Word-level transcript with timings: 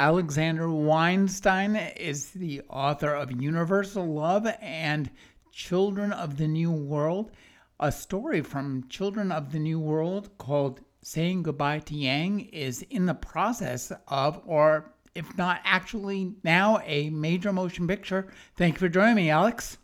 Alexander 0.00 0.70
Weinstein 0.70 1.76
is 1.76 2.30
the 2.30 2.62
author 2.70 3.12
of 3.12 3.30
Universal 3.30 4.06
Love 4.06 4.46
and 4.62 5.10
Children 5.52 6.10
of 6.10 6.38
the 6.38 6.48
New 6.48 6.70
World, 6.70 7.32
a 7.78 7.92
story 7.92 8.40
from 8.40 8.88
Children 8.88 9.30
of 9.30 9.52
the 9.52 9.58
New 9.58 9.78
World 9.78 10.30
called 10.38 10.80
Saying 11.02 11.42
Goodbye 11.42 11.80
to 11.80 11.94
Yang 11.94 12.46
is 12.46 12.80
in 12.88 13.04
the 13.04 13.12
process 13.12 13.92
of, 14.08 14.40
or 14.46 14.90
if 15.14 15.36
not 15.36 15.60
actually 15.64 16.32
now, 16.44 16.80
a 16.86 17.10
major 17.10 17.52
motion 17.52 17.86
picture. 17.86 18.32
Thank 18.56 18.76
you 18.76 18.78
for 18.78 18.88
joining 18.88 19.16
me, 19.16 19.28
Alex. 19.28 19.76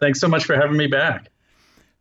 Thanks 0.00 0.20
so 0.20 0.28
much 0.28 0.44
for 0.44 0.54
having 0.54 0.76
me 0.76 0.86
back. 0.86 1.30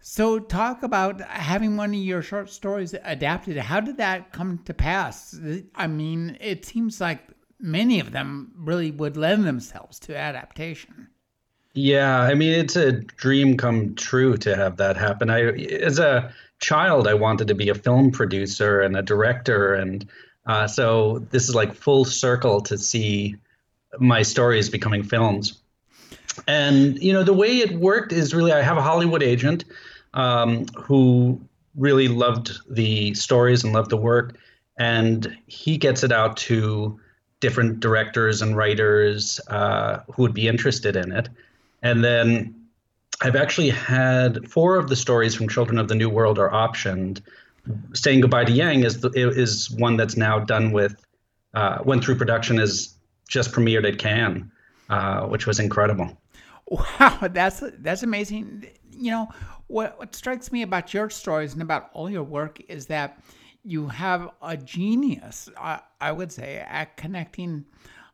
So, 0.02 0.39
talk 0.39 0.81
about 0.81 1.20
having 1.21 1.76
one 1.76 1.89
of 1.89 1.95
your 1.99 2.21
short 2.21 2.49
stories 2.49 2.95
adapted. 3.03 3.57
How 3.57 3.81
did 3.81 3.98
that 3.98 4.31
come 4.31 4.59
to 4.59 4.73
pass? 4.73 5.38
I 5.76 5.88
mean, 5.88 6.38
it 6.40 6.66
seems 6.66 7.02
like 7.02 7.20
many 7.60 7.99
of 7.99 8.12
them 8.12 8.54
really 8.55 8.91
would 8.91 9.18
lend 9.18 9.46
themselves 9.46 9.99
to 9.99 10.18
adaptation. 10.18 11.10
Yeah, 11.73 12.21
I 12.21 12.34
mean, 12.34 12.54
it's 12.54 12.76
a 12.76 12.93
dream 12.93 13.57
come 13.57 13.96
true 13.96 14.38
to 14.38 14.55
have 14.55 14.77
that 14.77 14.98
happen. 14.98 15.29
I, 15.29 15.41
as 15.51 15.99
a 15.99 16.34
child, 16.60 17.07
I 17.07 17.13
wanted 17.13 17.49
to 17.49 17.55
be 17.55 17.70
a 17.70 17.76
film 17.76 18.12
producer 18.12 18.82
and 18.82 18.95
a 18.95 19.01
director, 19.01 19.73
and 19.73 20.07
uh, 20.45 20.68
so 20.68 21.20
this 21.29 21.48
is 21.48 21.55
like 21.55 21.73
full 21.76 22.05
circle 22.05 22.62
to 22.62 22.77
see 22.77 23.35
my 23.99 24.21
stories 24.21 24.70
becoming 24.70 25.04
films. 25.04 25.62
And 26.48 27.01
you 27.01 27.13
know, 27.13 27.23
the 27.23 27.34
way 27.34 27.57
it 27.57 27.73
worked 27.73 28.13
is 28.13 28.34
really 28.34 28.51
I 28.51 28.62
have 28.62 28.77
a 28.77 28.82
Hollywood 28.82 29.21
agent 29.21 29.66
um, 30.13 30.65
who 30.76 31.40
really 31.76 32.07
loved 32.07 32.52
the 32.70 33.13
stories 33.13 33.63
and 33.63 33.74
loved 33.74 33.90
the 33.90 33.98
work. 33.98 34.35
And 34.77 35.38
he 35.48 35.77
gets 35.77 36.04
it 36.04 36.12
out 36.12 36.38
to 36.38 36.99
different 37.40 37.79
directors 37.79 38.41
and 38.41 38.55
writers 38.55 39.40
uh, 39.48 39.99
who 40.13 40.24
would 40.24 40.34
be 40.34 40.48
interested 40.48 40.96
in 40.96 41.12
it. 41.12 41.29
And 41.82 42.04
then 42.04 42.55
I've 43.21 43.35
actually 43.35 43.70
had 43.70 44.49
four 44.49 44.77
of 44.77 44.90
the 44.90 44.96
stories 44.96 45.35
from 45.35 45.48
Children 45.49 45.77
of 45.77 45.88
the 45.88 45.96
New 45.96 46.10
World 46.10 46.40
are 46.40 46.49
optioned. 46.49 47.21
Saying 47.94 48.21
Goodbye 48.21 48.46
to 48.46 48.51
Yang 48.51 48.84
is 48.84 49.01
the, 49.01 49.10
is 49.12 49.70
one 49.71 49.98
that's 49.98 50.18
now 50.18 50.40
done 50.40 50.71
with, 50.71 50.96
uh, 51.54 51.79
went 51.84 52.04
through 52.04 52.16
production, 52.16 52.60
is 52.60 52.96
just 53.27 53.51
premiered 53.51 53.88
at 53.88 53.99
Cannes, 53.99 54.49
uh, 54.90 55.21
which 55.27 55.46
was 55.46 55.60
incredible. 55.60 56.18
Wow, 56.70 57.29
that's 57.31 57.63
that's 57.79 58.03
amazing. 58.03 58.67
You 58.91 59.12
know, 59.12 59.27
what 59.67 59.98
what 59.98 60.15
strikes 60.15 60.51
me 60.51 60.62
about 60.62 60.93
your 60.93 61.09
stories 61.09 61.53
and 61.53 61.61
about 61.61 61.89
all 61.93 62.09
your 62.09 62.23
work 62.23 62.61
is 62.70 62.85
that 62.87 63.21
you 63.63 63.87
have 63.87 64.29
a 64.41 64.56
genius, 64.56 65.50
I, 65.57 65.81
I 66.00 66.11
would 66.11 66.31
say, 66.31 66.57
at 66.57 66.95
connecting 66.95 67.66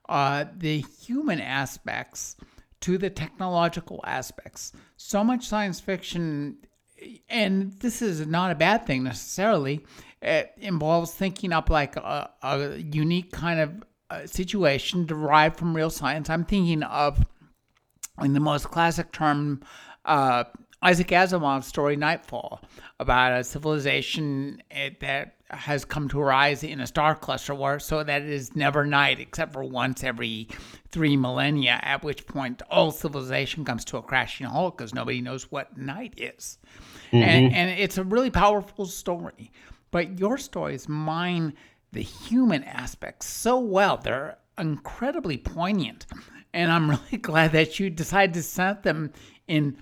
uh, 0.10 0.46
the 0.58 0.84
human 1.02 1.40
aspects 1.40 2.38
to 2.82 2.98
the 2.98 3.10
technological 3.10 4.02
aspects. 4.06 4.72
So 4.98 5.24
much 5.24 5.46
science 5.46 5.80
fiction, 5.80 6.58
and 7.30 7.74
this 7.74 8.02
is 8.02 8.26
not 8.26 8.52
a 8.52 8.56
bad 8.56 8.86
thing 8.86 9.04
necessarily, 9.04 9.86
it 10.22 10.52
involves 10.58 11.14
thinking 11.14 11.54
up 11.54 11.70
like 11.70 11.96
a, 11.96 12.30
a 12.42 12.78
unique 12.78 13.32
kind 13.32 13.60
of 13.60 13.84
uh, 14.10 14.26
situation 14.26 15.06
derived 15.06 15.58
from 15.58 15.76
real 15.76 15.90
science. 15.90 16.30
I'm 16.30 16.46
thinking 16.46 16.84
of, 16.84 17.26
in 18.22 18.34
the 18.34 18.40
most 18.40 18.70
classic 18.70 19.12
term, 19.12 19.62
uh, 20.06 20.46
Isaac 20.82 21.08
Asimov's 21.08 21.68
story 21.68 21.96
Nightfall 21.96 22.62
about 23.00 23.40
a 23.40 23.44
civilization 23.44 24.62
eh, 24.72 24.92
that 25.02 25.36
has 25.50 25.86
come 25.86 26.08
to 26.10 26.20
arise 26.20 26.64
in 26.64 26.80
a 26.80 26.88
star 26.88 27.16
cluster 27.16 27.54
war 27.54 27.80
so 27.80 28.04
that 28.04 28.22
it 28.22 28.30
is 28.30 28.56
never 28.56 28.86
night 28.86 29.20
except 29.20 29.54
for 29.54 29.64
once 29.64 30.04
every 30.04 30.48
three 30.90 31.16
millennia, 31.16 31.80
at 31.82 32.04
which 32.04 32.26
point 32.26 32.62
all 32.70 32.92
civilization 32.92 33.66
comes 33.66 33.86
to 33.86 33.98
a 33.98 34.02
crashing 34.02 34.46
halt 34.46 34.78
because 34.78 34.94
nobody 34.94 35.22
knows 35.22 35.52
what 35.52 35.78
night 35.78 36.14
is. 36.18 36.58
Mm-hmm. 37.12 37.18
And, 37.18 37.54
and 37.54 37.80
it's 37.80 37.98
a 37.98 38.04
really 38.04 38.32
powerful 38.32 38.86
story. 38.86 39.52
But 39.92 40.20
your 40.20 40.38
stories 40.38 40.90
mine 40.90 41.54
the 41.92 42.02
human 42.02 42.64
aspects 42.64 43.28
so 43.28 43.58
well. 43.58 43.98
They're 43.98 44.38
incredibly 44.58 45.38
poignant. 45.38 46.06
And 46.56 46.72
I'm 46.72 46.90
really 46.90 47.18
glad 47.18 47.52
that 47.52 47.80
you 47.80 47.92
decided 47.92 48.34
to 48.34 48.44
set 48.44 48.82
them 48.82 49.12
in 49.48 49.78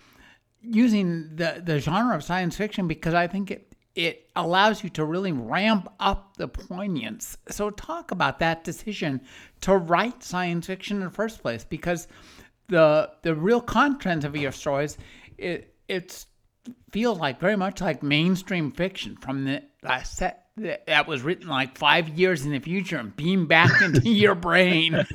using 0.61 1.35
the, 1.35 1.61
the 1.63 1.79
genre 1.79 2.15
of 2.15 2.23
science 2.23 2.57
fiction 2.57 2.87
because 2.87 3.13
I 3.13 3.27
think 3.27 3.51
it, 3.51 3.75
it 3.95 4.29
allows 4.35 4.83
you 4.83 4.89
to 4.91 5.05
really 5.05 5.31
ramp 5.31 5.87
up 5.99 6.35
the 6.37 6.47
poignance. 6.47 7.37
So, 7.49 7.69
talk 7.69 8.11
about 8.11 8.39
that 8.39 8.63
decision 8.63 9.21
to 9.61 9.77
write 9.77 10.23
science 10.23 10.67
fiction 10.67 10.97
in 10.97 11.03
the 11.03 11.09
first 11.11 11.41
place 11.41 11.63
because 11.63 12.07
the 12.69 13.11
the 13.21 13.35
real 13.35 13.61
content 13.61 14.23
of 14.23 14.35
your 14.35 14.51
stories 14.51 14.97
it 15.37 15.75
it's 15.87 16.27
feels 16.91 17.19
like 17.19 17.39
very 17.39 17.57
much 17.57 17.81
like 17.81 18.01
mainstream 18.01 18.71
fiction 18.71 19.17
from 19.17 19.43
the 19.43 19.61
uh, 19.83 20.01
set 20.01 20.42
that 20.57 21.07
was 21.07 21.23
written 21.23 21.47
like 21.47 21.77
five 21.77 22.09
years 22.09 22.45
in 22.45 22.51
the 22.51 22.59
future 22.59 22.97
and 22.97 23.15
beamed 23.15 23.47
back 23.47 23.81
into 23.81 24.01
your 24.09 24.35
brain. 24.35 25.05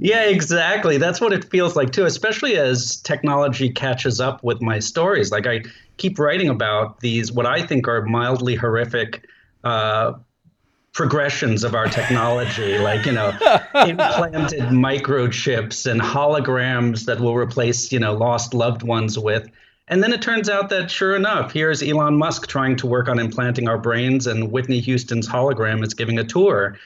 Yeah, 0.00 0.24
exactly. 0.24 0.98
That's 0.98 1.20
what 1.20 1.32
it 1.32 1.44
feels 1.44 1.76
like 1.76 1.92
too, 1.92 2.04
especially 2.04 2.56
as 2.58 3.00
technology 3.00 3.70
catches 3.70 4.20
up 4.20 4.42
with 4.44 4.60
my 4.60 4.78
stories. 4.78 5.32
Like 5.32 5.46
I 5.46 5.62
keep 5.96 6.18
writing 6.18 6.50
about 6.50 7.00
these, 7.00 7.32
what 7.32 7.46
I 7.46 7.66
think 7.66 7.88
are 7.88 8.02
mildly 8.02 8.54
horrific. 8.54 9.26
Uh, 9.64 10.14
progressions 10.92 11.62
of 11.62 11.74
our 11.74 11.88
technology, 11.88 12.78
like 12.78 13.04
you 13.04 13.12
know, 13.12 13.28
implanted 13.74 14.60
microchips 14.70 15.90
and 15.90 16.00
holograms 16.00 17.04
that 17.04 17.20
will 17.20 17.36
replace 17.36 17.92
you 17.92 17.98
know 17.98 18.14
lost 18.14 18.54
loved 18.54 18.82
ones 18.82 19.18
with. 19.18 19.46
And 19.88 20.02
then 20.02 20.12
it 20.12 20.20
turns 20.20 20.48
out 20.48 20.68
that 20.70 20.90
sure 20.90 21.14
enough, 21.14 21.52
here's 21.52 21.82
Elon 21.82 22.16
Musk 22.16 22.48
trying 22.48 22.76
to 22.76 22.86
work 22.86 23.08
on 23.08 23.18
implanting 23.18 23.68
our 23.68 23.78
brains, 23.78 24.26
and 24.26 24.50
Whitney 24.50 24.80
Houston's 24.80 25.28
hologram 25.28 25.84
is 25.84 25.94
giving 25.94 26.18
a 26.18 26.24
tour. 26.24 26.76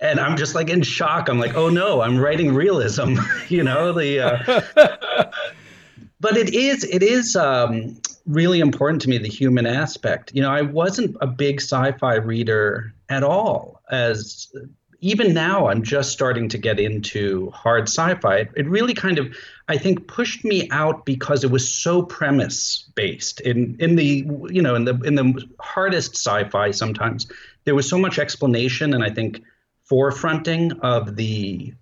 And 0.00 0.18
I'm 0.18 0.36
just 0.36 0.54
like 0.54 0.70
in 0.70 0.82
shock. 0.82 1.28
I'm 1.28 1.38
like, 1.38 1.54
oh 1.54 1.68
no, 1.68 2.00
I'm 2.00 2.18
writing 2.18 2.54
realism, 2.54 3.16
you 3.48 3.62
know 3.62 3.92
the. 3.92 4.20
Uh... 4.20 5.30
but 6.20 6.36
it 6.36 6.54
is 6.54 6.84
it 6.84 7.02
is 7.02 7.36
um, 7.36 8.00
really 8.26 8.60
important 8.60 9.02
to 9.02 9.08
me 9.08 9.18
the 9.18 9.28
human 9.28 9.66
aspect. 9.66 10.32
You 10.34 10.42
know, 10.42 10.50
I 10.50 10.62
wasn't 10.62 11.16
a 11.20 11.26
big 11.26 11.60
sci-fi 11.60 12.16
reader 12.16 12.92
at 13.08 13.22
all 13.22 13.80
as 13.90 14.52
even 15.00 15.32
now 15.32 15.68
I'm 15.68 15.82
just 15.82 16.12
starting 16.12 16.48
to 16.50 16.58
get 16.58 16.78
into 16.78 17.50
hard 17.50 17.88
sci-fi. 17.88 18.48
It, 18.54 18.68
really 18.68 18.94
kind 18.94 19.18
of 19.18 19.34
I 19.68 19.78
think 19.78 20.06
pushed 20.06 20.44
me 20.44 20.68
out 20.70 21.04
because 21.04 21.42
it 21.44 21.50
was 21.50 21.68
so 21.68 22.02
premise 22.02 22.90
based. 22.94 23.40
In 23.40 23.76
in 23.78 23.96
the 23.96 24.26
you 24.50 24.62
know 24.62 24.74
in 24.74 24.84
the 24.84 24.98
in 25.00 25.14
the 25.14 25.48
hardest 25.58 26.16
sci-fi 26.16 26.70
sometimes 26.70 27.30
there 27.64 27.74
was 27.74 27.88
so 27.88 27.98
much 27.98 28.18
explanation 28.18 28.94
and 28.94 29.02
I 29.02 29.10
think 29.10 29.42
forefronting 29.90 30.78
of 30.80 31.16
the 31.16 31.72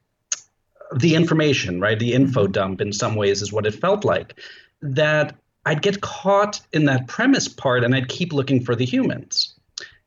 the 0.96 1.14
information, 1.14 1.80
right? 1.80 1.98
The 1.98 2.14
info 2.14 2.44
mm-hmm. 2.44 2.52
dump 2.52 2.80
in 2.80 2.92
some 2.92 3.14
ways 3.14 3.42
is 3.42 3.52
what 3.52 3.66
it 3.66 3.74
felt 3.74 4.04
like. 4.04 4.40
That 4.80 5.36
I'd 5.66 5.82
get 5.82 6.00
caught 6.00 6.60
in 6.72 6.84
that 6.86 7.08
premise 7.08 7.48
part 7.48 7.84
and 7.84 7.94
I'd 7.94 8.08
keep 8.08 8.32
looking 8.32 8.64
for 8.64 8.74
the 8.74 8.86
humans 8.86 9.54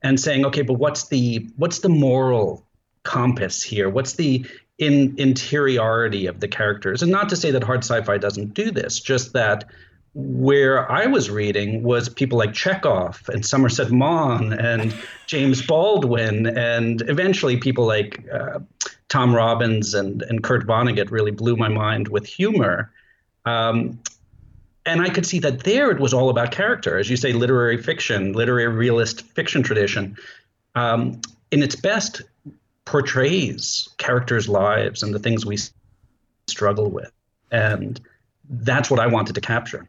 and 0.01 0.19
saying, 0.19 0.45
okay, 0.45 0.63
but 0.63 0.73
what's 0.73 1.09
the 1.09 1.47
what's 1.57 1.79
the 1.79 1.89
moral 1.89 2.65
compass 3.03 3.63
here? 3.63 3.89
What's 3.89 4.13
the 4.13 4.45
in 4.77 5.15
interiority 5.17 6.25
of 6.25 6.39
the 6.39 6.47
characters? 6.47 7.01
And 7.01 7.11
not 7.11 7.29
to 7.29 7.35
say 7.35 7.51
that 7.51 7.63
hard 7.63 7.83
sci-fi 7.83 8.17
doesn't 8.17 8.53
do 8.53 8.71
this, 8.71 8.99
just 8.99 9.33
that 9.33 9.69
where 10.13 10.91
I 10.91 11.05
was 11.05 11.29
reading 11.29 11.83
was 11.83 12.09
people 12.09 12.37
like 12.37 12.53
Chekhov 12.53 13.29
and 13.31 13.45
Somerset 13.45 13.91
Maugham 13.91 14.51
and 14.51 14.93
James 15.25 15.65
Baldwin, 15.65 16.47
and 16.47 17.01
eventually 17.07 17.57
people 17.57 17.85
like 17.85 18.25
uh, 18.31 18.59
Tom 19.07 19.33
Robbins 19.33 19.93
and, 19.93 20.21
and 20.23 20.43
Kurt 20.43 20.67
Vonnegut 20.67 21.11
really 21.11 21.31
blew 21.31 21.55
my 21.55 21.69
mind 21.69 22.09
with 22.09 22.25
humor. 22.25 22.91
Um, 23.45 23.99
and 24.85 25.01
I 25.01 25.09
could 25.09 25.25
see 25.25 25.39
that 25.39 25.63
there 25.63 25.91
it 25.91 25.99
was 25.99 26.13
all 26.13 26.29
about 26.29 26.51
character, 26.51 26.97
as 26.97 27.09
you 27.09 27.15
say, 27.15 27.33
literary 27.33 27.77
fiction, 27.77 28.33
literary 28.33 28.67
realist 28.67 29.21
fiction 29.21 29.63
tradition. 29.63 30.17
Um, 30.75 31.21
in 31.51 31.61
its 31.61 31.75
best, 31.75 32.21
portrays 32.91 33.87
characters' 33.97 34.49
lives 34.49 35.01
and 35.01 35.13
the 35.13 35.19
things 35.19 35.45
we 35.45 35.57
struggle 36.47 36.91
with. 36.91 37.09
And 37.49 38.01
that's 38.49 38.91
what 38.91 38.99
I 38.99 39.07
wanted 39.07 39.33
to 39.35 39.41
capture. 39.41 39.87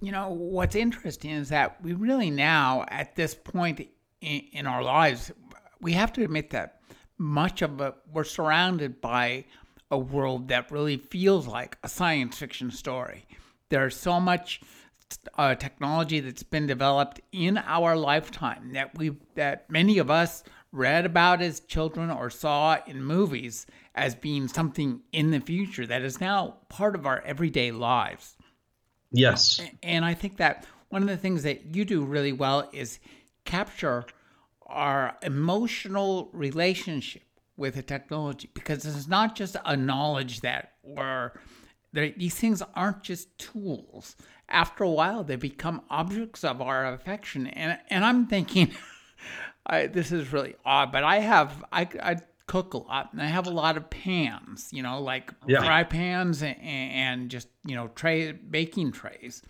You 0.00 0.12
know, 0.12 0.28
what's 0.28 0.76
interesting 0.76 1.32
is 1.32 1.48
that 1.48 1.82
we 1.82 1.94
really 1.94 2.30
now, 2.30 2.84
at 2.88 3.16
this 3.16 3.34
point 3.34 3.80
in, 4.20 4.40
in 4.52 4.66
our 4.68 4.84
lives, 4.84 5.32
we 5.80 5.92
have 5.94 6.12
to 6.12 6.22
admit 6.22 6.50
that 6.50 6.80
much 7.18 7.60
of 7.60 7.80
it, 7.80 7.94
we're 8.12 8.22
surrounded 8.22 9.00
by 9.00 9.44
a 9.90 9.98
world 9.98 10.46
that 10.46 10.70
really 10.70 10.96
feels 10.96 11.48
like 11.48 11.76
a 11.82 11.88
science 11.88 12.38
fiction 12.38 12.70
story. 12.70 13.26
There's 13.68 13.96
so 13.96 14.20
much 14.20 14.60
uh, 15.36 15.56
technology 15.56 16.20
that's 16.20 16.44
been 16.44 16.68
developed 16.68 17.20
in 17.32 17.58
our 17.58 17.96
lifetime 17.96 18.74
that 18.74 18.96
we 18.96 19.16
that 19.34 19.68
many 19.68 19.98
of 19.98 20.08
us 20.08 20.44
read 20.72 21.04
about 21.04 21.42
as 21.42 21.60
children 21.60 22.10
or 22.10 22.30
saw 22.30 22.78
in 22.86 23.02
movies 23.02 23.66
as 23.94 24.14
being 24.14 24.48
something 24.48 25.00
in 25.12 25.30
the 25.30 25.40
future 25.40 25.86
that 25.86 26.02
is 26.02 26.20
now 26.20 26.56
part 26.68 26.94
of 26.94 27.06
our 27.06 27.20
everyday 27.22 27.70
lives. 27.70 28.36
Yes. 29.10 29.60
And 29.82 30.04
I 30.04 30.14
think 30.14 30.36
that 30.36 30.64
one 30.88 31.02
of 31.02 31.08
the 31.08 31.16
things 31.16 31.42
that 31.42 31.74
you 31.74 31.84
do 31.84 32.04
really 32.04 32.32
well 32.32 32.68
is 32.72 33.00
capture 33.44 34.04
our 34.66 35.16
emotional 35.22 36.30
relationship 36.32 37.22
with 37.56 37.74
the 37.74 37.82
technology 37.82 38.48
because 38.54 38.84
it's 38.86 39.08
not 39.08 39.34
just 39.34 39.56
a 39.64 39.76
knowledge 39.76 40.40
that 40.40 40.72
or 40.82 41.38
these 41.92 42.36
things 42.36 42.62
aren't 42.74 43.02
just 43.02 43.36
tools. 43.38 44.16
After 44.48 44.84
a 44.84 44.90
while, 44.90 45.24
they 45.24 45.36
become 45.36 45.82
objects 45.90 46.44
of 46.44 46.60
our 46.60 46.92
affection. 46.92 47.46
And 47.48 47.78
and 47.88 48.04
I'm 48.04 48.26
thinking, 48.26 48.72
I, 49.66 49.86
this 49.86 50.12
is 50.12 50.32
really 50.32 50.56
odd, 50.64 50.92
but 50.92 51.04
I 51.04 51.18
have 51.18 51.64
I, 51.72 51.88
I 52.02 52.16
cook 52.46 52.74
a 52.74 52.78
lot 52.78 53.12
and 53.12 53.22
I 53.22 53.26
have 53.26 53.46
a 53.46 53.50
lot 53.50 53.76
of 53.76 53.88
pans, 53.90 54.68
you 54.72 54.82
know, 54.82 55.00
like 55.00 55.32
yeah. 55.46 55.62
fry 55.62 55.84
pans 55.84 56.42
and, 56.42 56.60
and, 56.60 57.30
just 57.30 57.48
you 57.64 57.76
know 57.76 57.88
tray 57.88 58.32
baking 58.32 58.92
trays, 58.92 59.42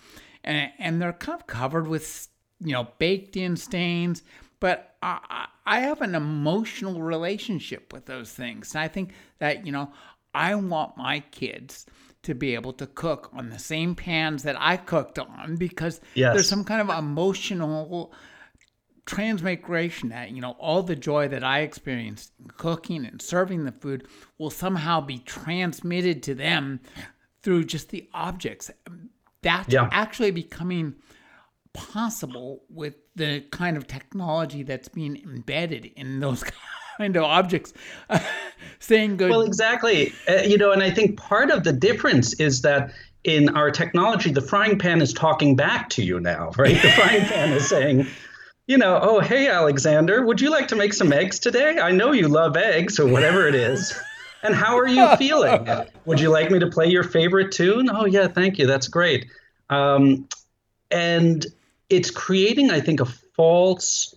and 0.45 0.71
and 0.79 1.01
they're 1.01 1.13
kind 1.13 1.41
of 1.41 1.47
covered 1.47 1.87
with 1.87 2.29
you 2.61 2.73
know 2.73 2.89
baked 2.99 3.37
in 3.37 3.57
stains. 3.57 4.23
But 4.61 4.97
I, 5.03 5.47
I 5.65 5.81
have 5.81 6.03
an 6.03 6.15
emotional 6.15 7.01
relationship 7.01 7.93
with 7.93 8.07
those 8.07 8.33
things. 8.33 8.75
And 8.75 8.83
I 8.83 8.89
think 8.89 9.13
that, 9.39 9.65
you 9.65 9.73
know, 9.73 9.93
I 10.35 10.55
want 10.55 10.97
my 10.97 11.21
kids 11.31 11.87
to 12.23 12.35
be 12.35 12.55
able 12.55 12.73
to 12.75 12.87
cook 12.87 13.31
on 13.33 13.49
the 13.49 13.59
same 13.59 13.95
pans 13.95 14.43
that 14.43 14.57
I 14.59 14.77
cooked 14.77 15.19
on 15.19 15.57
because 15.57 16.01
yes. 16.15 16.35
there's 16.35 16.49
some 16.49 16.65
kind 16.65 16.83
of 16.83 16.99
emotional 16.99 18.13
transmigration 19.11 20.11
that, 20.11 20.31
you 20.31 20.41
know, 20.41 20.53
all 20.53 20.85
the 20.85 20.95
joy 20.95 21.27
that 21.27 21.43
I 21.43 21.61
experienced 21.61 22.33
cooking 22.57 23.05
and 23.05 23.21
serving 23.21 23.65
the 23.65 23.73
food 23.73 24.07
will 24.39 24.51
somehow 24.51 25.01
be 25.01 25.19
transmitted 25.19 26.23
to 26.25 26.35
them 26.37 26.79
through 27.43 27.65
just 27.65 27.89
the 27.89 28.09
objects. 28.15 28.71
That's 29.43 29.73
yeah. 29.73 29.89
actually 29.91 30.31
becoming 30.31 30.95
possible 31.73 32.63
with 32.71 32.95
the 33.17 33.41
kind 33.51 33.77
of 33.77 33.89
technology 33.89 34.63
that's 34.63 34.89
being 34.89 35.17
embedded 35.17 35.87
in 35.97 36.21
those 36.21 36.45
kind 36.99 37.17
of 37.17 37.25
objects 37.25 37.73
saying 38.79 39.17
good 39.17 39.31
well 39.31 39.43
exactly 39.43 40.13
uh, 40.29 40.43
you 40.43 40.59
know 40.59 40.73
and 40.73 40.83
i 40.83 40.91
think 40.91 41.17
part 41.17 41.49
of 41.49 41.63
the 41.63 41.73
difference 41.73 42.35
is 42.41 42.63
that 42.63 42.93
in 43.23 43.49
our 43.57 43.71
technology 43.71 44.33
the 44.33 44.41
frying 44.41 44.77
pan 44.77 45.01
is 45.01 45.13
talking 45.13 45.55
back 45.55 45.89
to 45.89 46.03
you 46.03 46.19
now 46.19 46.51
right 46.59 46.83
the 46.83 46.91
frying 46.91 47.23
pan 47.23 47.53
is 47.53 47.69
saying 47.69 48.05
you 48.71 48.79
know 48.79 49.01
oh 49.03 49.19
hey 49.19 49.49
alexander 49.49 50.25
would 50.25 50.41
you 50.41 50.49
like 50.49 50.69
to 50.69 50.77
make 50.77 50.95
some 50.95 51.13
eggs 51.13 51.41
today? 51.41 51.79
I 51.81 51.91
know 51.91 52.13
you 52.13 52.29
love 52.29 52.57
eggs 52.57 53.01
or 53.01 53.07
whatever 53.09 53.49
it 53.49 53.55
is. 53.57 53.93
And 54.43 54.55
how 54.55 54.79
are 54.79 54.89
you 54.89 55.17
feeling? 55.17 55.69
Would 56.07 56.19
you 56.19 56.31
like 56.31 56.51
me 56.51 56.59
to 56.61 56.67
play 56.67 56.87
your 56.87 57.03
favorite 57.03 57.53
tune? 57.53 57.91
Oh 57.93 58.07
yeah 58.07 58.29
thank 58.29 58.59
you. 58.59 58.67
That's 58.67 58.89
great. 58.89 59.27
Um, 59.69 60.29
and 60.91 61.45
it's 61.91 62.11
creating, 62.11 62.71
I 62.71 62.81
think, 62.81 63.01
a 63.01 63.05
false 63.05 64.15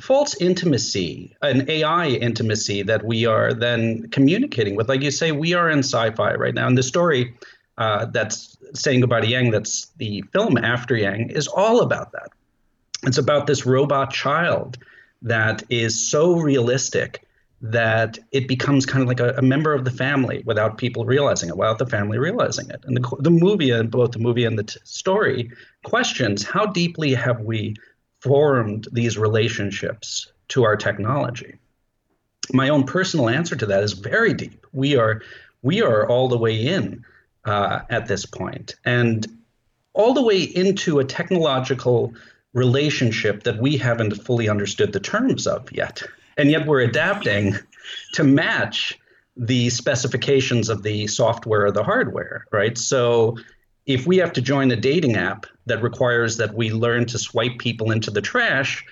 false 0.00 0.36
intimacy, 0.40 1.36
an 1.42 1.68
AI 1.68 2.08
intimacy 2.08 2.82
that 2.82 3.04
we 3.04 3.26
are 3.26 3.54
then 3.54 4.08
communicating 4.10 4.76
with. 4.76 4.88
Like 4.88 5.02
you 5.02 5.10
say, 5.10 5.32
we 5.32 5.54
are 5.54 5.70
in 5.70 5.80
sci-fi 5.80 6.34
right 6.34 6.54
now, 6.54 6.66
and 6.66 6.76
the 6.76 6.82
story 6.82 7.34
uh, 7.78 8.06
that's 8.06 8.56
saying 8.74 9.00
goodbye 9.00 9.20
to 9.20 9.26
Yang, 9.26 9.52
that's 9.52 9.86
the 9.96 10.22
film 10.32 10.58
after 10.58 10.96
Yang, 10.96 11.30
is 11.30 11.46
all 11.48 11.80
about 11.80 12.12
that. 12.12 12.28
It's 13.06 13.18
about 13.18 13.46
this 13.46 13.66
robot 13.66 14.12
child 14.12 14.78
that 15.22 15.62
is 15.70 16.08
so 16.08 16.36
realistic 16.36 17.24
that 17.60 18.18
it 18.30 18.46
becomes 18.46 18.84
kind 18.84 19.00
of 19.02 19.08
like 19.08 19.20
a, 19.20 19.30
a, 19.38 19.42
member 19.42 19.72
of 19.72 19.86
the 19.86 19.90
family 19.90 20.42
without 20.44 20.76
people 20.76 21.06
realizing 21.06 21.48
it, 21.48 21.56
without 21.56 21.78
the 21.78 21.86
family 21.86 22.18
realizing 22.18 22.68
it. 22.68 22.84
And 22.84 22.94
the, 22.96 23.16
the 23.20 23.30
movie, 23.30 23.70
and 23.70 23.90
both 23.90 24.12
the 24.12 24.18
movie 24.18 24.44
and 24.44 24.58
the 24.58 24.64
t- 24.64 24.78
story, 24.84 25.50
questions 25.82 26.42
how 26.42 26.66
deeply 26.66 27.14
have 27.14 27.40
we 27.40 27.76
formed 28.20 28.88
these 28.92 29.16
relationships 29.16 30.30
to 30.48 30.64
our 30.64 30.76
technology? 30.76 31.54
My 32.52 32.68
own 32.68 32.84
personal 32.84 33.30
answer 33.30 33.56
to 33.56 33.64
that 33.66 33.82
is 33.82 33.94
very 33.94 34.34
deep. 34.34 34.66
We 34.74 34.96
are 34.96 35.22
we 35.62 35.80
are 35.80 36.06
all 36.06 36.28
the 36.28 36.36
way 36.36 36.66
in 36.66 37.02
uh, 37.46 37.80
at 37.88 38.06
this 38.06 38.26
point, 38.26 38.74
and 38.84 39.26
all 39.94 40.12
the 40.12 40.22
way 40.22 40.42
into 40.42 40.98
a 40.98 41.04
technological 41.04 42.12
relationship 42.54 43.42
that 43.42 43.60
we 43.60 43.76
haven't 43.76 44.14
fully 44.22 44.48
understood 44.48 44.92
the 44.92 45.00
terms 45.00 45.46
of 45.46 45.70
yet 45.72 46.02
and 46.36 46.50
yet 46.50 46.66
we're 46.66 46.80
adapting 46.80 47.54
to 48.12 48.24
match 48.24 48.98
the 49.36 49.70
specifications 49.70 50.68
of 50.68 50.82
the 50.82 51.06
software 51.06 51.66
or 51.66 51.72
the 51.72 51.82
hardware, 51.82 52.46
right? 52.52 52.78
So 52.78 53.36
if 53.86 54.06
we 54.06 54.16
have 54.18 54.32
to 54.34 54.40
join 54.40 54.70
a 54.70 54.76
dating 54.76 55.16
app 55.16 55.46
that 55.66 55.82
requires 55.82 56.36
that 56.36 56.54
we 56.54 56.70
learn 56.70 57.06
to 57.06 57.18
swipe 57.18 57.58
people 57.58 57.90
into 57.90 58.10
the 58.10 58.20
trash, 58.20 58.84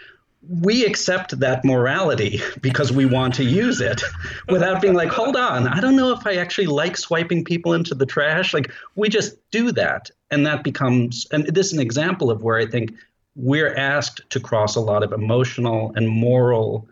we 0.49 0.85
accept 0.85 1.39
that 1.39 1.65
morality 1.65 2.41
because 2.61 2.93
we 2.93 3.07
want 3.07 3.35
to 3.35 3.45
use 3.45 3.81
it 3.81 4.03
without 4.49 4.83
being 4.83 4.95
like, 4.95 5.11
hold 5.11 5.37
on, 5.37 5.69
I 5.69 5.81
don't 5.81 5.97
know 5.97 6.13
if 6.13 6.27
I 6.27 6.35
actually 6.35 6.67
like 6.67 6.97
swiping 6.97 7.45
people 7.45 7.73
into 7.73 7.95
the 7.95 8.07
trash. 8.07 8.53
Like, 8.53 8.71
we 8.97 9.09
just 9.09 9.37
do 9.53 9.71
that. 9.73 10.11
And 10.31 10.45
that 10.47 10.65
becomes, 10.65 11.27
and 11.31 11.47
this 11.47 11.67
is 11.67 11.75
an 11.75 11.81
example 11.81 12.31
of 12.31 12.43
where 12.43 12.59
I 12.59 12.67
think 12.67 12.95
we're 13.35 13.75
asked 13.75 14.23
to 14.31 14.41
cross 14.41 14.77
a 14.77 14.81
lot 14.81 15.03
of 15.03 15.13
emotional 15.13 15.93
and 15.97 16.09
moral 16.09 16.89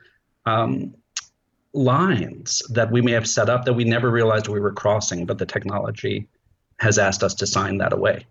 um, 0.47 0.95
lines 1.73 2.63
that 2.71 2.91
we 2.91 3.01
may 3.01 3.13
have 3.13 3.29
set 3.29 3.49
up 3.49 3.65
that 3.65 3.75
we 3.75 3.85
never 3.85 4.11
realized 4.11 4.49
we 4.49 4.61
were 4.61 4.73
crossing, 4.73 5.27
but 5.27 5.39
the 5.39 5.47
technology 5.47 6.29
has 6.79 6.99
asked 6.99 7.23
us 7.23 7.35
to 7.35 7.47
sign 7.47 7.79
that 7.79 7.93
away. 7.93 8.27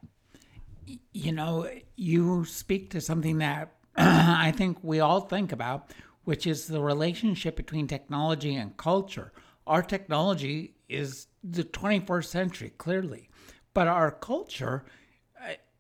You 1.14 1.32
know, 1.32 1.70
you 1.96 2.46
speak 2.46 2.90
to 2.92 3.02
something 3.02 3.38
that 3.40 3.72
I 3.96 4.52
think 4.56 4.78
we 4.82 5.00
all 5.00 5.22
think 5.22 5.52
about, 5.52 5.92
which 6.24 6.48
is 6.48 6.68
the 6.68 6.82
relationship 6.82 7.56
between 7.56 7.88
technology 7.88 8.56
and 8.56 8.76
culture. 8.76 9.32
Our 9.68 9.84
technology 9.84 10.76
is 10.88 11.28
the 11.44 11.64
21st 11.64 12.26
century, 12.26 12.74
clearly, 12.78 13.30
but 13.74 13.88
our 13.88 14.12
culture, 14.12 14.86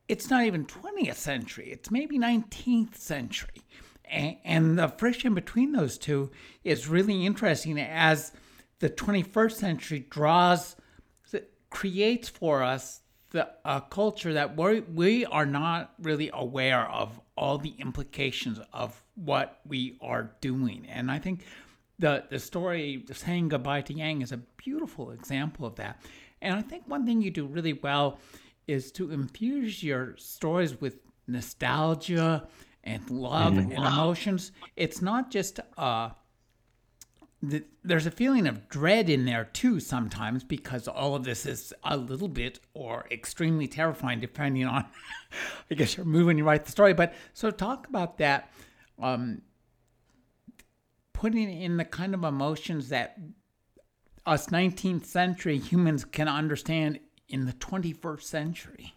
it's 0.09 0.29
not 0.29 0.43
even 0.43 0.65
20th 0.65 1.15
century, 1.15 1.69
it's 1.71 1.89
maybe 1.89 2.19
19th 2.19 2.95
century. 2.95 3.61
And 4.11 4.79
the 4.79 4.87
friction 4.87 5.35
between 5.35 5.71
those 5.71 5.99
two 5.99 6.31
is 6.63 6.87
really 6.87 7.27
interesting 7.27 7.79
as 7.79 8.31
the 8.79 8.89
21st 8.89 9.51
century 9.51 10.07
draws, 10.09 10.75
creates 11.69 12.27
for 12.27 12.63
us 12.63 13.01
the 13.31 13.47
a 13.63 13.81
culture 13.81 14.33
that 14.33 14.57
we 14.57 14.79
we 14.79 15.25
are 15.25 15.45
not 15.45 15.93
really 16.01 16.31
aware 16.33 16.89
of 16.89 17.19
all 17.37 17.57
the 17.57 17.75
implications 17.77 18.59
of 18.73 19.03
what 19.15 19.59
we 19.67 19.97
are 20.01 20.31
doing. 20.41 20.87
And 20.89 21.11
I 21.11 21.19
think 21.19 21.43
the 21.99 22.23
the 22.29 22.39
story 22.39 23.05
saying 23.13 23.49
goodbye 23.49 23.81
to 23.81 23.93
Yang 23.93 24.23
is 24.23 24.31
a 24.31 24.37
beautiful 24.37 25.11
example 25.11 25.65
of 25.65 25.75
that. 25.75 26.01
And 26.41 26.55
I 26.55 26.61
think 26.61 26.83
one 26.87 27.05
thing 27.05 27.21
you 27.21 27.31
do 27.31 27.45
really 27.45 27.73
well 27.73 28.19
is 28.69 28.91
to 28.93 29.11
infuse 29.11 29.83
your 29.83 30.15
stories 30.17 30.79
with 30.79 30.97
nostalgia 31.27 32.47
and 32.83 33.09
love 33.09 33.53
mm. 33.53 33.59
and 33.59 33.73
emotions. 33.73 34.51
It's 34.75 35.01
not 35.01 35.31
just 35.31 35.59
uh, 35.77 36.11
the, 37.41 37.63
there's 37.83 38.05
a 38.05 38.11
feeling 38.11 38.47
of 38.47 38.67
dread 38.69 39.09
in 39.09 39.25
there 39.25 39.45
too 39.45 39.79
sometimes 39.79 40.43
because 40.43 40.87
all 40.87 41.15
of 41.15 41.23
this 41.23 41.45
is 41.45 41.73
a 41.83 41.95
little 41.95 42.27
bit 42.27 42.59
or 42.73 43.05
extremely 43.11 43.67
terrifying 43.67 44.19
depending 44.19 44.65
on 44.65 44.85
I 45.71 45.75
guess 45.75 45.95
you're 45.95 46.05
moving 46.05 46.37
you 46.37 46.43
write 46.43 46.65
the 46.65 46.71
story. 46.71 46.93
But 46.93 47.13
so 47.33 47.51
talk 47.51 47.87
about 47.87 48.17
that. 48.17 48.51
Um, 49.01 49.41
putting 51.13 51.49
in 51.61 51.77
the 51.77 51.85
kind 51.85 52.13
of 52.13 52.23
emotions 52.23 52.89
that 52.89 53.17
us 54.25 54.47
19th 54.47 55.05
century 55.05 55.57
humans 55.57 56.05
can 56.05 56.27
understand 56.27 56.99
in 57.29 57.45
the 57.45 57.53
21st 57.53 58.23
century. 58.23 58.93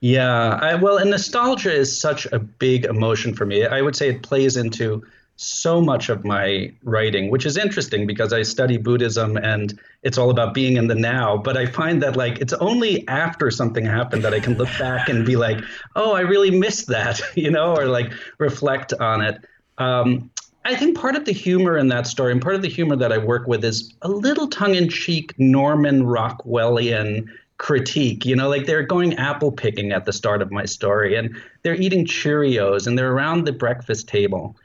Yeah, 0.00 0.58
I, 0.60 0.74
well, 0.74 0.98
and 0.98 1.10
nostalgia 1.10 1.72
is 1.72 1.98
such 1.98 2.26
a 2.26 2.38
big 2.38 2.84
emotion 2.84 3.34
for 3.34 3.46
me. 3.46 3.66
I 3.66 3.80
would 3.80 3.96
say 3.96 4.10
it 4.10 4.22
plays 4.22 4.56
into 4.56 5.02
so 5.36 5.80
much 5.80 6.08
of 6.10 6.24
my 6.24 6.72
writing, 6.84 7.30
which 7.30 7.44
is 7.44 7.56
interesting 7.56 8.06
because 8.06 8.32
I 8.32 8.42
study 8.42 8.76
Buddhism 8.76 9.36
and 9.36 9.78
it's 10.02 10.16
all 10.16 10.30
about 10.30 10.54
being 10.54 10.76
in 10.76 10.86
the 10.86 10.94
now. 10.94 11.36
But 11.36 11.56
I 11.56 11.66
find 11.66 12.02
that 12.02 12.16
like 12.16 12.38
it's 12.38 12.52
only 12.52 13.06
after 13.08 13.50
something 13.50 13.84
happened 13.84 14.22
that 14.22 14.32
I 14.32 14.40
can 14.40 14.54
look 14.54 14.68
back 14.78 15.08
and 15.08 15.26
be 15.26 15.36
like, 15.36 15.58
oh, 15.96 16.12
I 16.12 16.20
really 16.20 16.50
missed 16.50 16.86
that, 16.88 17.20
you 17.34 17.50
know, 17.50 17.74
or 17.74 17.86
like 17.86 18.12
reflect 18.38 18.92
on 18.92 19.22
it. 19.22 19.44
Um, 19.78 20.30
I 20.66 20.74
think 20.74 20.98
part 20.98 21.14
of 21.14 21.26
the 21.26 21.32
humor 21.32 21.76
in 21.76 21.88
that 21.88 22.06
story 22.06 22.32
and 22.32 22.40
part 22.40 22.54
of 22.54 22.62
the 22.62 22.68
humor 22.68 22.96
that 22.96 23.12
I 23.12 23.18
work 23.18 23.46
with 23.46 23.64
is 23.64 23.92
a 24.00 24.08
little 24.08 24.48
tongue 24.48 24.74
in 24.74 24.88
cheek 24.88 25.34
Norman 25.38 26.04
Rockwellian 26.04 27.28
critique. 27.58 28.24
You 28.24 28.34
know, 28.34 28.48
like 28.48 28.64
they're 28.64 28.82
going 28.82 29.14
apple 29.14 29.52
picking 29.52 29.92
at 29.92 30.06
the 30.06 30.12
start 30.12 30.40
of 30.40 30.50
my 30.50 30.64
story 30.64 31.16
and 31.16 31.36
they're 31.62 31.74
eating 31.74 32.06
Cheerios 32.06 32.86
and 32.86 32.98
they're 32.98 33.12
around 33.12 33.44
the 33.44 33.52
breakfast 33.52 34.08
table. 34.08 34.56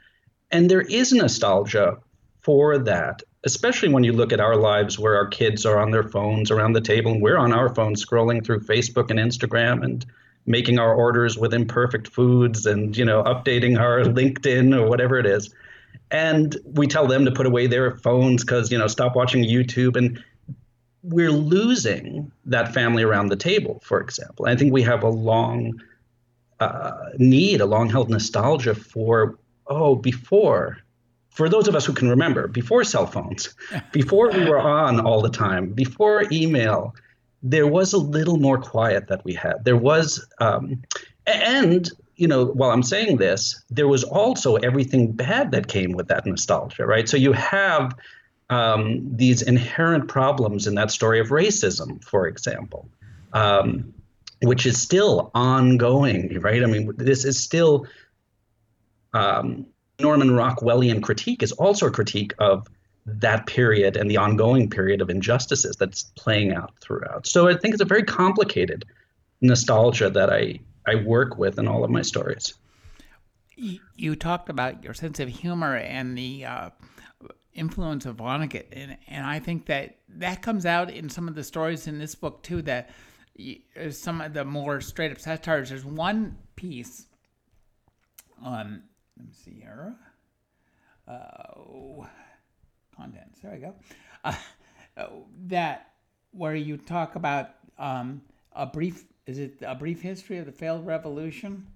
And 0.50 0.70
there 0.70 0.80
is 0.80 1.12
nostalgia 1.12 1.98
for 2.40 2.78
that, 2.78 3.22
especially 3.44 3.90
when 3.90 4.02
you 4.02 4.12
look 4.12 4.32
at 4.32 4.40
our 4.40 4.56
lives 4.56 4.98
where 4.98 5.16
our 5.16 5.28
kids 5.28 5.66
are 5.66 5.78
on 5.78 5.90
their 5.90 6.02
phones 6.02 6.50
around 6.50 6.72
the 6.72 6.80
table 6.80 7.12
and 7.12 7.22
we're 7.22 7.36
on 7.36 7.52
our 7.52 7.72
phones 7.74 8.04
scrolling 8.04 8.42
through 8.42 8.60
Facebook 8.60 9.10
and 9.10 9.18
Instagram 9.18 9.84
and 9.84 10.06
making 10.46 10.78
our 10.78 10.94
orders 10.94 11.36
with 11.36 11.52
imperfect 11.52 12.08
foods 12.08 12.64
and, 12.64 12.96
you 12.96 13.04
know, 13.04 13.22
updating 13.24 13.78
our 13.78 14.00
LinkedIn 14.04 14.74
or 14.74 14.88
whatever 14.88 15.18
it 15.18 15.26
is. 15.26 15.54
And 16.10 16.56
we 16.64 16.86
tell 16.86 17.06
them 17.06 17.24
to 17.24 17.30
put 17.30 17.46
away 17.46 17.66
their 17.66 17.96
phones 17.98 18.44
because, 18.44 18.72
you 18.72 18.78
know, 18.78 18.88
stop 18.88 19.14
watching 19.14 19.44
YouTube. 19.44 19.96
And 19.96 20.22
we're 21.02 21.30
losing 21.30 22.30
that 22.44 22.74
family 22.74 23.02
around 23.02 23.28
the 23.28 23.36
table, 23.36 23.80
for 23.84 24.00
example. 24.00 24.46
I 24.46 24.56
think 24.56 24.72
we 24.72 24.82
have 24.82 25.02
a 25.02 25.08
long 25.08 25.80
uh, 26.58 27.10
need, 27.18 27.60
a 27.60 27.66
long 27.66 27.88
held 27.88 28.10
nostalgia 28.10 28.74
for 28.74 29.38
oh, 29.70 29.94
before, 29.94 30.78
for 31.30 31.48
those 31.48 31.68
of 31.68 31.76
us 31.76 31.86
who 31.86 31.92
can 31.92 32.10
remember, 32.10 32.48
before 32.48 32.84
cell 32.84 33.06
phones, 33.06 33.54
before 33.92 34.30
we 34.30 34.44
were 34.44 34.58
on 34.58 35.00
all 35.00 35.22
the 35.22 35.30
time, 35.30 35.70
before 35.70 36.24
email, 36.30 36.94
there 37.42 37.66
was 37.66 37.92
a 37.94 37.98
little 37.98 38.36
more 38.36 38.58
quiet 38.58 39.06
that 39.08 39.24
we 39.24 39.32
had. 39.32 39.64
There 39.64 39.76
was, 39.76 40.26
um, 40.40 40.82
and 41.26 41.88
you 42.20 42.28
know, 42.28 42.44
while 42.44 42.70
I'm 42.70 42.82
saying 42.82 43.16
this, 43.16 43.64
there 43.70 43.88
was 43.88 44.04
also 44.04 44.56
everything 44.56 45.12
bad 45.12 45.52
that 45.52 45.68
came 45.68 45.92
with 45.92 46.08
that 46.08 46.26
nostalgia, 46.26 46.84
right? 46.84 47.08
So 47.08 47.16
you 47.16 47.32
have 47.32 47.96
um, 48.50 49.16
these 49.16 49.40
inherent 49.40 50.06
problems 50.06 50.66
in 50.66 50.74
that 50.74 50.90
story 50.90 51.18
of 51.18 51.28
racism, 51.28 52.04
for 52.04 52.26
example, 52.26 52.90
um, 53.32 53.94
which 54.42 54.66
is 54.66 54.78
still 54.78 55.30
ongoing, 55.34 56.38
right? 56.40 56.62
I 56.62 56.66
mean, 56.66 56.92
this 56.98 57.24
is 57.24 57.42
still 57.42 57.86
um, 59.14 59.64
Norman 59.98 60.28
Rockwellian 60.28 61.02
critique 61.02 61.42
is 61.42 61.52
also 61.52 61.86
a 61.86 61.90
critique 61.90 62.34
of 62.38 62.68
that 63.06 63.46
period 63.46 63.96
and 63.96 64.10
the 64.10 64.18
ongoing 64.18 64.68
period 64.68 65.00
of 65.00 65.08
injustices 65.08 65.76
that's 65.76 66.02
playing 66.16 66.52
out 66.52 66.74
throughout. 66.82 67.26
So 67.26 67.48
I 67.48 67.56
think 67.56 67.72
it's 67.72 67.82
a 67.82 67.86
very 67.86 68.02
complicated 68.02 68.84
nostalgia 69.40 70.10
that 70.10 70.30
I, 70.30 70.60
I 70.90 70.96
work 70.96 71.38
with 71.38 71.58
in 71.58 71.68
all 71.68 71.84
of 71.84 71.90
my 71.90 72.02
stories. 72.02 72.54
You 73.56 74.16
talked 74.16 74.48
about 74.48 74.82
your 74.82 74.94
sense 74.94 75.20
of 75.20 75.28
humor 75.28 75.76
and 75.76 76.16
the 76.16 76.46
uh, 76.46 76.70
influence 77.52 78.06
of 78.06 78.16
Vonnegut, 78.16 78.66
and, 78.72 78.96
and 79.06 79.26
I 79.26 79.38
think 79.38 79.66
that 79.66 79.98
that 80.08 80.40
comes 80.40 80.64
out 80.64 80.90
in 80.90 81.10
some 81.10 81.28
of 81.28 81.34
the 81.34 81.44
stories 81.44 81.86
in 81.86 81.98
this 81.98 82.14
book 82.14 82.42
too. 82.42 82.62
That 82.62 82.90
some 83.90 84.20
of 84.20 84.32
the 84.32 84.44
more 84.44 84.80
straight 84.80 85.12
up 85.12 85.20
satires. 85.20 85.68
There's 85.68 85.84
one 85.84 86.38
piece 86.56 87.06
um, 88.44 88.82
let 89.16 89.26
me 89.26 89.32
see 89.32 89.60
here. 89.60 89.94
Uh, 91.06 92.06
contents. 92.96 93.40
There 93.40 93.52
we 93.52 93.58
go. 93.58 93.74
Uh, 94.24 94.34
that 95.46 95.92
where 96.32 96.54
you 96.54 96.76
talk 96.76 97.16
about 97.16 97.50
um, 97.78 98.22
a 98.52 98.66
brief. 98.66 99.04
Is 99.26 99.38
it 99.38 99.58
a 99.62 99.74
brief 99.74 100.00
history 100.00 100.38
of 100.38 100.46
the 100.46 100.52
failed 100.52 100.86
revolution? 100.86 101.66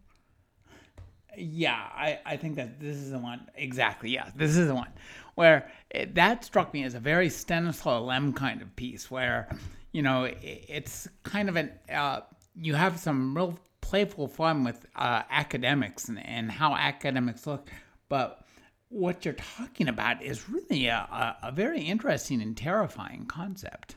Yeah, 1.36 1.74
I, 1.74 2.20
I 2.24 2.36
think 2.36 2.56
that 2.56 2.80
this 2.80 2.96
is 2.96 3.10
the 3.10 3.18
one. 3.18 3.48
Exactly. 3.56 4.10
Yeah, 4.10 4.30
this 4.36 4.56
is 4.56 4.68
the 4.68 4.74
one 4.74 4.90
where 5.34 5.70
it, 5.90 6.14
that 6.14 6.44
struck 6.44 6.72
me 6.72 6.84
as 6.84 6.94
a 6.94 7.00
very 7.00 7.28
Stanislaw 7.28 8.00
Lem 8.00 8.32
kind 8.32 8.62
of 8.62 8.74
piece 8.76 9.10
where, 9.10 9.48
you 9.92 10.02
know, 10.02 10.24
it, 10.24 10.38
it's 10.42 11.08
kind 11.22 11.48
of 11.48 11.56
an, 11.56 11.72
uh, 11.92 12.20
you 12.56 12.74
have 12.74 12.98
some 12.98 13.36
real 13.36 13.58
playful 13.80 14.28
fun 14.28 14.64
with 14.64 14.86
uh, 14.96 15.22
academics 15.30 16.08
and, 16.08 16.24
and 16.24 16.50
how 16.50 16.74
academics 16.74 17.46
look, 17.46 17.68
but 18.08 18.44
what 18.88 19.24
you're 19.24 19.34
talking 19.34 19.88
about 19.88 20.22
is 20.22 20.48
really 20.48 20.86
a, 20.86 21.36
a 21.42 21.52
very 21.52 21.82
interesting 21.82 22.40
and 22.40 22.56
terrifying 22.56 23.26
concept. 23.26 23.96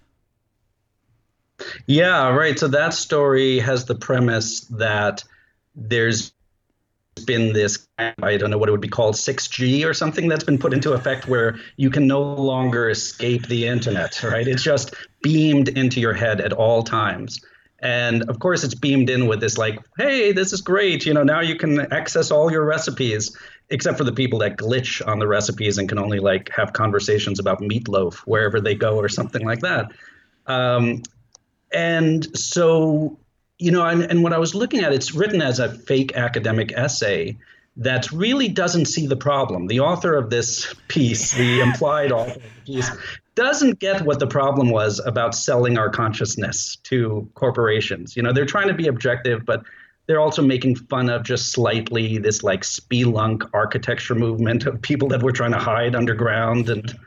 Yeah, 1.85 2.29
right. 2.29 2.57
So 2.57 2.67
that 2.67 2.93
story 2.93 3.59
has 3.59 3.85
the 3.85 3.95
premise 3.95 4.61
that 4.61 5.23
there's 5.75 6.33
been 7.25 7.53
this 7.53 7.87
I 7.97 8.37
don't 8.37 8.51
know 8.51 8.59
what 8.59 8.69
it 8.69 8.71
would 8.71 8.81
be 8.81 8.87
called 8.87 9.15
6G 9.15 9.83
or 9.83 9.93
something 9.93 10.27
that's 10.27 10.43
been 10.43 10.59
put 10.59 10.71
into 10.71 10.93
effect 10.93 11.27
where 11.27 11.57
you 11.75 11.89
can 11.89 12.05
no 12.05 12.21
longer 12.21 12.89
escape 12.89 13.47
the 13.47 13.65
internet, 13.65 14.21
right? 14.23 14.47
It's 14.47 14.61
just 14.61 14.93
beamed 15.23 15.69
into 15.69 15.99
your 15.99 16.13
head 16.13 16.41
at 16.41 16.53
all 16.53 16.83
times. 16.83 17.41
And 17.79 18.23
of 18.29 18.39
course, 18.39 18.63
it's 18.63 18.75
beamed 18.75 19.09
in 19.09 19.27
with 19.27 19.39
this, 19.39 19.57
like, 19.57 19.79
hey, 19.97 20.31
this 20.31 20.51
is 20.53 20.61
great. 20.61 21.05
You 21.05 21.13
know, 21.13 21.23
now 21.23 21.41
you 21.41 21.55
can 21.55 21.91
access 21.91 22.31
all 22.31 22.51
your 22.51 22.65
recipes, 22.65 23.35
except 23.69 23.97
for 23.97 24.03
the 24.03 24.11
people 24.11 24.39
that 24.39 24.57
glitch 24.57 25.05
on 25.07 25.19
the 25.19 25.27
recipes 25.27 25.77
and 25.77 25.87
can 25.87 25.99
only 25.99 26.19
like 26.19 26.49
have 26.55 26.73
conversations 26.73 27.39
about 27.39 27.61
meatloaf 27.61 28.15
wherever 28.25 28.59
they 28.59 28.75
go 28.75 28.97
or 28.97 29.09
something 29.09 29.45
like 29.45 29.59
that. 29.59 29.91
Um, 30.47 31.03
and 31.71 32.37
so, 32.37 33.17
you 33.59 33.71
know, 33.71 33.85
and, 33.85 34.03
and 34.03 34.23
when 34.23 34.33
I 34.33 34.37
was 34.37 34.55
looking 34.55 34.81
at 34.81 34.91
it, 34.91 34.95
it's 34.95 35.13
written 35.13 35.41
as 35.41 35.59
a 35.59 35.69
fake 35.69 36.15
academic 36.15 36.71
essay 36.73 37.37
that 37.77 38.11
really 38.11 38.47
doesn't 38.47 38.85
see 38.85 39.05
the 39.05 39.15
problem. 39.15 39.67
The 39.67 39.81
author 39.81 40.15
of 40.15 40.29
this 40.29 40.73
piece, 40.87 41.33
the 41.33 41.59
implied 41.61 42.11
author 42.11 42.31
of 42.31 42.41
the 42.41 42.73
piece, 42.73 42.89
doesn't 43.35 43.79
get 43.79 44.01
what 44.01 44.19
the 44.19 44.27
problem 44.27 44.71
was 44.71 44.99
about 44.99 45.35
selling 45.35 45.77
our 45.77 45.89
consciousness 45.89 46.77
to 46.83 47.29
corporations. 47.35 48.17
You 48.17 48.23
know, 48.23 48.33
they're 48.33 48.45
trying 48.45 48.67
to 48.67 48.73
be 48.73 48.87
objective, 48.87 49.45
but 49.45 49.63
they're 50.07 50.19
also 50.19 50.41
making 50.41 50.75
fun 50.75 51.09
of 51.09 51.23
just 51.23 51.51
slightly 51.51 52.17
this 52.17 52.41
like 52.41 52.61
spelunk 52.61 53.47
architecture 53.53 54.15
movement 54.15 54.65
of 54.65 54.81
people 54.81 55.09
that 55.09 55.21
were 55.21 55.33
trying 55.33 55.51
to 55.51 55.59
hide 55.59 55.95
underground 55.95 56.69
and 56.69 56.97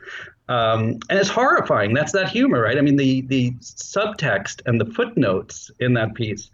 um, 0.47 0.99
and 1.09 1.19
it's 1.19 1.29
horrifying. 1.29 1.93
That's 1.93 2.11
that 2.13 2.29
humor, 2.29 2.61
right? 2.61 2.77
I 2.77 2.81
mean, 2.81 2.97
the 2.97 3.21
the 3.21 3.51
subtext 3.61 4.61
and 4.65 4.79
the 4.79 4.85
footnotes 4.85 5.71
in 5.79 5.93
that 5.93 6.13
piece 6.15 6.49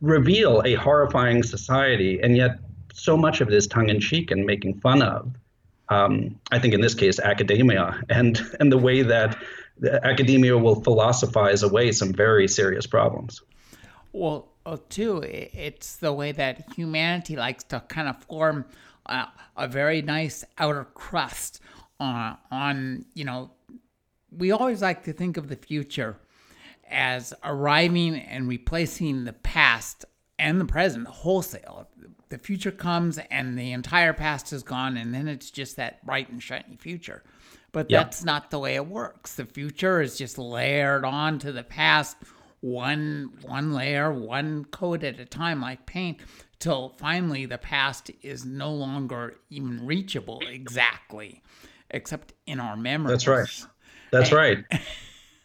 reveal 0.00 0.62
a 0.64 0.74
horrifying 0.74 1.42
society, 1.42 2.20
and 2.22 2.36
yet 2.36 2.58
so 2.92 3.16
much 3.16 3.40
of 3.40 3.48
it 3.48 3.54
is 3.54 3.66
tongue 3.66 3.90
in 3.90 4.00
cheek 4.00 4.30
and 4.30 4.46
making 4.46 4.80
fun 4.80 5.02
of 5.02 5.32
um, 5.88 6.38
I 6.50 6.58
think 6.58 6.74
in 6.74 6.80
this 6.80 6.94
case, 6.94 7.18
academia 7.18 8.02
and 8.08 8.40
and 8.60 8.70
the 8.72 8.78
way 8.78 9.02
that 9.02 9.38
the 9.78 10.04
academia 10.04 10.56
will 10.56 10.82
philosophize 10.82 11.62
away 11.62 11.92
some 11.92 12.12
very 12.12 12.48
serious 12.48 12.86
problems. 12.86 13.42
Well, 14.12 14.48
uh, 14.64 14.78
too, 14.88 15.22
it's 15.22 15.96
the 15.96 16.12
way 16.12 16.32
that 16.32 16.72
humanity 16.74 17.36
likes 17.36 17.64
to 17.64 17.80
kind 17.80 18.08
of 18.08 18.22
form 18.24 18.64
a, 19.04 19.28
a 19.56 19.68
very 19.68 20.00
nice 20.00 20.44
outer 20.58 20.84
crust 20.94 21.60
on, 22.00 22.36
on, 22.50 23.04
you 23.14 23.24
know, 23.24 23.50
we 24.30 24.52
always 24.52 24.82
like 24.82 25.04
to 25.04 25.12
think 25.12 25.36
of 25.36 25.48
the 25.48 25.56
future 25.56 26.16
as 26.88 27.34
arriving 27.42 28.16
and 28.16 28.48
replacing 28.48 29.24
the 29.24 29.32
past 29.32 30.04
and 30.38 30.60
the 30.60 30.66
present 30.66 31.06
wholesale 31.06 31.88
the 32.28 32.38
future 32.38 32.70
comes 32.70 33.18
and 33.30 33.58
the 33.58 33.72
entire 33.72 34.12
past 34.12 34.52
is 34.52 34.62
gone, 34.62 34.96
and 34.96 35.14
then 35.14 35.28
it's 35.28 35.50
just 35.50 35.76
that 35.76 36.04
bright 36.04 36.28
and 36.28 36.42
shiny 36.42 36.76
future. 36.76 37.22
But 37.72 37.90
yep. 37.90 38.06
that's 38.06 38.24
not 38.24 38.50
the 38.50 38.58
way 38.58 38.74
it 38.74 38.86
works. 38.86 39.34
The 39.34 39.44
future 39.44 40.00
is 40.00 40.16
just 40.16 40.38
layered 40.38 41.04
on 41.04 41.38
to 41.40 41.52
the 41.52 41.62
past, 41.62 42.16
one 42.60 43.32
one 43.42 43.72
layer, 43.74 44.12
one 44.12 44.64
coat 44.64 45.04
at 45.04 45.20
a 45.20 45.24
time, 45.24 45.60
like 45.60 45.86
paint, 45.86 46.20
till 46.58 46.94
finally 46.98 47.46
the 47.46 47.58
past 47.58 48.10
is 48.22 48.44
no 48.44 48.72
longer 48.72 49.36
even 49.50 49.84
reachable 49.86 50.40
exactly, 50.48 51.42
except 51.90 52.34
in 52.46 52.60
our 52.60 52.76
memories. 52.76 53.24
That's 53.24 53.26
right. 53.26 53.66
That's 54.10 54.30
and, 54.30 54.38
right. 54.38 54.64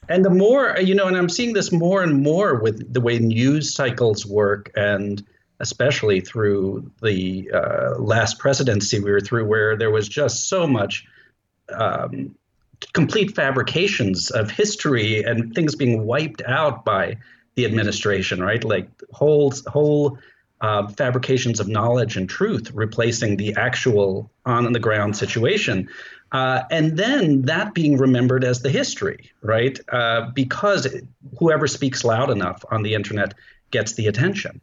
and 0.10 0.26
the 0.26 0.30
more 0.30 0.78
you 0.80 0.96
know, 0.96 1.08
and 1.08 1.18
I'm 1.18 1.30
seeing 1.30 1.54
this 1.54 1.72
more 1.72 2.04
and 2.04 2.22
more 2.22 2.56
with 2.56 2.94
the 2.94 3.02
way 3.02 3.20
news 3.20 3.74
cycles 3.74 4.26
work 4.26 4.72
and 4.76 5.24
especially 5.62 6.20
through 6.20 6.92
the 7.04 7.50
uh, 7.54 7.96
last 8.00 8.40
presidency 8.40 9.00
we 9.00 9.12
were 9.12 9.22
through, 9.22 9.46
where 9.46 9.78
there 9.78 9.92
was 9.92 10.10
just 10.10 10.50
so 10.50 10.66
much 10.66 11.06
um, 11.72 12.36
complete 12.94 13.36
fabrications 13.36 14.32
of 14.32 14.50
history 14.50 15.24
and 15.24 15.54
things 15.54 15.76
being 15.76 16.06
wiped 16.06 16.42
out 16.48 16.84
by 16.84 17.16
the 17.56 17.66
administration, 17.66 18.42
right? 18.42 18.64
Like 18.64 18.90
whole 19.14 19.54
whole 19.68 20.18
uh, 20.62 20.88
fabrications 20.88 21.60
of 21.60 21.68
knowledge 21.68 22.18
and 22.18 22.28
truth, 22.28 22.72
replacing 22.74 23.38
the 23.38 23.56
actual 23.56 24.32
on 24.46 24.72
the 24.74 24.80
ground 24.80 25.16
situation. 25.16 25.90
Uh, 26.32 26.64
and 26.72 26.98
then 26.98 27.42
that 27.44 27.74
being 27.74 27.98
remembered 27.98 28.44
as 28.44 28.62
the 28.62 28.70
history, 28.70 29.32
right? 29.42 29.80
Uh, 29.92 30.30
because 30.34 30.88
whoever 31.40 31.68
speaks 31.68 32.04
loud 32.04 32.30
enough 32.30 32.64
on 32.72 32.84
the 32.84 32.94
internet 32.94 33.34
gets 33.72 33.94
the 33.94 34.08
attention. 34.08 34.62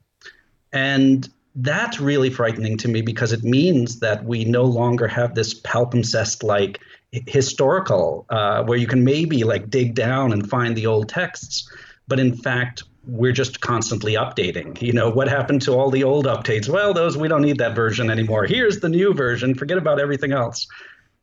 And 0.73 1.29
that's 1.55 2.01
really 2.01 2.31
frightening 2.31 2.77
to 2.79 2.89
me 2.89 3.03
because 3.03 3.33
it 3.33 3.43
means 3.43 4.01
that 4.01 4.25
we 4.25 4.45
no 4.45 4.65
longer 4.65 5.09
have 5.09 5.35
this 5.35 5.61
palimpsest 5.61 6.43
like 6.43 6.81
historical 7.27 8.27
uh, 8.31 8.63
where 8.65 8.79
you 8.79 8.87
can 8.87 9.03
maybe 9.03 9.45
like 9.45 9.69
dig 9.69 9.95
down 9.95 10.33
and 10.33 10.49
find 10.49 10.77
the 10.77 10.87
old 10.87 11.09
texts 11.09 11.69
but 12.07 12.21
in 12.21 12.35
fact 12.37 12.83
we're 13.07 13.33
just 13.33 13.63
constantly 13.63 14.15
updating. 14.15 14.81
You 14.83 14.93
know 14.93 15.09
what 15.09 15.29
happened 15.29 15.63
to 15.63 15.73
all 15.73 15.91
the 15.91 16.05
old 16.05 16.27
updates? 16.27 16.69
Well 16.69 16.93
those 16.93 17.17
we 17.17 17.29
don't 17.29 17.43
need 17.43 17.59
that 17.59 17.75
version 17.75 18.11
anymore. 18.11 18.45
Here's 18.45 18.81
the 18.81 18.89
new 18.89 19.15
version. 19.15 19.55
Forget 19.55 19.79
about 19.79 19.99
everything 19.99 20.33
else 20.33 20.67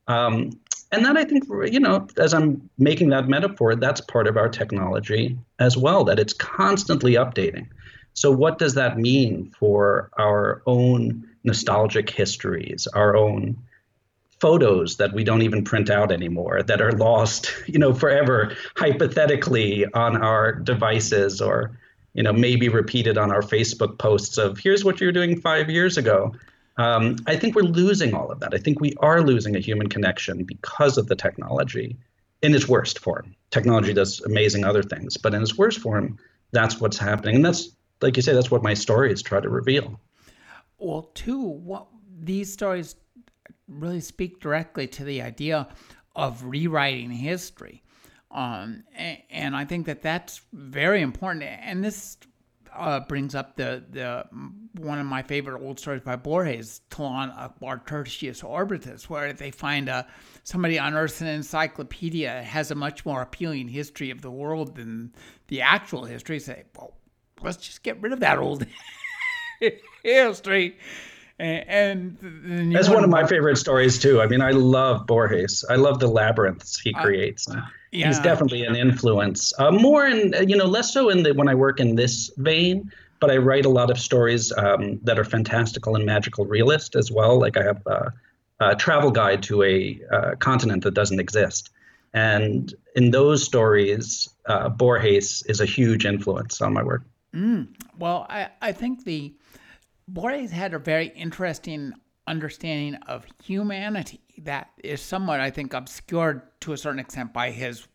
um, 0.08 0.52
and 0.92 1.06
then 1.06 1.18
i 1.18 1.24
think 1.24 1.44
you 1.72 1.80
know 1.80 2.08
as 2.18 2.34
i'm 2.34 2.70
making 2.78 3.10
that 3.10 3.28
metaphor 3.28 3.76
that's 3.76 4.02
part 4.02 4.28
of 4.28 4.38
our 4.38 4.50
technology 4.50 5.38
as 5.60 5.76
well 5.78 6.04
that 6.04 6.20
it's 6.20 6.34
constantly 6.34 7.14
updating 7.14 7.68
so, 8.16 8.32
what 8.32 8.58
does 8.58 8.76
that 8.76 8.98
mean 8.98 9.52
for 9.60 10.10
our 10.18 10.62
own 10.66 11.28
nostalgic 11.44 12.10
histories, 12.10 12.88
our 12.88 13.16
own 13.16 13.58
photos 14.40 14.96
that 14.98 15.14
we 15.14 15.26
don't 15.26 15.42
even 15.42 15.66
print 15.66 15.90
out 15.90 16.14
anymore, 16.14 16.64
that 16.64 16.82
are 16.82 16.94
lost, 16.94 17.54
you 17.68 17.78
know, 17.78 17.94
forever, 17.94 18.56
hypothetically 18.78 19.86
on 19.94 20.22
our 20.22 20.54
devices, 20.54 21.42
or 21.42 21.78
you 22.14 22.24
know, 22.24 22.32
maybe 22.32 22.70
repeated 22.70 23.18
on 23.18 23.32
our 23.32 23.42
Facebook 23.42 23.98
posts 23.98 24.38
of 24.38 24.58
"Here's 24.58 24.86
what 24.86 25.02
you 25.02 25.08
were 25.08 25.12
doing 25.12 25.42
five 25.42 25.70
years 25.70 25.98
ago." 25.98 26.34
Um, 26.78 27.16
I 27.26 27.38
think 27.38 27.56
we're 27.56 27.64
losing 27.64 28.14
all 28.14 28.32
of 28.32 28.40
that. 28.42 28.54
I 28.54 28.58
think 28.58 28.82
we 28.82 28.94
are 29.00 29.22
losing 29.22 29.56
a 29.56 29.60
human 29.60 29.88
connection 29.88 30.44
because 30.44 30.98
of 30.98 31.08
the 31.08 31.16
technology 31.16 31.98
in 32.42 32.54
its 32.54 32.68
worst 32.68 33.00
form. 33.00 33.36
Technology 33.52 33.94
does 33.94 34.22
amazing 34.22 34.66
other 34.66 34.84
things, 34.84 35.18
but 35.18 35.34
in 35.34 35.42
its 35.42 35.58
worst 35.58 35.80
form, 35.80 36.18
that's 36.52 36.80
what's 36.80 36.98
happening, 36.98 37.36
and 37.38 37.46
that's 37.46 37.70
like 38.02 38.16
you 38.16 38.22
say, 38.22 38.34
that's 38.34 38.52
what 38.52 38.64
my 38.64 38.74
stories 38.74 39.22
try 39.22 39.40
to 39.40 39.50
reveal. 39.50 40.00
Well, 40.78 41.04
too, 41.14 41.42
what 41.42 41.88
these 42.20 42.52
stories 42.52 42.96
really 43.68 44.02
speak 44.02 44.40
directly 44.40 44.88
to 44.88 45.04
the 45.04 45.22
idea 45.22 45.68
of 46.16 46.44
rewriting 46.44 47.12
history. 47.12 47.84
Um, 48.32 48.84
and, 48.96 49.18
and, 49.30 49.56
I 49.56 49.66
think 49.66 49.86
that 49.86 50.02
that's 50.02 50.42
very 50.52 51.02
important. 51.02 51.44
And 51.44 51.84
this 51.84 52.18
uh, 52.78 53.00
brings 53.02 53.36
up 53.36 53.56
the, 53.56 53.84
the 53.92 54.26
one 54.80 55.00
of 55.00 55.06
my 55.06 55.22
favorite 55.24 55.62
old 55.62 55.80
stories 55.80 56.02
by 56.02 56.16
Borges, 56.16 56.82
Tlön 56.90 57.36
Uqbar 57.38 57.86
Tertius 57.86 58.42
Orbitus, 58.42 59.04
where 59.04 59.34
they 59.34 59.52
find 59.52 59.90
a, 59.90 60.08
somebody 60.44 60.78
unearths 60.78 61.22
an 61.22 61.28
encyclopedia 61.28 62.44
has 62.44 62.72
a 62.72 62.76
much 62.76 63.06
more 63.06 63.22
appealing 63.22 63.68
history 63.68 64.12
of 64.12 64.22
the 64.22 64.32
world 64.32 64.76
than 64.76 65.14
the 65.48 65.62
actual 65.62 66.06
history. 66.06 66.40
Say, 66.40 66.64
well, 66.78 66.96
let's 67.42 67.58
just 67.58 67.84
get 67.84 68.02
rid 68.02 68.14
of 68.14 68.20
that 68.20 68.38
old 68.38 68.66
history. 70.04 70.78
And, 71.38 72.18
and 72.22 72.74
that's 72.74 72.90
one 72.90 73.04
of 73.04 73.10
my 73.10 73.28
favorite 73.28 73.58
stories 73.58 74.00
too. 74.00 74.22
I 74.22 74.28
mean, 74.28 74.42
I 74.42 74.52
love 74.52 75.06
Borges. 75.06 75.66
I 75.70 75.76
love 75.76 76.00
the 76.00 76.08
labyrinths 76.08 76.80
he 76.80 76.94
uh, 76.94 77.02
creates. 77.02 77.50
Uh, 77.50 77.62
yeah. 77.92 78.08
He's 78.08 78.20
definitely 78.20 78.66
an 78.66 78.76
influence. 78.76 79.54
Uh, 79.60 79.72
more 79.72 80.06
in 80.06 80.34
you 80.48 80.56
know 80.56 80.66
less 80.66 80.94
so 80.94 81.10
in 81.10 81.24
the 81.24 81.34
when 81.34 81.50
I 81.50 81.56
work 81.56 81.80
in 81.80 81.96
this 81.96 82.32
vein, 82.38 82.92
but 83.20 83.32
I 83.32 83.38
write 83.38 83.66
a 83.66 83.70
lot 83.70 83.92
of 83.92 84.00
stories 84.00 84.54
um, 84.54 85.00
that 85.04 85.20
are 85.20 85.26
fantastical 85.26 85.96
and 85.96 86.06
magical 86.06 86.46
realist 86.46 86.96
as 86.96 87.12
well. 87.12 87.38
Like 87.40 87.58
I 87.58 87.64
have 87.64 87.86
a, 87.86 88.14
a 88.60 88.76
travel 88.76 89.12
guide 89.12 89.44
to 89.44 89.64
a, 89.64 90.00
a 90.12 90.36
continent 90.38 90.84
that 90.84 90.94
doesn't 90.94 91.20
exist, 91.20 91.70
and 92.14 92.74
in 92.96 93.12
those 93.12 93.44
stories, 93.44 94.30
uh, 94.46 94.70
Borges 94.70 95.44
is 95.48 95.60
a 95.60 95.66
huge 95.66 96.06
influence 96.06 96.62
on 96.62 96.74
my 96.74 96.84
work. 96.84 97.04
Mm. 97.34 97.68
Well, 98.00 98.26
I, 98.30 98.50
I 98.62 98.72
think 98.72 99.04
the 99.04 99.34
Borges 100.08 100.52
had 100.52 100.74
a 100.74 100.80
very 100.80 101.08
interesting 101.08 101.94
understanding 102.28 102.96
of 103.08 103.26
humanity 103.44 104.22
that 104.40 104.70
is 104.84 105.02
somewhat, 105.02 105.40
I 105.40 105.50
think, 105.50 105.74
obscured 105.74 106.42
to 106.62 106.74
a 106.74 106.78
certain 106.78 107.00
extent 107.00 107.34
by 107.34 107.52
his 107.52 107.88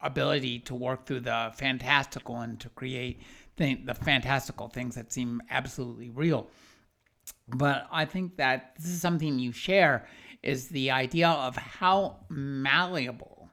ability 0.00 0.60
to 0.60 0.74
work 0.74 1.06
through 1.06 1.20
the 1.20 1.52
fantastical 1.54 2.36
and 2.36 2.58
to 2.60 2.68
create 2.70 3.20
the, 3.56 3.74
the 3.74 3.94
fantastical 3.94 4.68
things 4.68 4.94
that 4.94 5.12
seem 5.12 5.40
absolutely 5.50 6.10
real. 6.10 6.48
But 7.48 7.86
I 7.90 8.04
think 8.04 8.36
that 8.36 8.74
this 8.76 8.86
is 8.86 9.00
something 9.00 9.38
you 9.38 9.52
share 9.52 10.06
is 10.42 10.68
the 10.68 10.90
idea 10.90 11.28
of 11.28 11.56
how 11.56 12.18
malleable 12.28 13.48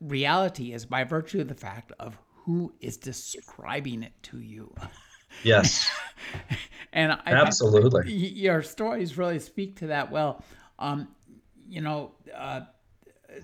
reality 0.00 0.72
is 0.72 0.84
by 0.84 1.04
virtue 1.04 1.40
of 1.40 1.48
the 1.48 1.54
fact 1.54 1.92
of 1.98 2.18
who 2.44 2.72
is 2.80 2.96
describing 2.96 4.02
it 4.02 4.12
to 4.24 4.40
you. 4.40 4.74
Yes. 5.42 5.90
and 6.92 7.12
I 7.12 7.32
absolutely, 7.32 8.12
your 8.12 8.62
stories 8.62 9.16
really 9.18 9.38
speak 9.38 9.76
to 9.76 9.88
that 9.88 10.10
well. 10.10 10.42
Um, 10.78 11.08
you 11.68 11.80
know, 11.80 12.12
uh, 12.34 12.62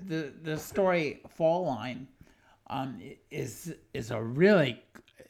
the 0.07 0.33
the 0.43 0.59
story 0.59 1.21
Fall 1.29 1.67
Line 1.67 2.09
um, 2.69 3.01
is 3.31 3.75
is 3.93 4.11
a 4.11 4.21
really 4.21 4.83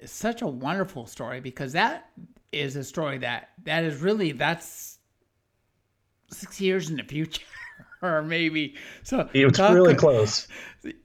such 0.05 0.42
a 0.42 0.46
wonderful 0.46 1.07
story 1.07 1.40
because 1.40 1.72
that 1.72 2.11
is 2.53 2.77
a 2.77 2.85
story 2.85 3.18
that 3.18 3.50
that 3.64 3.85
is 3.85 4.00
really 4.00 4.33
that's 4.33 4.98
six 6.31 6.61
years 6.61 6.90
in 6.90 6.96
the 6.96 7.03
future 7.03 7.42
or 8.03 8.22
maybe 8.22 8.74
so 9.03 9.29
it's 9.33 9.59
really 9.59 9.94
close 9.94 10.48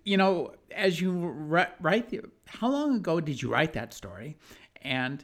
you 0.04 0.18
know 0.18 0.52
as 0.76 1.00
you 1.00 1.12
write 1.12 2.12
how 2.50 2.70
long 2.70 2.96
ago 2.96 3.20
did 3.20 3.42
you 3.42 3.52
write 3.52 3.74
that 3.74 3.94
story? 3.94 4.38
And 4.82 5.24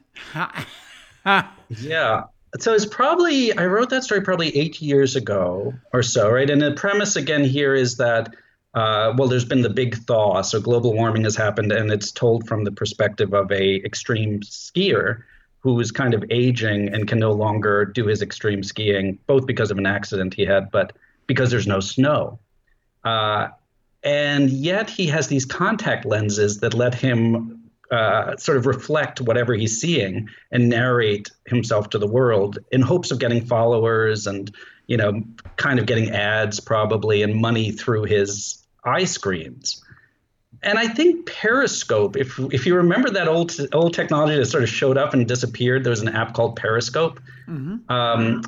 yeah, 1.69 2.23
so 2.59 2.73
it's 2.73 2.85
probably 2.85 3.55
I 3.57 3.65
wrote 3.65 3.89
that 3.89 4.03
story 4.03 4.21
probably 4.21 4.55
eight 4.55 4.81
years 4.81 5.15
ago 5.15 5.73
or 5.93 6.03
so, 6.03 6.29
right? 6.29 6.49
And 6.49 6.61
the 6.61 6.73
premise 6.73 7.15
again 7.15 7.43
here 7.43 7.73
is 7.73 7.97
that 7.97 8.33
uh, 8.75 9.13
well, 9.17 9.29
there's 9.29 9.45
been 9.45 9.61
the 9.61 9.69
big 9.69 9.95
thaw, 9.95 10.41
so 10.41 10.59
global 10.59 10.93
warming 10.93 11.23
has 11.23 11.35
happened, 11.35 11.71
and 11.71 11.89
it's 11.91 12.11
told 12.11 12.45
from 12.45 12.65
the 12.65 12.71
perspective 12.71 13.33
of 13.33 13.49
a 13.49 13.75
extreme 13.85 14.41
skier 14.41 15.23
who 15.59 15.79
is 15.79 15.91
kind 15.91 16.13
of 16.13 16.23
aging 16.29 16.93
and 16.93 17.07
can 17.07 17.17
no 17.17 17.31
longer 17.31 17.85
do 17.85 18.05
his 18.05 18.21
extreme 18.21 18.61
skiing, 18.61 19.17
both 19.27 19.47
because 19.47 19.71
of 19.71 19.77
an 19.77 19.85
accident 19.85 20.33
he 20.33 20.45
had, 20.45 20.69
but 20.71 20.91
because 21.25 21.49
there's 21.49 21.65
no 21.65 21.79
snow. 21.79 22.37
Uh, 23.05 23.47
and 24.03 24.49
yet 24.49 24.89
he 24.89 25.07
has 25.07 25.27
these 25.27 25.45
contact 25.45 26.05
lenses 26.05 26.59
that 26.59 26.73
let 26.73 26.93
him 26.93 27.64
uh, 27.91 28.35
sort 28.37 28.57
of 28.57 28.65
reflect 28.65 29.21
whatever 29.21 29.53
he's 29.53 29.79
seeing 29.79 30.29
and 30.51 30.69
narrate 30.69 31.29
himself 31.45 31.89
to 31.91 31.97
the 31.97 32.07
world 32.07 32.57
in 32.71 32.81
hopes 32.81 33.11
of 33.11 33.19
getting 33.19 33.45
followers 33.45 34.27
and 34.27 34.53
you 34.87 34.97
know 34.97 35.21
kind 35.57 35.79
of 35.79 35.85
getting 35.85 36.09
ads 36.09 36.59
probably 36.59 37.21
and 37.21 37.35
money 37.35 37.71
through 37.71 38.03
his 38.03 38.63
eye 38.83 39.03
screens 39.03 39.83
and 40.63 40.79
i 40.79 40.87
think 40.87 41.25
periscope 41.25 42.15
if 42.17 42.39
if 42.51 42.65
you 42.65 42.75
remember 42.75 43.09
that 43.09 43.27
old 43.27 43.55
old 43.73 43.93
technology 43.93 44.35
that 44.35 44.45
sort 44.45 44.63
of 44.63 44.69
showed 44.69 44.97
up 44.97 45.13
and 45.13 45.27
disappeared 45.27 45.83
there 45.83 45.91
was 45.91 46.01
an 46.01 46.09
app 46.09 46.33
called 46.33 46.55
periscope 46.55 47.19
mm-hmm. 47.47 47.91
um, 47.91 48.41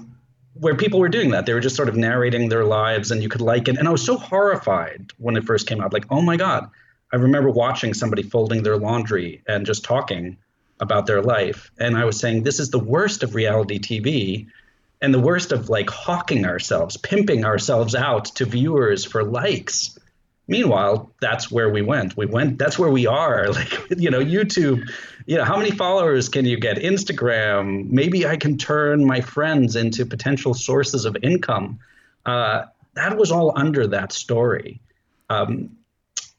where 0.60 0.76
people 0.76 1.00
were 1.00 1.10
doing 1.10 1.32
that. 1.32 1.46
They 1.46 1.54
were 1.54 1.60
just 1.60 1.76
sort 1.76 1.90
of 1.90 1.96
narrating 1.96 2.50
their 2.50 2.66
lives, 2.66 3.12
and 3.12 3.22
you 3.22 3.30
could 3.30 3.42
like 3.42 3.68
it. 3.68 3.78
And 3.78 3.88
I 3.88 3.92
was 3.92 4.06
so 4.06 4.18
horrified 4.18 5.12
when 5.18 5.36
it 5.38 5.44
first 5.44 5.68
came 5.68 5.82
out. 5.82 5.94
Like, 5.94 6.06
oh 6.10 6.22
my 6.22 6.38
god! 6.38 6.70
I 7.12 7.18
remember 7.18 7.50
watching 7.50 7.94
somebody 7.94 8.24
folding 8.24 8.64
their 8.64 8.78
laundry 8.78 9.42
and 9.48 9.66
just 9.66 9.84
talking 9.84 10.38
about 10.80 11.06
their 11.06 11.22
life, 11.22 11.72
and 11.80 11.98
I 11.98 12.06
was 12.06 12.20
saying, 12.20 12.44
this 12.44 12.60
is 12.60 12.70
the 12.70 12.80
worst 12.80 13.24
of 13.24 13.34
reality 13.34 13.80
TV, 13.80 14.48
and 15.02 15.14
the 15.14 15.20
worst 15.20 15.52
of 15.52 15.70
like 15.70 15.90
hawking 15.90 16.46
ourselves, 16.46 16.98
pimping 16.98 17.46
ourselves 17.46 17.96
out 17.96 18.26
to 18.36 18.46
viewers 18.46 19.06
for 19.06 19.24
likes. 19.24 19.98
Meanwhile, 20.48 21.12
that's 21.20 21.52
where 21.52 21.70
we 21.70 21.82
went. 21.82 22.16
We 22.16 22.26
went. 22.26 22.58
That's 22.58 22.80
where 22.80 22.90
we 22.90 23.06
are. 23.06 23.48
Like 23.52 23.90
you 23.98 24.10
know, 24.10 24.20
YouTube. 24.20 24.90
You 25.26 25.38
know, 25.38 25.44
how 25.44 25.58
many 25.58 25.72
followers 25.72 26.30
can 26.30 26.46
you 26.46 26.58
get? 26.58 26.78
Instagram. 26.78 27.90
Maybe 27.90 28.26
I 28.26 28.38
can 28.38 28.58
turn 28.58 29.06
my 29.06 29.22
friends 29.22 29.76
into 29.76 30.06
potential 30.06 30.54
sources 30.54 31.06
of 31.06 31.18
income. 31.22 31.80
Uh, 32.26 32.66
that 32.94 33.18
was 33.18 33.32
all 33.32 33.54
under 33.56 33.88
that 33.88 34.12
story. 34.12 34.80
Um, 35.30 35.77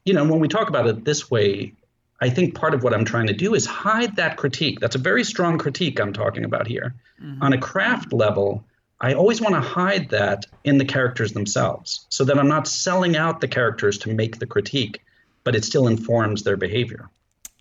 you 0.05 0.13
know, 0.13 0.25
when 0.25 0.39
we 0.39 0.47
talk 0.47 0.69
about 0.69 0.87
it 0.87 1.05
this 1.05 1.29
way, 1.29 1.73
I 2.21 2.29
think 2.29 2.55
part 2.55 2.73
of 2.73 2.83
what 2.83 2.93
I'm 2.93 3.05
trying 3.05 3.27
to 3.27 3.33
do 3.33 3.53
is 3.53 3.65
hide 3.65 4.15
that 4.17 4.37
critique. 4.37 4.79
That's 4.79 4.95
a 4.95 4.99
very 4.99 5.23
strong 5.23 5.57
critique 5.57 5.99
I'm 5.99 6.13
talking 6.13 6.43
about 6.43 6.67
here. 6.67 6.95
Mm-hmm. 7.21 7.41
On 7.41 7.53
a 7.53 7.57
craft 7.57 8.11
level, 8.11 8.63
I 9.01 9.13
always 9.13 9.39
want 9.39 9.55
to 9.55 9.61
hide 9.61 10.09
that 10.09 10.45
in 10.63 10.77
the 10.77 10.85
characters 10.85 11.31
themselves 11.31 12.05
so 12.09 12.25
that 12.25 12.37
I'm 12.37 12.47
not 12.47 12.67
selling 12.67 13.15
out 13.15 13.39
the 13.39 13.47
characters 13.47 13.97
to 13.99 14.13
make 14.13 14.39
the 14.39 14.45
critique, 14.45 15.01
but 15.43 15.55
it 15.55 15.63
still 15.63 15.87
informs 15.87 16.43
their 16.43 16.57
behavior. 16.57 17.09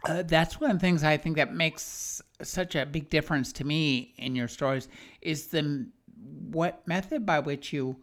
Uh, 0.04 0.22
that's 0.22 0.60
one 0.60 0.70
of 0.70 0.76
the 0.76 0.80
things 0.80 1.04
I 1.04 1.16
think 1.16 1.36
that 1.36 1.54
makes 1.54 2.22
such 2.42 2.74
a 2.74 2.86
big 2.86 3.10
difference 3.10 3.52
to 3.54 3.64
me 3.64 4.14
in 4.16 4.34
your 4.34 4.48
stories 4.48 4.88
is 5.20 5.48
the 5.48 5.88
what 6.50 6.86
method 6.86 7.26
by 7.26 7.40
which 7.40 7.72
you 7.72 7.96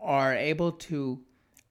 are 0.00 0.34
able 0.34 0.72
to 0.72 1.20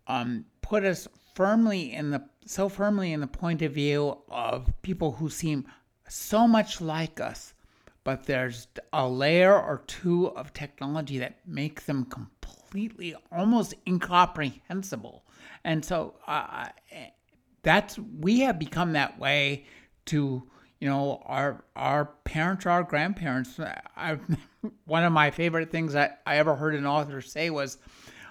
um, 0.08 0.46
put 0.62 0.84
us 0.84 1.08
firmly 1.34 1.94
in 1.94 2.12
the 2.12 2.24
so 2.46 2.68
firmly 2.70 3.14
in 3.14 3.22
the 3.22 3.28
point 3.28 3.62
of 3.62 3.74
view 3.74 4.18
of 4.30 4.72
people 4.82 5.14
who 5.14 5.30
seem 5.30 5.66
so 6.10 6.48
much 6.48 6.82
like 6.82 7.20
us, 7.20 7.54
but 8.04 8.26
there's 8.26 8.68
a 8.92 9.08
layer 9.08 9.54
or 9.54 9.84
two 9.88 10.28
of 10.36 10.54
technology 10.54 11.18
that 11.20 11.38
make 11.48 11.86
them 11.86 12.06
completely 12.06 13.16
almost 13.32 13.74
incomprehensible. 13.88 15.24
And 15.64 15.86
so 15.86 16.16
uh, 16.28 16.68
that's 17.62 17.98
we 18.20 18.42
have 18.42 18.60
become 18.60 18.94
that 18.94 19.18
way 19.18 19.66
to 20.06 20.44
you 20.80 20.90
know 20.90 21.22
our 21.26 21.64
our 21.78 22.06
parents 22.26 22.66
our 22.66 22.84
grandparents 22.84 23.58
I, 23.96 24.20
one 24.86 25.06
of 25.06 25.14
my 25.14 25.32
favorite 25.32 25.72
things 25.72 25.94
that 25.94 26.22
i 26.26 26.38
ever 26.38 26.56
heard 26.56 26.76
an 26.76 26.86
author 26.86 27.22
say 27.22 27.50
was 27.50 27.78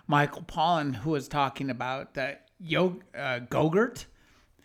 michael 0.06 0.42
pollan 0.42 0.94
who 0.94 1.10
was 1.10 1.28
talking 1.28 1.70
about 1.70 2.18
uh, 2.18 2.32
Yo, 2.62 3.01
uh, 3.16 3.40
Go-Gurt. 3.40 4.07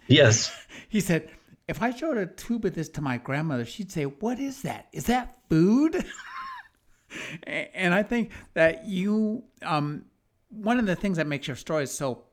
Yes. 0.07 0.55
he 0.89 0.99
said, 0.99 1.29
if 1.67 1.81
I 1.81 1.91
showed 1.91 2.17
a 2.17 2.25
tube 2.25 2.65
of 2.65 2.75
this 2.75 2.89
to 2.89 3.01
my 3.01 3.17
grandmother, 3.17 3.65
she'd 3.65 3.91
say, 3.91 4.03
What 4.03 4.39
is 4.39 4.61
that? 4.61 4.87
Is 4.93 5.05
that 5.05 5.37
food? 5.49 6.05
and 7.43 7.93
I 7.93 8.03
think 8.03 8.31
that 8.53 8.85
you, 8.85 9.43
um, 9.63 10.05
one 10.49 10.79
of 10.79 10.85
the 10.85 10.95
things 10.95 11.17
that 11.17 11.27
makes 11.27 11.47
your 11.47 11.57
stories 11.57 11.91
so 11.91 12.23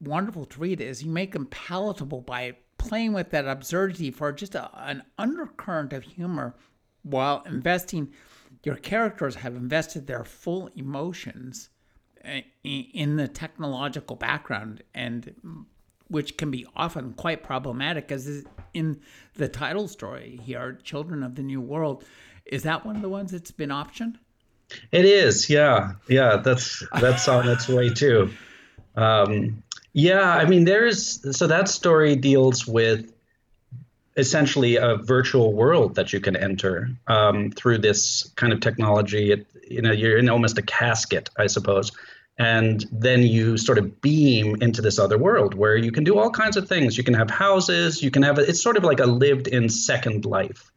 wonderful 0.00 0.44
to 0.44 0.60
read 0.60 0.80
is 0.80 1.02
you 1.02 1.10
make 1.10 1.32
them 1.32 1.46
palatable 1.46 2.20
by 2.20 2.56
playing 2.76 3.12
with 3.12 3.30
that 3.30 3.46
absurdity 3.46 4.10
for 4.10 4.30
just 4.32 4.54
a, 4.54 4.70
an 4.86 5.02
undercurrent 5.18 5.92
of 5.92 6.02
humor 6.02 6.54
while 7.02 7.42
investing, 7.46 8.12
your 8.64 8.76
characters 8.76 9.36
have 9.36 9.54
invested 9.54 10.06
their 10.06 10.24
full 10.24 10.68
emotions 10.76 11.70
in 12.64 13.16
the 13.16 13.28
technological 13.28 14.16
background 14.16 14.82
and 14.94 15.34
which 16.08 16.36
can 16.36 16.50
be 16.50 16.66
often 16.76 17.12
quite 17.14 17.42
problematic 17.42 18.12
as 18.12 18.44
in 18.74 19.00
the 19.34 19.48
title 19.48 19.88
story 19.88 20.40
here 20.44 20.78
children 20.82 21.22
of 21.22 21.34
the 21.34 21.42
new 21.42 21.60
world. 21.60 22.04
Is 22.44 22.62
that 22.62 22.86
one 22.86 22.96
of 22.96 23.02
the 23.02 23.08
ones 23.08 23.32
that's 23.32 23.50
been 23.50 23.70
optioned? 23.70 24.16
It 24.92 25.04
is 25.04 25.48
yeah 25.48 25.92
yeah 26.08 26.36
that's 26.36 26.82
that's 27.00 27.28
on 27.28 27.48
its 27.48 27.68
way 27.76 27.88
too. 27.90 28.30
Um, 28.96 29.62
yeah 29.92 30.34
i 30.36 30.44
mean 30.44 30.64
there's 30.64 31.36
so 31.36 31.46
that 31.46 31.68
story 31.68 32.16
deals 32.16 32.66
with 32.66 33.12
essentially 34.18 34.76
a 34.76 34.96
virtual 34.96 35.54
world 35.54 35.94
that 35.94 36.12
you 36.12 36.20
can 36.20 36.36
enter 36.36 36.90
um, 37.06 37.50
through 37.50 37.78
this 37.78 38.30
kind 38.36 38.52
of 38.52 38.60
technology. 38.60 39.32
It, 39.32 39.46
you 39.68 39.82
know 39.82 39.92
you're 39.92 40.16
in 40.18 40.28
almost 40.28 40.58
a 40.58 40.62
casket 40.62 41.28
i 41.38 41.46
suppose 41.46 41.90
and 42.38 42.84
then 42.92 43.22
you 43.22 43.56
sort 43.56 43.78
of 43.78 44.00
beam 44.02 44.56
into 44.60 44.82
this 44.82 44.98
other 44.98 45.16
world 45.16 45.54
where 45.54 45.76
you 45.76 45.90
can 45.90 46.04
do 46.04 46.18
all 46.18 46.30
kinds 46.30 46.56
of 46.56 46.68
things. 46.68 46.98
You 46.98 47.04
can 47.04 47.14
have 47.14 47.30
houses 47.30 48.02
you 48.02 48.10
can 48.10 48.22
have 48.22 48.38
it's 48.38 48.62
sort 48.62 48.76
of 48.76 48.84
like 48.84 49.00
a 49.00 49.06
lived 49.06 49.48
in 49.48 49.68
second 49.68 50.24
life. 50.24 50.70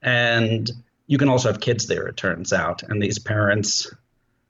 And 0.00 0.70
you 1.06 1.18
can 1.18 1.28
also 1.28 1.48
have 1.48 1.60
kids 1.60 1.86
there 1.86 2.06
it 2.06 2.16
turns 2.16 2.52
out. 2.52 2.82
And 2.84 3.02
these 3.02 3.18
parents 3.18 3.92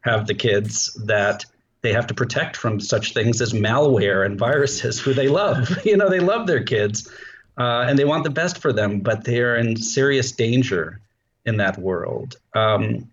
have 0.03 0.27
the 0.27 0.35
kids 0.35 0.93
that 1.07 1.45
they 1.81 1.93
have 1.93 2.07
to 2.09 2.15
protect 2.15 2.57
from 2.57 2.81
such 2.81 3.15
things 3.15 3.41
as 3.41 3.53
malware 3.53 4.25
and 4.25 4.39
viruses 4.39 5.01
who 5.01 5.15
they 5.15 5.29
love. 5.29 5.79
You 5.85 5.97
know 5.97 6.11
they 6.11 6.21
love 6.21 6.47
their 6.47 6.63
kids 6.63 7.11
uh, 7.59 7.87
and 7.89 7.99
they 7.99 8.05
want 8.05 8.25
the 8.25 8.31
best 8.31 8.59
for 8.59 8.75
them 8.75 9.01
but 9.01 9.25
they're 9.25 9.57
in 9.57 9.77
serious 9.77 10.33
danger 10.33 11.01
in 11.47 11.57
that 11.57 11.79
world. 11.79 12.37
Um, 12.55 13.11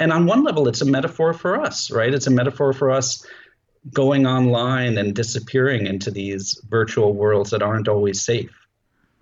and 0.00 0.12
on 0.12 0.24
one 0.24 0.42
level, 0.42 0.66
it's 0.66 0.80
a 0.80 0.86
metaphor 0.86 1.34
for 1.34 1.60
us, 1.60 1.90
right? 1.90 2.12
It's 2.12 2.26
a 2.26 2.30
metaphor 2.30 2.72
for 2.72 2.90
us 2.90 3.24
going 3.92 4.26
online 4.26 4.96
and 4.98 5.14
disappearing 5.14 5.86
into 5.86 6.10
these 6.10 6.60
virtual 6.68 7.12
worlds 7.12 7.50
that 7.50 7.62
aren't 7.62 7.86
always 7.86 8.22
safe. 8.22 8.50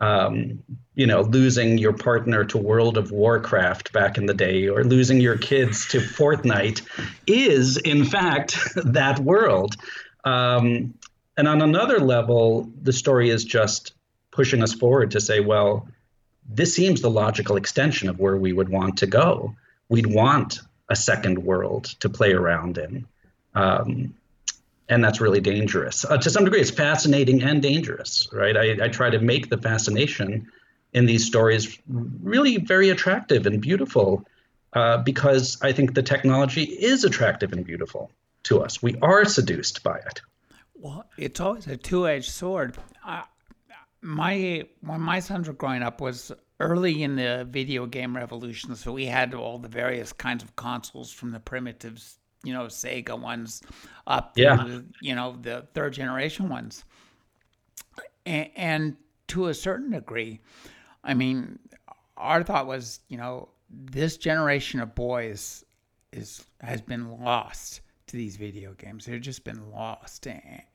Um, 0.00 0.62
you 0.94 1.06
know, 1.06 1.22
losing 1.22 1.76
your 1.78 1.92
partner 1.92 2.44
to 2.44 2.58
World 2.58 2.96
of 2.96 3.10
Warcraft 3.10 3.92
back 3.92 4.16
in 4.16 4.26
the 4.26 4.34
day, 4.34 4.68
or 4.68 4.84
losing 4.84 5.20
your 5.20 5.36
kids 5.36 5.88
to 5.88 5.98
Fortnite, 5.98 6.82
is 7.26 7.76
in 7.78 8.04
fact 8.04 8.56
that 8.76 9.18
world. 9.18 9.74
Um, 10.24 10.94
and 11.36 11.48
on 11.48 11.60
another 11.60 11.98
level, 11.98 12.70
the 12.80 12.92
story 12.92 13.30
is 13.30 13.44
just 13.44 13.94
pushing 14.30 14.62
us 14.62 14.72
forward 14.72 15.10
to 15.12 15.20
say, 15.20 15.40
well, 15.40 15.88
this 16.48 16.74
seems 16.74 17.00
the 17.00 17.10
logical 17.10 17.56
extension 17.56 18.08
of 18.08 18.20
where 18.20 18.36
we 18.36 18.52
would 18.52 18.68
want 18.68 18.98
to 18.98 19.06
go. 19.08 19.56
We'd 19.88 20.06
want 20.06 20.60
a 20.88 20.96
second 20.96 21.38
world 21.38 21.86
to 22.00 22.08
play 22.08 22.32
around 22.32 22.78
in. 22.78 23.06
Um, 23.54 24.14
and 24.88 25.04
that's 25.04 25.20
really 25.20 25.40
dangerous. 25.40 26.04
Uh, 26.04 26.16
to 26.16 26.30
some 26.30 26.44
degree, 26.44 26.60
it's 26.60 26.70
fascinating 26.70 27.42
and 27.42 27.60
dangerous, 27.60 28.28
right? 28.32 28.56
I, 28.56 28.84
I 28.84 28.88
try 28.88 29.10
to 29.10 29.18
make 29.18 29.50
the 29.50 29.58
fascination 29.58 30.50
in 30.92 31.04
these 31.04 31.26
stories 31.26 31.78
really 31.86 32.56
very 32.56 32.88
attractive 32.88 33.46
and 33.46 33.60
beautiful 33.60 34.24
uh, 34.72 34.98
because 34.98 35.58
I 35.62 35.72
think 35.72 35.94
the 35.94 36.02
technology 36.02 36.64
is 36.64 37.04
attractive 37.04 37.52
and 37.52 37.64
beautiful 37.64 38.10
to 38.44 38.62
us. 38.62 38.82
We 38.82 38.96
are 39.02 39.24
seduced 39.24 39.82
by 39.82 39.98
it. 39.98 40.22
Well, 40.74 41.04
it's 41.18 41.40
always 41.40 41.66
a 41.66 41.76
two-edged 41.76 42.30
sword. 42.30 42.76
Uh, 43.04 43.22
my 44.00 44.64
when 44.80 45.00
my 45.00 45.20
sons 45.20 45.48
were 45.48 45.54
growing 45.54 45.82
up 45.82 46.00
was 46.00 46.30
early 46.60 47.02
in 47.02 47.16
the 47.16 47.46
video 47.48 47.86
game 47.86 48.16
revolution. 48.16 48.74
So 48.74 48.92
we 48.92 49.06
had 49.06 49.34
all 49.34 49.58
the 49.58 49.68
various 49.68 50.12
kinds 50.12 50.42
of 50.42 50.56
consoles 50.56 51.12
from 51.12 51.30
the 51.30 51.40
primitives, 51.40 52.18
you 52.42 52.52
know, 52.52 52.64
Sega 52.64 53.18
ones 53.18 53.62
up 54.06 54.34
to, 54.34 54.42
yeah. 54.42 54.80
you 55.00 55.14
know, 55.14 55.36
the 55.40 55.66
third 55.74 55.92
generation 55.92 56.48
ones. 56.48 56.84
And, 58.26 58.50
and 58.56 58.96
to 59.28 59.48
a 59.48 59.54
certain 59.54 59.90
degree, 59.90 60.40
I 61.04 61.14
mean, 61.14 61.58
our 62.16 62.42
thought 62.42 62.66
was, 62.66 63.00
you 63.08 63.16
know, 63.16 63.50
this 63.70 64.16
generation 64.16 64.80
of 64.80 64.94
boys 64.94 65.64
is 66.12 66.44
has 66.60 66.80
been 66.80 67.20
lost 67.20 67.82
to 68.06 68.16
these 68.16 68.36
video 68.36 68.72
games. 68.72 69.04
They've 69.04 69.20
just 69.20 69.44
been 69.44 69.70
lost. 69.70 70.26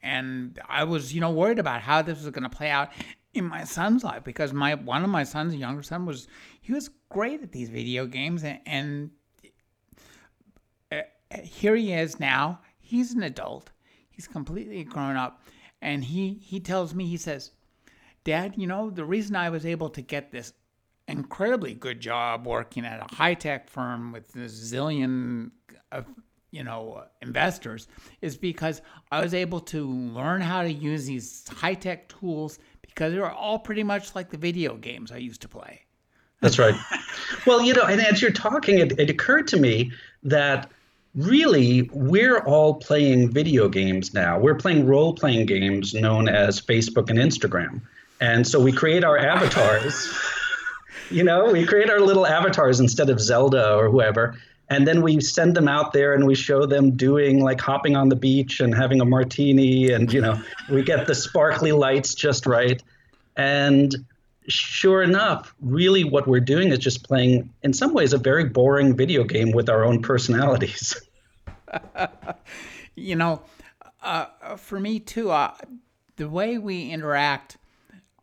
And 0.02 0.60
I 0.70 0.84
was, 0.84 1.14
you 1.14 1.20
know, 1.20 1.32
worried 1.32 1.60
about 1.60 1.82
how 1.82 2.02
this 2.02 2.22
was 2.22 2.30
going 2.30 2.44
to 2.44 2.56
play 2.56 2.70
out 2.70 2.92
in 3.34 3.46
my 3.46 3.64
son's 3.64 4.04
life 4.04 4.24
because 4.24 4.54
my 4.54 4.76
one 4.76 5.04
of 5.04 5.10
my 5.10 5.24
sons, 5.24 5.56
younger 5.56 5.84
son, 5.84 6.06
was 6.06 6.28
he 6.62 6.72
was 6.72 6.90
great 7.10 7.42
at 7.42 7.52
these 7.52 7.70
video 7.70 8.06
games, 8.06 8.44
and, 8.44 8.60
and 8.66 9.10
uh, 10.92 11.02
here 11.44 11.76
he 11.76 11.94
is 11.94 12.20
now. 12.20 12.60
He's 12.80 13.14
an 13.14 13.24
adult. 13.24 13.72
He's 14.10 14.28
completely 14.28 14.84
grown 14.84 15.16
up, 15.16 15.42
and 15.82 16.04
he 16.04 16.34
he 16.34 16.60
tells 16.60 16.94
me 16.94 17.06
he 17.06 17.18
says, 17.18 17.52
"Dad, 18.24 18.56
you 18.58 18.68
know 18.68 18.90
the 18.90 19.06
reason 19.06 19.36
I 19.36 19.50
was 19.50 19.66
able 19.66 19.90
to 19.90 20.02
get 20.02 20.32
this 20.32 20.54
incredibly 21.08 21.74
good 21.74 22.00
job 22.00 22.46
working 22.48 22.86
at 22.86 23.00
a 23.00 23.16
high 23.16 23.34
tech 23.34 23.70
firm 23.70 24.12
with 24.14 24.34
a 24.36 24.46
zillion 24.46 25.52
of 25.92 26.06
you 26.52 26.64
know 26.64 27.04
investors 27.22 27.88
is 28.22 28.38
because 28.38 28.82
I 29.12 29.22
was 29.22 29.34
able 29.34 29.60
to 29.62 29.88
learn 29.88 30.40
how 30.42 30.62
to 30.62 30.72
use 30.72 31.06
these 31.06 31.46
high 31.50 31.74
tech 31.74 32.08
tools 32.08 32.60
because 32.94 33.14
they're 33.14 33.30
all 33.30 33.60
pretty 33.60 33.84
much 33.84 34.16
like 34.16 34.30
the 34.30 34.38
video 34.38 34.76
games 34.76 35.12
I 35.12 35.18
used 35.18 35.42
to 35.42 35.48
play. 35.48 35.82
That's 36.42 36.60
right. 36.60 36.76
well, 37.48 37.62
you 37.62 37.74
know, 37.74 37.84
and 37.84 38.02
as 38.02 38.22
you're 38.22 38.32
talking, 38.32 38.80
it, 38.80 39.00
it 39.00 39.10
occurred 39.10 39.48
to 39.50 39.58
me 39.58 39.92
that 40.24 40.70
really 41.16 41.90
we're 41.94 42.40
all 42.40 42.76
playing 42.76 43.32
video 43.32 43.70
games 43.70 44.14
now. 44.14 44.40
We're 44.40 44.56
playing 44.56 44.88
role 44.88 45.14
playing 45.14 45.46
games 45.46 45.94
known 45.94 46.28
as 46.28 46.60
Facebook 46.60 47.10
and 47.10 47.20
Instagram. 47.20 47.82
And 48.20 48.48
so 48.48 48.60
we 48.60 48.72
create 48.72 49.04
our 49.04 49.18
avatars. 49.18 50.14
you 51.12 51.24
know, 51.24 51.52
we 51.52 51.66
create 51.66 51.90
our 51.90 52.00
little 52.00 52.26
avatars 52.26 52.80
instead 52.80 53.10
of 53.10 53.20
Zelda 53.20 53.76
or 53.76 53.90
whoever 53.90 54.36
and 54.74 54.88
then 54.88 55.02
we 55.04 55.22
send 55.22 55.56
them 55.56 55.68
out 55.68 55.94
there 55.94 56.14
and 56.14 56.26
we 56.26 56.34
show 56.34 56.66
them 56.66 56.92
doing 56.92 57.44
like 57.44 57.62
hopping 57.62 57.96
on 57.96 58.10
the 58.10 58.16
beach 58.16 58.60
and 58.60 58.74
having 58.74 59.02
a 59.02 59.06
martini 59.06 59.92
and 59.92 60.12
you 60.12 60.20
know 60.20 60.42
we 60.70 60.82
get 60.82 61.06
the 61.06 61.14
sparkly 61.14 61.72
lights 61.72 62.16
just 62.16 62.48
right. 62.48 62.82
And 63.36 63.94
sure 64.48 65.04
enough 65.04 65.54
really 65.62 66.04
what 66.04 66.28
we're 66.28 66.40
doing 66.40 66.72
is 66.72 66.80
just 66.80 67.04
playing 67.04 67.50
in 67.62 67.72
some 67.72 67.94
ways 67.94 68.14
a 68.14 68.18
very 68.18 68.46
boring 68.46 68.96
video 68.96 69.24
game 69.24 69.52
with 69.52 69.70
our 69.70 69.86
own 69.86 70.02
personalities. 70.02 71.00
You 72.96 73.16
know 73.16 73.42
uh, 74.04 74.28
for 74.58 74.80
me 74.80 75.00
too 75.00 75.32
uh, 75.32 75.56
the 76.18 76.30
way 76.30 76.60
we 76.60 76.92
interact 76.92 77.58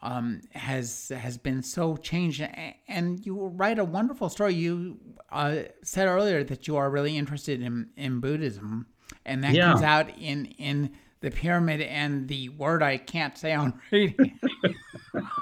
um, 0.03 0.41
has 0.53 1.11
has 1.17 1.39
been 1.39 1.63
so 1.63 1.97
changed. 1.97 2.47
And 2.89 3.25
you 3.25 3.47
write 3.47 3.79
a 3.79 3.85
wonderful 3.85 4.29
story. 4.29 4.55
You 4.55 4.99
uh, 5.31 5.63
said 5.83 6.07
earlier 6.07 6.45
that 6.45 6.67
you 6.67 6.77
are 6.77 6.91
really 6.91 7.17
interested 7.17 7.61
in, 7.61 7.91
in 7.97 8.21
Buddhism, 8.21 8.87
and 9.25 9.45
that 9.45 9.55
yeah. 9.55 9.71
comes 9.71 9.83
out 9.83 10.11
in 10.19 10.47
in 10.47 10.91
the 11.21 11.31
pyramid 11.31 11.83
and 11.83 12.29
the 12.29 12.49
word 12.51 12.83
I 12.83 12.97
can't 12.97 13.37
say 13.37 13.53
on 13.53 13.79
radio. 13.93 14.27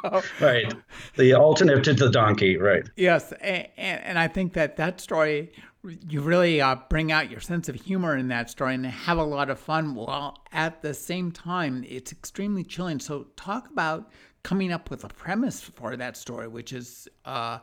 right. 0.41 0.75
The 1.17 1.35
alternative 1.35 1.97
to 1.97 2.05
the 2.07 2.11
donkey, 2.11 2.57
right. 2.57 2.89
Yes. 2.97 3.33
And, 3.41 3.69
and 3.77 4.19
I 4.19 4.29
think 4.29 4.55
that 4.55 4.77
that 4.77 5.01
story, 5.01 5.53
you 5.85 6.21
really 6.21 6.61
uh, 6.61 6.77
bring 6.89 7.13
out 7.13 7.31
your 7.31 7.41
sense 7.41 7.69
of 7.69 7.77
humor 7.77 8.17
in 8.17 8.29
that 8.29 8.51
story 8.51 8.75
and 8.75 8.85
have 8.85 9.19
a 9.19 9.23
lot 9.23 9.49
of 9.49 9.59
fun 9.59 9.95
while 9.95 10.37
at 10.53 10.83
the 10.83 10.93
same 10.93 11.31
time 11.31 11.85
it's 11.89 12.13
extremely 12.13 12.65
chilling. 12.65 12.99
So, 13.01 13.29
talk 13.37 13.71
about 13.71 14.11
coming 14.43 14.73
up 14.73 14.91
with 14.91 15.05
a 15.05 15.09
premise 15.09 15.61
for 15.61 15.97
that 15.97 16.17
story, 16.17 16.49
which 16.49 16.73
is. 16.73 17.09
Uh, 17.25 17.59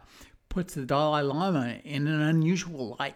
puts 0.56 0.76
the 0.76 0.86
Dalai 0.86 1.22
Lama 1.22 1.76
in 1.84 2.08
an 2.08 2.22
unusual 2.22 2.96
light. 2.98 3.16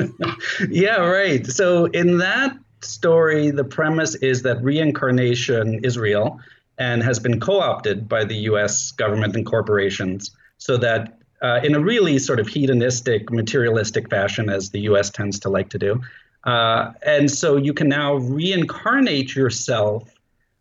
yeah, 0.70 0.96
right. 0.96 1.46
So 1.46 1.84
in 1.84 2.16
that 2.18 2.56
story, 2.80 3.50
the 3.50 3.64
premise 3.64 4.14
is 4.16 4.40
that 4.42 4.62
reincarnation 4.62 5.84
is 5.84 5.98
real 5.98 6.40
and 6.78 7.02
has 7.02 7.18
been 7.18 7.40
co 7.40 7.60
opted 7.60 8.08
by 8.08 8.24
the 8.24 8.36
US 8.50 8.90
government 8.92 9.36
and 9.36 9.44
corporations 9.44 10.30
so 10.56 10.76
that, 10.78 11.18
uh, 11.42 11.60
in 11.62 11.74
a 11.74 11.80
really 11.80 12.18
sort 12.18 12.40
of 12.40 12.48
hedonistic, 12.48 13.30
materialistic 13.30 14.08
fashion, 14.08 14.48
as 14.48 14.70
the 14.70 14.80
US 14.80 15.10
tends 15.10 15.40
to 15.40 15.48
like 15.48 15.70
to 15.70 15.78
do, 15.78 16.00
uh, 16.44 16.92
and 17.02 17.30
so 17.30 17.56
you 17.56 17.74
can 17.74 17.88
now 17.88 18.14
reincarnate 18.14 19.34
yourself 19.34 20.08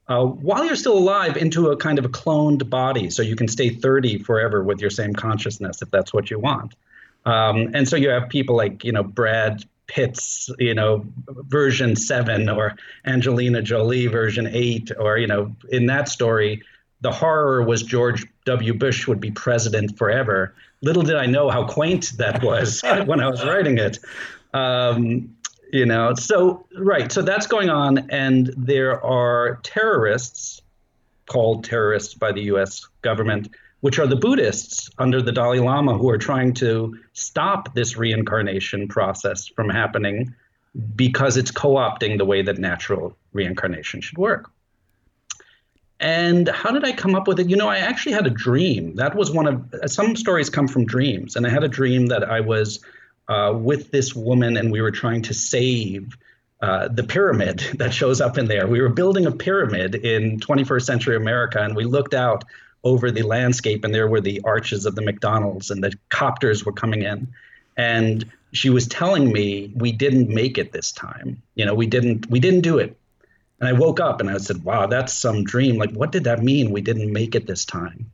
uh, 0.08 0.26
while 0.26 0.65
you're 0.65 0.76
still 0.76 0.98
alive 0.98 1.38
into 1.38 1.70
a 1.70 1.78
kind 1.78 1.98
of 1.98 2.06
a 2.06 2.10
cloned 2.10 2.70
body. 2.70 3.10
So 3.10 3.22
you 3.22 3.36
can 3.36 3.48
stay 3.48 3.70
30 3.70 4.20
forever 4.20 4.63
with 4.63 4.82
your 4.82 4.89
same 4.89 5.13
consciousness 5.13 5.82
if 5.82 5.89
that's 5.89 6.13
what 6.13 6.30
you 6.30 6.39
want. 6.39 6.76
Um, 7.26 7.72
and 7.74 7.88
so 7.88 7.96
you 7.96 8.10
have 8.10 8.30
people 8.30 8.56
like, 8.56 8.84
you 8.84 8.91
know, 8.91 9.04
Brad 9.04 9.63
Pitt's, 9.88 10.50
you 10.60 10.74
know, 10.74 11.06
version 11.28 11.96
seven 11.96 12.50
or 12.50 12.76
Angelina 13.06 13.62
Jolie 13.62 14.08
version 14.08 14.48
eight, 14.52 14.91
or, 14.98 15.17
you 15.17 15.28
know, 15.28 15.56
in 15.70 15.86
that 15.86 16.10
story, 16.10 16.63
the 17.02 17.12
horror 17.12 17.63
was 17.63 17.84
George 17.84 18.26
W. 18.46 18.74
Bush 18.74 19.08
would 19.08 19.20
be 19.20 19.32
president 19.32 19.98
forever. 19.98 20.54
Little 20.82 21.04
did 21.04 21.15
I 21.15 21.26
know 21.26 21.50
how 21.50 21.65
quaint 21.65 22.13
that 22.17 22.44
was 22.44 22.82
when 23.06 23.20
I 23.20 23.30
was 23.30 23.46
writing 23.46 23.78
it. 23.78 24.00
Um, 24.54 25.36
you 25.72 25.86
know, 25.86 26.13
so, 26.15 26.65
right, 26.78 27.12
so 27.12 27.22
that's 27.22 27.48
going 27.48 27.70
on, 27.70 28.10
and 28.10 28.54
there 28.58 29.02
are 29.06 29.60
terrorists 29.63 30.62
called 31.28 31.63
terrorists 31.63 32.13
by 32.13 32.34
the 32.34 32.41
US 32.41 32.86
government 33.02 33.48
which 33.82 34.00
are 34.00 34.08
the 34.08 34.15
Buddhists 34.15 34.89
under 34.98 35.22
the 35.22 35.32
Dalai 35.32 35.60
Lama 35.60 35.98
who 35.98 36.10
are 36.10 36.17
trying 36.17 36.54
to 36.56 36.98
stop 37.13 37.74
this 37.74 37.98
reincarnation 37.98 38.88
process 38.88 39.48
from 39.48 39.70
happening 39.70 40.34
because 40.96 41.36
it's 41.36 41.52
co 41.52 41.76
opting 41.76 42.17
the 42.17 42.26
way 42.26 42.41
that 42.41 42.58
natural 42.58 43.17
reincarnation 43.34 44.00
should 44.02 44.17
work. 44.17 44.50
And 46.02 46.50
how 46.50 46.72
did 46.72 46.84
I 46.84 46.92
come 46.92 47.16
up 47.16 47.28
with 47.28 47.40
it? 47.40 47.50
You 47.50 47.56
know, 47.56 47.70
I 47.70 47.78
actually 47.78 48.14
had 48.14 48.26
a 48.26 48.32
dream. 48.32 48.96
That 48.96 49.16
was 49.16 49.32
one 49.32 49.48
of 49.48 49.92
some 49.92 50.16
stories 50.16 50.50
come 50.50 50.68
from 50.68 50.86
dreams. 50.86 51.36
And 51.36 51.46
I 51.46 51.50
had 51.50 51.64
a 51.64 51.68
dream 51.68 52.08
that 52.08 52.24
I 52.24 52.42
was 52.42 52.80
uh, 53.30 53.54
with 53.56 53.92
this 53.92 54.16
woman 54.16 54.58
and 54.58 54.72
we 54.72 54.82
were 54.82 54.92
trying 54.92 55.22
to 55.24 55.34
save 55.34 56.18
uh, 56.60 56.88
the 56.88 57.04
pyramid 57.04 57.60
that 57.76 57.94
shows 57.94 58.20
up 58.20 58.38
in 58.38 58.48
there. 58.48 58.68
We 58.68 58.82
were 58.82 58.90
building 58.90 59.28
a 59.28 59.32
pyramid 59.32 59.96
in 59.96 60.40
21st 60.40 60.82
century 60.82 61.16
America 61.16 61.62
and 61.62 61.76
we 61.76 61.86
looked 61.86 62.16
out 62.16 62.44
over 62.84 63.12
the 63.12 63.22
landscape, 63.22 63.84
and 63.84 63.94
there 63.94 64.08
were 64.08 64.22
the 64.22 64.42
arches 64.44 64.86
of 64.86 64.96
the 64.96 65.02
McDonald's, 65.02 65.70
and 65.70 65.84
the 65.84 65.94
copters 66.10 66.66
were 66.66 66.72
coming 66.72 67.04
in. 67.04 67.28
And 67.78 68.26
she 68.54 68.70
was 68.70 68.88
telling 68.88 69.32
me 69.32 69.72
we 69.76 69.92
didn't 69.92 70.30
make 70.30 70.58
it 70.58 70.72
this 70.72 70.92
time. 70.92 71.42
You 71.56 71.66
know, 71.66 71.74
we 71.74 71.88
didn't 71.88 72.30
we 72.30 72.40
didn't 72.40 72.62
do 72.62 72.80
it. 72.80 72.98
And 73.62 73.69
I 73.69 73.74
woke 73.74 74.00
up 74.00 74.19
and 74.19 74.30
I 74.30 74.38
said, 74.39 74.63
"Wow, 74.63 74.88
that's 74.88 75.13
some 75.13 75.43
dream. 75.43 75.78
Like, 75.78 75.91
what 75.91 76.12
did 76.12 76.26
that 76.26 76.43
mean? 76.43 76.71
We 76.71 76.82
didn't 76.82 77.13
make 77.13 77.36
it 77.36 77.47
this 77.47 77.63
time." 77.63 78.12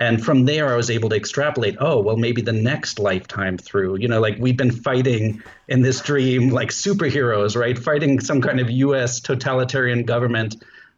And 0.00 0.24
from 0.24 0.46
there, 0.46 0.72
I 0.72 0.76
was 0.76 0.90
able 0.90 1.10
to 1.10 1.16
extrapolate. 1.16 1.76
Oh, 1.78 2.00
well, 2.00 2.16
maybe 2.16 2.42
the 2.42 2.52
next 2.52 2.98
lifetime 2.98 3.58
through. 3.58 3.98
You 3.98 4.08
know, 4.08 4.18
like 4.18 4.36
we've 4.38 4.56
been 4.56 4.72
fighting 4.72 5.42
in 5.68 5.82
this 5.82 6.00
dream 6.00 6.48
like 6.48 6.70
superheroes, 6.70 7.54
right? 7.54 7.78
Fighting 7.78 8.18
some 8.18 8.40
kind 8.40 8.60
of 8.60 8.70
U.S. 8.70 9.20
totalitarian 9.20 10.04
government 10.04 10.56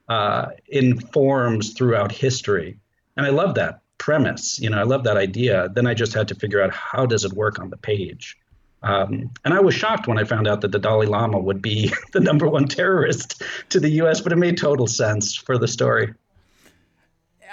uh, 0.08 0.46
in 0.68 0.98
forms 0.98 1.74
throughout 1.74 2.12
history. 2.12 2.78
And 3.16 3.26
I 3.26 3.30
love 3.30 3.56
that 3.56 3.80
premise. 3.98 4.58
You 4.60 4.70
know, 4.70 4.78
I 4.78 4.84
love 4.84 5.04
that 5.04 5.16
idea. 5.16 5.68
Then 5.68 5.86
I 5.86 5.94
just 5.94 6.14
had 6.14 6.28
to 6.28 6.34
figure 6.34 6.62
out 6.62 6.72
how 6.72 7.04
does 7.04 7.24
it 7.24 7.32
work 7.32 7.58
on 7.58 7.70
the 7.70 7.76
page. 7.76 8.38
Um, 8.82 9.30
and 9.44 9.54
I 9.54 9.60
was 9.60 9.74
shocked 9.74 10.08
when 10.08 10.18
I 10.18 10.24
found 10.24 10.48
out 10.48 10.60
that 10.62 10.72
the 10.72 10.78
Dalai 10.78 11.06
Lama 11.06 11.38
would 11.38 11.62
be 11.62 11.92
the 12.12 12.20
number 12.20 12.48
one 12.48 12.66
terrorist 12.66 13.42
to 13.70 13.80
the 13.80 13.90
U.S., 13.90 14.20
but 14.20 14.32
it 14.32 14.36
made 14.36 14.56
total 14.56 14.86
sense 14.86 15.34
for 15.34 15.58
the 15.58 15.68
story. 15.68 16.12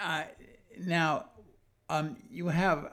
Uh, 0.04 0.24
now, 0.80 1.26
um, 1.90 2.18
you 2.30 2.48
have 2.48 2.92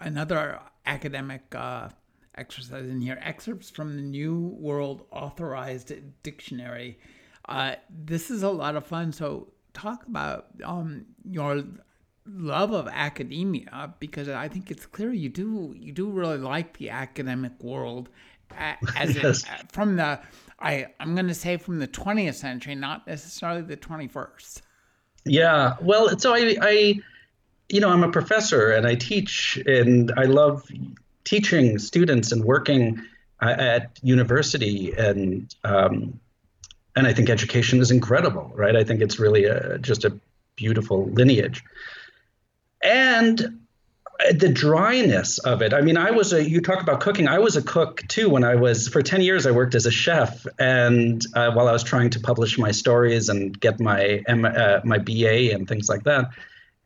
another 0.00 0.60
academic 0.86 1.54
uh, 1.54 1.88
exercise 2.36 2.88
in 2.88 3.00
here 3.00 3.18
excerpts 3.22 3.70
from 3.70 3.96
the 3.96 4.02
New 4.02 4.56
World 4.58 5.04
Authorized 5.10 5.92
Dictionary. 6.22 6.98
Uh, 7.48 7.74
this 7.90 8.30
is 8.30 8.42
a 8.42 8.50
lot 8.50 8.76
of 8.76 8.86
fun. 8.86 9.12
So, 9.12 9.48
talk 9.72 10.06
about 10.06 10.46
um, 10.64 11.04
your 11.28 11.62
love 12.28 12.72
of 12.72 12.88
academia 12.88 13.94
because 13.98 14.28
I 14.28 14.48
think 14.48 14.70
it's 14.70 14.86
clear 14.86 15.12
you 15.12 15.28
do 15.28 15.74
you 15.78 15.92
do 15.92 16.10
really 16.10 16.38
like 16.38 16.76
the 16.78 16.90
academic 16.90 17.62
world 17.62 18.08
as 18.96 19.14
yes. 19.14 19.44
it, 19.44 19.72
from 19.72 19.96
the 19.96 20.20
I 20.58 20.86
I'm 21.00 21.14
going 21.14 21.28
to 21.28 21.34
say 21.34 21.56
from 21.56 21.78
the 21.78 21.88
20th 21.88 22.34
century, 22.34 22.74
not 22.74 23.06
necessarily 23.06 23.62
the 23.62 23.76
21st. 23.76 24.62
Yeah, 25.24 25.76
well, 25.80 26.18
so 26.18 26.34
I 26.34 26.56
I 26.60 27.00
you 27.68 27.80
know 27.80 27.90
I'm 27.90 28.04
a 28.04 28.10
professor 28.10 28.70
and 28.70 28.86
I 28.86 28.94
teach 28.94 29.58
and 29.66 30.12
I 30.16 30.24
love 30.24 30.68
teaching 31.24 31.78
students 31.78 32.32
and 32.32 32.44
working 32.44 33.02
uh, 33.42 33.54
at 33.58 33.98
university 34.02 34.92
and 34.96 35.54
um, 35.64 36.20
and 36.94 37.06
I 37.06 37.12
think 37.12 37.28
education 37.28 37.80
is 37.80 37.90
incredible, 37.90 38.50
right? 38.54 38.74
I 38.74 38.84
think 38.84 39.02
it's 39.02 39.18
really 39.18 39.44
a, 39.44 39.78
just 39.78 40.04
a 40.04 40.18
beautiful 40.56 41.06
lineage. 41.10 41.62
And 42.82 43.60
the 44.32 44.48
dryness 44.48 45.38
of 45.38 45.60
it. 45.60 45.74
I 45.74 45.82
mean, 45.82 45.96
I 45.96 46.10
was 46.10 46.32
a, 46.32 46.48
you 46.48 46.60
talk 46.62 46.80
about 46.80 47.00
cooking. 47.00 47.28
I 47.28 47.38
was 47.38 47.56
a 47.56 47.62
cook 47.62 48.02
too 48.08 48.30
when 48.30 48.44
I 48.44 48.54
was, 48.54 48.88
for 48.88 49.02
10 49.02 49.20
years, 49.20 49.46
I 49.46 49.50
worked 49.50 49.74
as 49.74 49.84
a 49.84 49.90
chef. 49.90 50.46
And 50.58 51.22
uh, 51.34 51.52
while 51.52 51.68
I 51.68 51.72
was 51.72 51.82
trying 51.82 52.10
to 52.10 52.20
publish 52.20 52.56
my 52.56 52.70
stories 52.70 53.28
and 53.28 53.58
get 53.58 53.78
my, 53.78 54.22
uh, 54.26 54.80
my 54.84 54.98
BA 54.98 55.52
and 55.52 55.68
things 55.68 55.88
like 55.88 56.04
that. 56.04 56.30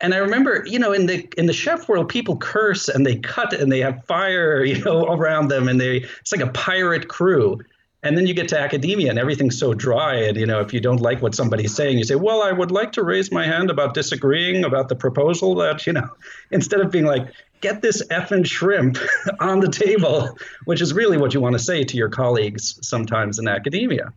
And 0.00 0.14
I 0.14 0.18
remember, 0.18 0.64
you 0.66 0.78
know, 0.78 0.92
in 0.92 1.06
the 1.06 1.28
in 1.36 1.46
the 1.46 1.52
chef 1.52 1.88
world, 1.88 2.08
people 2.08 2.36
curse 2.38 2.88
and 2.88 3.04
they 3.04 3.16
cut 3.16 3.52
and 3.52 3.70
they 3.70 3.80
have 3.80 4.04
fire, 4.06 4.64
you 4.70 4.82
know, 4.82 5.04
around 5.04 5.48
them, 5.48 5.68
and 5.68 5.80
they 5.80 5.98
it's 6.20 6.32
like 6.32 6.40
a 6.40 6.50
pirate 6.52 7.08
crew. 7.08 7.60
And 8.02 8.16
then 8.16 8.26
you 8.26 8.32
get 8.32 8.48
to 8.48 8.58
academia 8.58 9.10
and 9.10 9.18
everything's 9.18 9.58
so 9.58 9.74
dry. 9.74 10.14
And, 10.14 10.36
you 10.36 10.46
know, 10.46 10.60
if 10.60 10.72
you 10.72 10.80
don't 10.80 11.00
like 11.00 11.20
what 11.20 11.34
somebody's 11.34 11.74
saying, 11.74 11.98
you 11.98 12.04
say, 12.04 12.14
well, 12.14 12.42
I 12.42 12.50
would 12.50 12.70
like 12.70 12.92
to 12.92 13.02
raise 13.02 13.30
my 13.30 13.44
hand 13.44 13.68
about 13.70 13.92
disagreeing 13.92 14.64
about 14.64 14.88
the 14.88 14.96
proposal 14.96 15.54
that, 15.56 15.86
you 15.86 15.92
know, 15.92 16.08
instead 16.50 16.80
of 16.80 16.90
being 16.90 17.04
like, 17.04 17.30
get 17.60 17.82
this 17.82 18.02
effing 18.08 18.46
shrimp 18.46 18.96
on 19.40 19.60
the 19.60 19.68
table, 19.68 20.38
which 20.64 20.80
is 20.80 20.94
really 20.94 21.18
what 21.18 21.34
you 21.34 21.40
want 21.40 21.52
to 21.54 21.58
say 21.58 21.84
to 21.84 21.96
your 21.96 22.08
colleagues 22.08 22.78
sometimes 22.82 23.38
in 23.38 23.46
academia. 23.46 24.12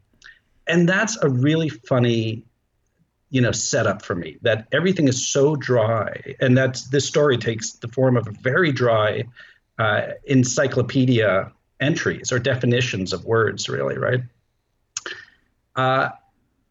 And 0.65 0.87
that's 0.87 1.17
a 1.21 1.27
really 1.27 1.67
funny, 1.67 2.45
you 3.31 3.41
know, 3.41 3.51
setup 3.51 4.01
for 4.01 4.15
me 4.15 4.37
that 4.43 4.67
everything 4.71 5.09
is 5.09 5.27
so 5.27 5.57
dry. 5.57 6.35
And 6.39 6.57
that 6.57 6.81
this 6.89 7.05
story 7.05 7.37
takes 7.37 7.73
the 7.73 7.89
form 7.89 8.15
of 8.15 8.27
a 8.27 8.31
very 8.31 8.71
dry 8.71 9.25
uh, 9.77 10.11
encyclopedia 10.25 11.51
entries 11.83 12.31
or 12.31 12.39
definitions 12.39 13.13
of 13.13 13.25
words, 13.25 13.69
really, 13.69 13.97
right? 13.97 14.21
Uh, 15.75 16.09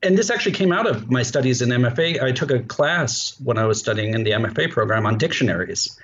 and 0.03 0.19
this 0.19 0.31
actually 0.31 0.53
came 0.53 0.73
out 0.73 0.87
of 0.87 1.11
my 1.11 1.23
studies 1.23 1.63
in 1.63 1.69
MFA. 1.69 2.21
I 2.21 2.33
took 2.33 2.51
a 2.51 2.61
class 2.61 3.39
when 3.41 3.59
I 3.59 3.67
was 3.67 3.79
studying 3.79 4.15
in 4.15 4.25
the 4.25 4.33
MFA 4.33 4.71
program 4.71 5.07
on 5.07 5.17
dictionaries. 5.17 5.99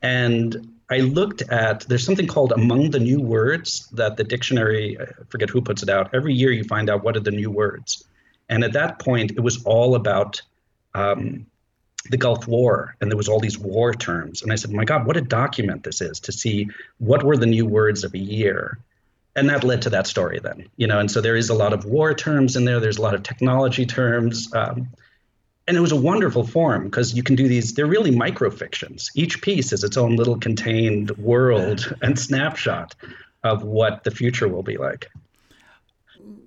And 0.00 0.72
I 0.90 0.98
looked 0.98 1.42
at, 1.42 1.80
there's 1.82 2.04
something 2.04 2.26
called 2.26 2.52
Among 2.52 2.90
the 2.90 2.98
New 2.98 3.20
Words 3.20 3.88
that 3.92 4.16
the 4.16 4.24
dictionary, 4.24 4.98
I 5.00 5.06
forget 5.28 5.50
who 5.50 5.60
puts 5.60 5.82
it 5.82 5.90
out, 5.90 6.14
every 6.14 6.34
year 6.34 6.50
you 6.50 6.64
find 6.64 6.88
out 6.88 7.04
what 7.04 7.16
are 7.16 7.20
the 7.20 7.30
new 7.30 7.50
words. 7.50 8.04
And 8.48 8.64
at 8.64 8.72
that 8.72 8.98
point, 8.98 9.32
it 9.32 9.40
was 9.40 9.62
all 9.64 9.94
about 9.94 10.42
um, 10.94 11.46
the 12.10 12.16
Gulf 12.16 12.48
War, 12.48 12.96
and 13.00 13.10
there 13.10 13.16
was 13.16 13.28
all 13.28 13.40
these 13.40 13.58
war 13.58 13.94
terms. 13.94 14.42
And 14.42 14.52
I 14.52 14.56
said, 14.56 14.72
my 14.72 14.84
God, 14.84 15.06
what 15.06 15.16
a 15.16 15.20
document 15.20 15.84
this 15.84 16.00
is 16.00 16.20
to 16.20 16.32
see 16.32 16.68
what 16.98 17.22
were 17.22 17.36
the 17.36 17.46
new 17.46 17.66
words 17.66 18.04
of 18.04 18.14
a 18.14 18.18
year. 18.18 18.78
And 19.34 19.48
that 19.48 19.64
led 19.64 19.82
to 19.82 19.90
that 19.90 20.06
story 20.06 20.40
then, 20.40 20.68
you 20.76 20.86
know. 20.86 20.98
And 20.98 21.10
so 21.10 21.20
there 21.20 21.36
is 21.36 21.48
a 21.48 21.54
lot 21.54 21.72
of 21.72 21.84
war 21.84 22.12
terms 22.12 22.56
in 22.56 22.64
there. 22.64 22.80
There's 22.80 22.98
a 22.98 23.02
lot 23.02 23.14
of 23.14 23.22
technology 23.22 23.86
terms, 23.86 24.52
um, 24.54 24.88
and 25.66 25.76
it 25.76 25.80
was 25.80 25.92
a 25.92 25.96
wonderful 25.96 26.46
form 26.46 26.84
because 26.84 27.14
you 27.14 27.22
can 27.22 27.36
do 27.36 27.48
these. 27.48 27.72
They're 27.74 27.86
really 27.86 28.10
microfictions. 28.10 29.10
Each 29.14 29.40
piece 29.40 29.72
is 29.72 29.84
its 29.84 29.96
own 29.96 30.16
little 30.16 30.36
contained 30.36 31.12
world 31.12 31.94
and 32.02 32.18
snapshot 32.18 32.94
of 33.44 33.62
what 33.62 34.04
the 34.04 34.10
future 34.10 34.48
will 34.48 34.62
be 34.62 34.76
like. 34.76 35.10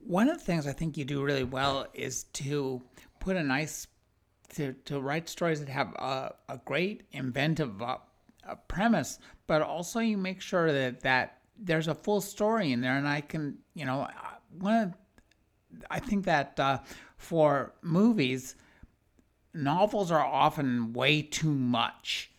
One 0.06 0.30
of 0.30 0.38
the 0.38 0.44
things 0.44 0.68
I 0.68 0.74
think 0.74 0.98
you 0.98 1.06
do 1.06 1.24
really 1.24 1.44
well 1.44 1.88
is 1.94 2.26
to 2.34 2.82
put 3.20 3.36
a 3.36 3.44
nice 3.44 3.88
to, 4.56 4.74
to 4.86 5.00
write 5.00 5.30
stories 5.30 5.60
that 5.60 5.70
have 5.70 5.94
a, 5.96 6.34
a 6.50 6.60
great 6.66 7.04
inventive 7.12 7.82
uh, 7.82 7.98
premise, 8.68 9.20
but 9.48 9.62
also 9.62 10.00
you 10.00 10.18
make 10.18 10.42
sure 10.42 10.72
that 10.72 11.02
that 11.02 11.40
there's 11.58 11.88
a 11.88 11.96
full 11.96 12.22
story 12.22 12.72
in 12.72 12.82
there, 12.82 12.98
and 12.98 13.08
I 13.08 13.22
can 13.22 13.58
you 13.74 13.86
know 13.86 14.08
one 14.60 14.94
I 15.90 16.00
think 16.00 16.26
that 16.26 16.60
uh, 16.60 16.80
for 17.18 17.74
movies, 17.82 18.56
novels 19.54 20.12
are 20.12 20.24
often 20.24 20.94
way 20.94 21.22
too 21.22 21.52
much. 21.52 22.32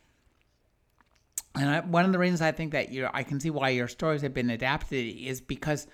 And 1.55 1.69
I, 1.69 1.81
one 1.81 2.05
of 2.05 2.13
the 2.13 2.19
reasons 2.19 2.43
I 2.43 2.53
think 2.53 2.73
that 2.73 2.91
you 2.91 3.09
I 3.13 3.23
can 3.23 3.41
see 3.41 3.51
why 3.51 3.71
your 3.71 3.89
stories 3.89 4.23
have 4.23 4.35
been 4.35 4.51
adapted 4.51 5.17
is 5.17 5.41
because 5.41 5.87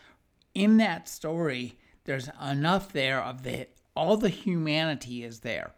in 0.55 0.79
that 0.79 1.09
story 1.09 1.79
there's 2.05 2.29
enough 2.45 2.93
there 2.93 3.23
of 3.23 3.45
the 3.45 3.69
all 3.95 4.17
the 4.17 4.29
humanity 4.29 5.23
is 5.23 5.41
there. 5.41 5.73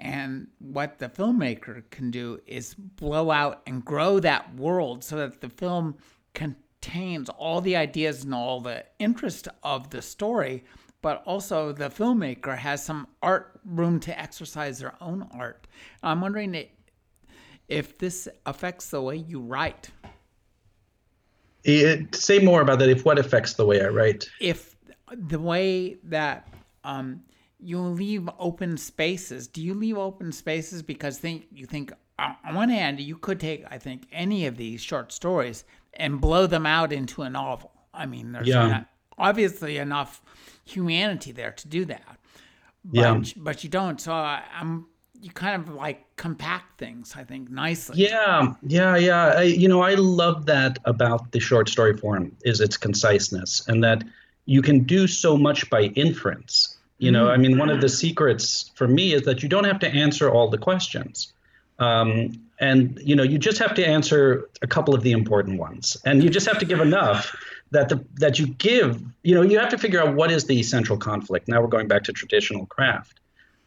And 0.00 0.46
what 0.60 0.98
the 0.98 1.10
filmmaker 1.10 1.82
can 1.90 2.10
do 2.10 2.40
is 2.46 2.74
blow 2.74 3.30
out 3.30 3.60
and 3.66 3.84
grow 3.84 4.18
that 4.20 4.54
world 4.54 5.04
so 5.04 5.16
that 5.16 5.42
the 5.42 5.50
film 5.50 5.96
contains 6.32 7.28
all 7.28 7.60
the 7.60 7.76
ideas 7.76 8.24
and 8.24 8.34
all 8.34 8.62
the 8.62 8.86
interest 8.98 9.46
of 9.62 9.90
the 9.90 10.00
story, 10.00 10.64
but 11.02 11.22
also 11.26 11.72
the 11.72 11.90
filmmaker 11.90 12.56
has 12.56 12.82
some 12.82 13.08
art 13.22 13.60
room 13.66 14.00
to 14.00 14.18
exercise 14.18 14.78
their 14.78 14.94
own 15.02 15.28
art. 15.32 15.66
I'm 16.02 16.22
wondering 16.22 16.66
if 17.68 17.98
this 17.98 18.26
affects 18.46 18.88
the 18.88 19.02
way 19.02 19.16
you 19.16 19.40
write. 19.40 19.90
It, 21.62 22.14
say 22.14 22.38
more 22.38 22.62
about 22.62 22.78
that. 22.78 22.88
If 22.88 23.04
what 23.04 23.18
affects 23.18 23.52
the 23.52 23.66
way 23.66 23.84
I 23.84 23.88
write? 23.88 24.30
If 24.40 24.76
the 25.14 25.38
way 25.38 25.98
that 26.04 26.48
um, 26.84 27.20
you 27.62 27.78
leave 27.80 28.28
open 28.38 28.76
spaces. 28.76 29.46
Do 29.46 29.62
you 29.62 29.74
leave 29.74 29.98
open 29.98 30.32
spaces 30.32 30.82
because 30.82 31.18
think 31.18 31.46
you 31.52 31.66
think 31.66 31.92
on 32.18 32.54
one 32.54 32.68
hand 32.68 33.00
you 33.00 33.16
could 33.16 33.40
take 33.40 33.64
I 33.70 33.78
think 33.78 34.06
any 34.12 34.46
of 34.46 34.56
these 34.56 34.80
short 34.80 35.12
stories 35.12 35.64
and 35.94 36.20
blow 36.20 36.46
them 36.46 36.66
out 36.66 36.92
into 36.92 37.22
a 37.22 37.30
novel. 37.30 37.72
I 37.92 38.06
mean, 38.06 38.32
there's 38.32 38.46
yeah. 38.46 38.84
obviously 39.18 39.78
enough 39.78 40.22
humanity 40.64 41.32
there 41.32 41.52
to 41.52 41.68
do 41.68 41.84
that. 41.86 42.16
But, 42.84 43.00
yeah. 43.00 43.22
but 43.36 43.64
you 43.64 43.70
don't. 43.70 44.00
So 44.00 44.12
I, 44.12 44.42
I'm 44.54 44.86
you 45.20 45.30
kind 45.30 45.60
of 45.60 45.74
like 45.74 46.04
compact 46.16 46.78
things, 46.78 47.14
I 47.16 47.24
think, 47.24 47.50
nicely. 47.50 47.98
Yeah, 47.98 48.54
yeah, 48.62 48.96
yeah. 48.96 49.34
I, 49.36 49.42
you 49.42 49.68
know, 49.68 49.82
I 49.82 49.94
love 49.94 50.46
that 50.46 50.78
about 50.86 51.32
the 51.32 51.40
short 51.40 51.68
story 51.68 51.96
form 51.96 52.34
is 52.44 52.60
its 52.60 52.76
conciseness 52.76 53.66
and 53.68 53.84
that 53.84 54.02
you 54.46 54.62
can 54.62 54.80
do 54.84 55.06
so 55.06 55.36
much 55.36 55.68
by 55.68 55.84
inference. 55.94 56.78
You 57.00 57.10
know, 57.10 57.30
I 57.30 57.38
mean, 57.38 57.56
one 57.56 57.70
of 57.70 57.80
the 57.80 57.88
secrets 57.88 58.70
for 58.74 58.86
me 58.86 59.14
is 59.14 59.22
that 59.22 59.42
you 59.42 59.48
don't 59.48 59.64
have 59.64 59.78
to 59.80 59.88
answer 59.88 60.30
all 60.30 60.50
the 60.50 60.58
questions. 60.58 61.32
Um, 61.78 62.32
and 62.60 63.00
you 63.02 63.16
know, 63.16 63.22
you 63.22 63.38
just 63.38 63.58
have 63.58 63.74
to 63.76 63.86
answer 63.86 64.50
a 64.60 64.66
couple 64.66 64.94
of 64.94 65.02
the 65.02 65.12
important 65.12 65.58
ones, 65.58 65.96
and 66.04 66.22
you 66.22 66.28
just 66.28 66.46
have 66.46 66.58
to 66.58 66.66
give 66.66 66.78
enough 66.80 67.34
that 67.70 67.88
the 67.88 68.04
that 68.16 68.38
you 68.38 68.48
give. 68.48 69.02
You 69.22 69.34
know, 69.34 69.40
you 69.40 69.58
have 69.58 69.70
to 69.70 69.78
figure 69.78 69.98
out 69.98 70.14
what 70.14 70.30
is 70.30 70.44
the 70.44 70.62
central 70.62 70.98
conflict. 70.98 71.48
Now 71.48 71.62
we're 71.62 71.68
going 71.68 71.88
back 71.88 72.04
to 72.04 72.12
traditional 72.12 72.66
craft. 72.66 73.18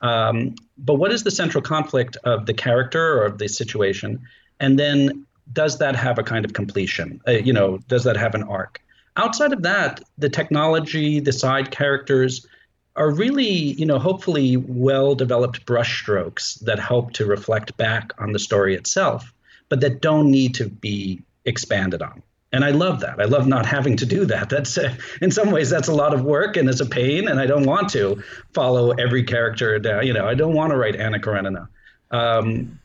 Um, 0.01 0.53
but 0.77 0.95
what 0.95 1.11
is 1.11 1.23
the 1.23 1.31
central 1.31 1.63
conflict 1.63 2.17
of 2.23 2.45
the 2.45 2.53
character 2.53 3.17
or 3.17 3.25
of 3.25 3.39
the 3.39 3.47
situation? 3.47 4.21
And 4.59 4.77
then 4.77 5.25
does 5.51 5.79
that 5.79 5.95
have 5.95 6.19
a 6.19 6.23
kind 6.23 6.45
of 6.45 6.53
completion? 6.53 7.19
Uh, 7.27 7.31
you 7.31 7.53
know, 7.53 7.79
does 7.87 8.03
that 8.03 8.15
have 8.15 8.35
an 8.35 8.43
arc? 8.43 8.79
Outside 9.17 9.53
of 9.53 9.63
that, 9.63 10.01
the 10.19 10.29
technology, 10.29 11.19
the 11.19 11.33
side 11.33 11.71
characters, 11.71 12.45
are 12.95 13.11
really, 13.11 13.47
you 13.47 13.85
know, 13.85 13.97
hopefully 13.97 14.57
well 14.57 15.15
developed 15.15 15.65
brushstrokes 15.65 16.59
that 16.61 16.79
help 16.79 17.13
to 17.13 17.25
reflect 17.25 17.75
back 17.77 18.11
on 18.19 18.31
the 18.31 18.39
story 18.39 18.75
itself, 18.75 19.33
but 19.69 19.81
that 19.81 20.01
don't 20.01 20.29
need 20.29 20.55
to 20.55 20.69
be 20.69 21.21
expanded 21.45 22.01
on. 22.01 22.21
And 22.51 22.63
I 22.63 22.69
love 22.69 22.99
that. 22.99 23.19
I 23.19 23.23
love 23.23 23.47
not 23.47 23.65
having 23.65 23.97
to 23.97 24.05
do 24.05 24.25
that. 24.25 24.49
That's 24.49 24.77
in 25.21 25.31
some 25.31 25.49
ways 25.49 25.71
that's 25.71 25.87
a 25.87 25.93
lot 25.93 26.13
of 26.13 26.23
work 26.23 26.55
and 26.55 26.69
it's 26.69 26.81
a 26.81 26.85
pain, 26.85 27.27
and 27.27 27.39
I 27.39 27.47
don't 27.47 27.65
want 27.65 27.89
to 27.89 28.23
follow 28.53 28.91
every 28.91 29.23
character 29.23 29.79
down. 29.79 30.05
You 30.05 30.13
know, 30.13 30.27
I 30.27 30.35
don't 30.35 30.53
want 30.53 30.71
to 30.71 30.77
write 30.77 30.95
Anna 30.95 31.19
Karenina. 31.19 31.67
Um, 32.11 32.79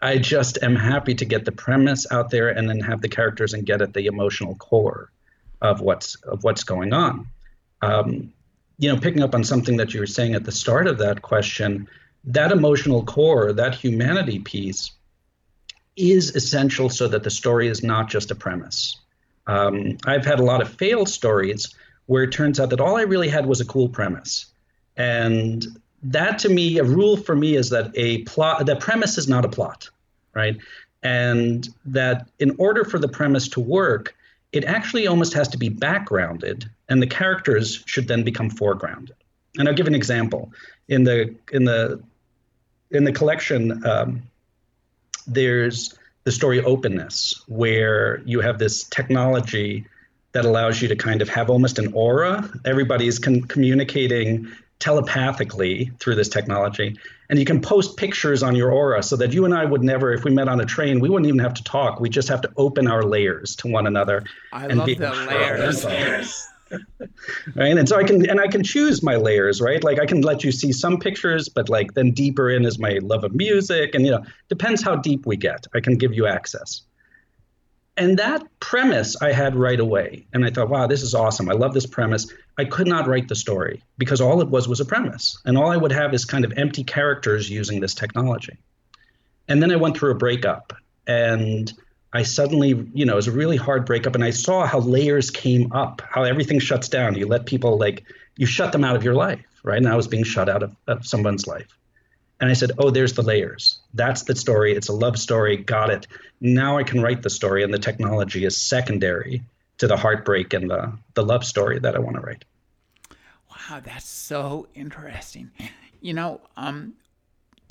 I 0.00 0.18
just 0.18 0.58
am 0.62 0.74
happy 0.74 1.14
to 1.14 1.24
get 1.24 1.44
the 1.44 1.52
premise 1.52 2.10
out 2.10 2.30
there 2.30 2.48
and 2.48 2.68
then 2.68 2.80
have 2.80 3.00
the 3.00 3.08
characters 3.08 3.54
and 3.54 3.64
get 3.64 3.80
at 3.80 3.94
the 3.94 4.06
emotional 4.06 4.56
core 4.56 5.12
of 5.60 5.80
what's 5.80 6.16
of 6.16 6.42
what's 6.42 6.64
going 6.64 6.92
on. 6.92 7.28
Um, 7.82 8.32
you 8.78 8.92
know, 8.92 8.98
picking 8.98 9.22
up 9.22 9.34
on 9.34 9.44
something 9.44 9.76
that 9.76 9.94
you 9.94 10.00
were 10.00 10.06
saying 10.06 10.34
at 10.34 10.44
the 10.44 10.52
start 10.52 10.86
of 10.86 10.98
that 10.98 11.22
question, 11.22 11.88
that 12.24 12.52
emotional 12.52 13.04
core, 13.04 13.52
that 13.52 13.74
humanity 13.74 14.38
piece, 14.38 14.92
is 15.96 16.34
essential 16.34 16.88
so 16.88 17.08
that 17.08 17.22
the 17.22 17.30
story 17.30 17.68
is 17.68 17.82
not 17.82 18.08
just 18.08 18.30
a 18.30 18.34
premise. 18.34 18.98
Um, 19.46 19.98
I've 20.06 20.24
had 20.24 20.40
a 20.40 20.44
lot 20.44 20.62
of 20.62 20.72
failed 20.72 21.08
stories 21.08 21.74
where 22.06 22.22
it 22.22 22.32
turns 22.32 22.58
out 22.58 22.70
that 22.70 22.80
all 22.80 22.96
I 22.96 23.02
really 23.02 23.28
had 23.28 23.46
was 23.46 23.60
a 23.60 23.64
cool 23.64 23.88
premise, 23.88 24.46
and 24.96 25.66
that 26.02 26.38
to 26.40 26.48
me, 26.48 26.78
a 26.78 26.84
rule 26.84 27.16
for 27.16 27.36
me 27.36 27.56
is 27.56 27.70
that 27.70 27.90
a 27.94 28.22
plot, 28.22 28.66
the 28.66 28.76
premise 28.76 29.18
is 29.18 29.28
not 29.28 29.44
a 29.44 29.48
plot, 29.48 29.88
right? 30.34 30.56
And 31.02 31.68
that 31.84 32.28
in 32.38 32.54
order 32.58 32.84
for 32.84 32.98
the 32.98 33.08
premise 33.08 33.48
to 33.48 33.60
work, 33.60 34.16
it 34.52 34.64
actually 34.64 35.06
almost 35.06 35.32
has 35.34 35.48
to 35.48 35.58
be 35.58 35.68
backgrounded, 35.68 36.70
and 36.88 37.02
the 37.02 37.06
characters 37.06 37.82
should 37.86 38.06
then 38.06 38.22
become 38.22 38.50
foregrounded. 38.50 39.16
And 39.58 39.68
I'll 39.68 39.74
give 39.74 39.86
an 39.86 39.94
example. 39.94 40.52
In 40.88 41.04
the 41.04 41.34
in 41.52 41.64
the 41.64 42.02
in 42.90 43.04
the 43.04 43.12
collection, 43.12 43.84
um, 43.86 44.22
there's 45.26 45.98
the 46.24 46.32
story 46.32 46.62
openness, 46.62 47.42
where 47.48 48.20
you 48.24 48.40
have 48.40 48.58
this 48.58 48.84
technology 48.84 49.86
that 50.32 50.44
allows 50.44 50.80
you 50.80 50.88
to 50.88 50.96
kind 50.96 51.20
of 51.20 51.28
have 51.28 51.50
almost 51.50 51.78
an 51.78 51.92
aura. 51.94 52.48
Everybody's 52.64 53.18
con- 53.18 53.42
communicating 53.42 54.48
telepathically 54.82 55.92
through 56.00 56.16
this 56.16 56.28
technology. 56.28 56.98
And 57.30 57.38
you 57.38 57.44
can 57.44 57.60
post 57.60 57.96
pictures 57.96 58.42
on 58.42 58.56
your 58.56 58.72
aura 58.72 59.00
so 59.00 59.14
that 59.14 59.32
you 59.32 59.44
and 59.44 59.54
I 59.54 59.64
would 59.64 59.84
never, 59.84 60.12
if 60.12 60.24
we 60.24 60.32
met 60.32 60.48
on 60.48 60.60
a 60.60 60.64
train, 60.64 60.98
we 60.98 61.08
wouldn't 61.08 61.28
even 61.28 61.38
have 61.38 61.54
to 61.54 61.62
talk. 61.62 62.00
We 62.00 62.08
just 62.08 62.28
have 62.28 62.40
to 62.40 62.52
open 62.56 62.88
our 62.88 63.04
layers 63.04 63.54
to 63.56 63.68
one 63.68 63.86
another. 63.86 64.24
I 64.52 64.66
and 64.66 64.78
love 64.78 64.86
be, 64.86 64.94
the 64.94 65.10
layers. 65.12 65.84
right 67.54 67.76
and 67.76 67.86
so 67.86 67.98
i 67.98 68.02
can 68.02 68.26
and 68.30 68.40
i 68.40 68.46
can 68.46 68.62
choose 68.64 69.02
my 69.02 69.14
layers 69.16 69.60
right 69.60 69.84
like 69.84 69.98
i 70.00 70.06
can 70.06 70.22
let 70.22 70.42
you 70.42 70.50
see 70.50 70.72
some 70.72 70.98
pictures 70.98 71.46
but 71.50 71.68
like 71.68 71.92
then 71.92 72.12
deeper 72.12 72.48
in 72.48 72.64
is 72.64 72.78
my 72.78 72.98
love 73.02 73.24
of 73.24 73.34
music 73.34 73.94
and 73.94 74.06
you 74.06 74.10
know 74.10 74.24
depends 74.48 74.82
how 74.82 74.96
deep 74.96 75.26
we 75.26 75.36
get 75.36 75.66
i 75.74 75.80
can 75.80 75.98
give 75.98 76.14
you 76.14 76.26
access 76.26 76.80
and 77.96 78.18
that 78.18 78.46
premise 78.58 79.20
I 79.20 79.32
had 79.32 79.54
right 79.54 79.78
away. 79.78 80.26
And 80.32 80.44
I 80.44 80.50
thought, 80.50 80.70
wow, 80.70 80.86
this 80.86 81.02
is 81.02 81.14
awesome. 81.14 81.48
I 81.48 81.52
love 81.52 81.74
this 81.74 81.86
premise. 81.86 82.32
I 82.58 82.64
could 82.64 82.86
not 82.86 83.06
write 83.06 83.28
the 83.28 83.34
story 83.34 83.82
because 83.98 84.20
all 84.20 84.40
it 84.40 84.48
was 84.48 84.66
was 84.66 84.80
a 84.80 84.84
premise. 84.84 85.38
And 85.44 85.58
all 85.58 85.70
I 85.70 85.76
would 85.76 85.92
have 85.92 86.14
is 86.14 86.24
kind 86.24 86.44
of 86.44 86.52
empty 86.56 86.84
characters 86.84 87.50
using 87.50 87.80
this 87.80 87.94
technology. 87.94 88.56
And 89.48 89.62
then 89.62 89.70
I 89.70 89.76
went 89.76 89.96
through 89.96 90.12
a 90.12 90.16
breakup 90.16 90.72
and 91.06 91.70
I 92.14 92.22
suddenly, 92.22 92.88
you 92.94 93.04
know, 93.04 93.14
it 93.14 93.16
was 93.16 93.28
a 93.28 93.32
really 93.32 93.56
hard 93.56 93.84
breakup. 93.84 94.14
And 94.14 94.24
I 94.24 94.30
saw 94.30 94.66
how 94.66 94.78
layers 94.78 95.30
came 95.30 95.72
up, 95.72 96.02
how 96.08 96.22
everything 96.22 96.60
shuts 96.60 96.88
down. 96.88 97.14
You 97.16 97.26
let 97.26 97.46
people 97.46 97.78
like, 97.78 98.04
you 98.36 98.46
shut 98.46 98.72
them 98.72 98.84
out 98.84 98.96
of 98.96 99.04
your 99.04 99.14
life, 99.14 99.44
right? 99.62 99.78
And 99.78 99.88
I 99.88 99.96
was 99.96 100.08
being 100.08 100.24
shut 100.24 100.48
out 100.48 100.62
of, 100.62 100.74
of 100.86 101.06
someone's 101.06 101.46
life. 101.46 101.76
And 102.42 102.50
I 102.50 102.54
said, 102.54 102.72
Oh, 102.76 102.90
there's 102.90 103.12
the 103.12 103.22
layers. 103.22 103.78
That's 103.94 104.24
the 104.24 104.34
story. 104.34 104.74
It's 104.74 104.88
a 104.88 104.92
love 104.92 105.16
story. 105.16 105.56
Got 105.56 105.90
it. 105.90 106.08
Now 106.40 106.76
I 106.76 106.82
can 106.82 107.00
write 107.00 107.22
the 107.22 107.30
story, 107.30 107.62
and 107.62 107.72
the 107.72 107.78
technology 107.78 108.44
is 108.44 108.60
secondary 108.60 109.44
to 109.78 109.86
the 109.86 109.96
heartbreak 109.96 110.52
and 110.52 110.68
the, 110.68 110.92
the 111.14 111.24
love 111.24 111.44
story 111.44 111.78
that 111.78 111.94
I 111.94 112.00
want 112.00 112.16
to 112.16 112.20
write. 112.20 112.44
Wow, 113.48 113.80
that's 113.84 114.08
so 114.08 114.66
interesting. 114.74 115.52
You 116.00 116.14
know, 116.14 116.40
um, 116.56 116.94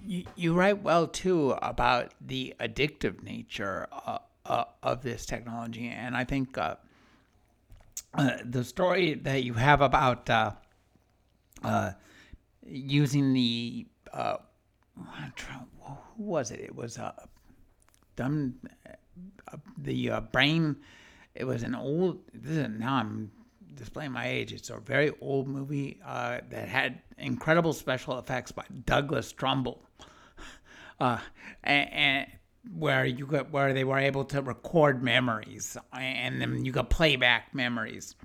you, 0.05 0.23
you 0.37 0.53
write 0.53 0.81
well 0.81 1.05
too 1.05 1.51
about 1.61 2.13
the 2.21 2.55
addictive 2.61 3.23
nature 3.23 3.89
uh, 3.91 4.19
uh, 4.45 4.63
of 4.81 5.03
this 5.03 5.25
technology. 5.25 5.89
And 5.89 6.15
I 6.15 6.23
think 6.23 6.57
uh, 6.57 6.75
uh 8.13 8.37
the 8.45 8.63
story 8.63 9.15
that 9.15 9.43
you 9.43 9.55
have 9.55 9.81
about 9.81 10.29
uh, 10.29 10.51
uh, 11.61 11.91
using 12.65 13.33
the 13.33 13.85
who 14.97 16.23
was 16.23 16.51
it? 16.51 16.59
It 16.59 16.75
was 16.75 16.97
uh, 16.97 17.13
dumb, 18.15 18.55
Uh, 19.51 19.57
the 19.77 20.09
uh, 20.09 20.21
brain. 20.21 20.77
It 21.35 21.45
was 21.45 21.63
an 21.63 21.75
old. 21.75 22.19
This 22.33 22.57
is 22.57 22.79
now 22.79 22.95
I'm 22.95 23.31
displaying 23.75 24.11
my 24.11 24.27
age. 24.27 24.53
It's 24.53 24.69
a 24.69 24.77
very 24.77 25.11
old 25.21 25.47
movie 25.47 25.99
uh, 26.05 26.39
that 26.49 26.67
had 26.67 27.01
incredible 27.17 27.73
special 27.73 28.17
effects 28.19 28.51
by 28.51 28.65
Douglas 28.85 29.31
Trumbull, 29.31 29.81
uh, 30.99 31.19
and, 31.63 31.93
and, 31.93 32.27
where 32.77 33.05
you 33.05 33.25
got 33.25 33.51
where 33.51 33.73
they 33.73 33.83
were 33.83 33.97
able 33.97 34.23
to 34.23 34.41
record 34.41 35.01
memories 35.01 35.75
and 35.93 36.39
then 36.39 36.63
you 36.63 36.71
could 36.71 36.89
play 36.89 37.15
back 37.15 37.55
memories. 37.55 38.15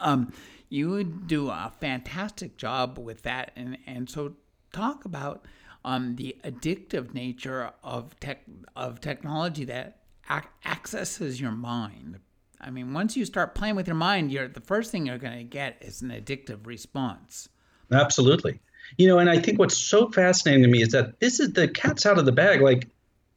Um, 0.00 0.32
you 0.70 1.04
do 1.04 1.50
a 1.50 1.72
fantastic 1.78 2.56
job 2.56 2.98
with 2.98 3.22
that, 3.22 3.52
and 3.54 3.76
and 3.86 4.08
so 4.08 4.34
talk 4.72 5.04
about 5.04 5.44
um, 5.84 6.16
the 6.16 6.36
addictive 6.44 7.14
nature 7.14 7.70
of 7.82 8.18
tech 8.20 8.42
of 8.76 9.00
technology 9.00 9.64
that 9.64 9.98
ac- 10.30 10.48
accesses 10.64 11.40
your 11.40 11.52
mind. 11.52 12.18
I 12.60 12.70
mean, 12.70 12.92
once 12.92 13.16
you 13.16 13.24
start 13.24 13.54
playing 13.54 13.76
with 13.76 13.86
your 13.86 13.96
mind, 13.96 14.32
you're 14.32 14.48
the 14.48 14.60
first 14.60 14.90
thing 14.90 15.06
you're 15.06 15.18
going 15.18 15.38
to 15.38 15.44
get 15.44 15.78
is 15.80 16.02
an 16.02 16.10
addictive 16.10 16.66
response. 16.66 17.48
Absolutely. 17.92 18.60
You 18.96 19.06
know, 19.06 19.18
and 19.18 19.30
I 19.30 19.38
think 19.38 19.58
what's 19.58 19.76
so 19.76 20.10
fascinating 20.10 20.62
to 20.62 20.68
me 20.68 20.82
is 20.82 20.90
that 20.90 21.20
this 21.20 21.40
is 21.40 21.52
the 21.52 21.68
cat's 21.68 22.04
out 22.04 22.18
of 22.18 22.24
the 22.24 22.32
bag. 22.32 22.60
Like 22.60 22.88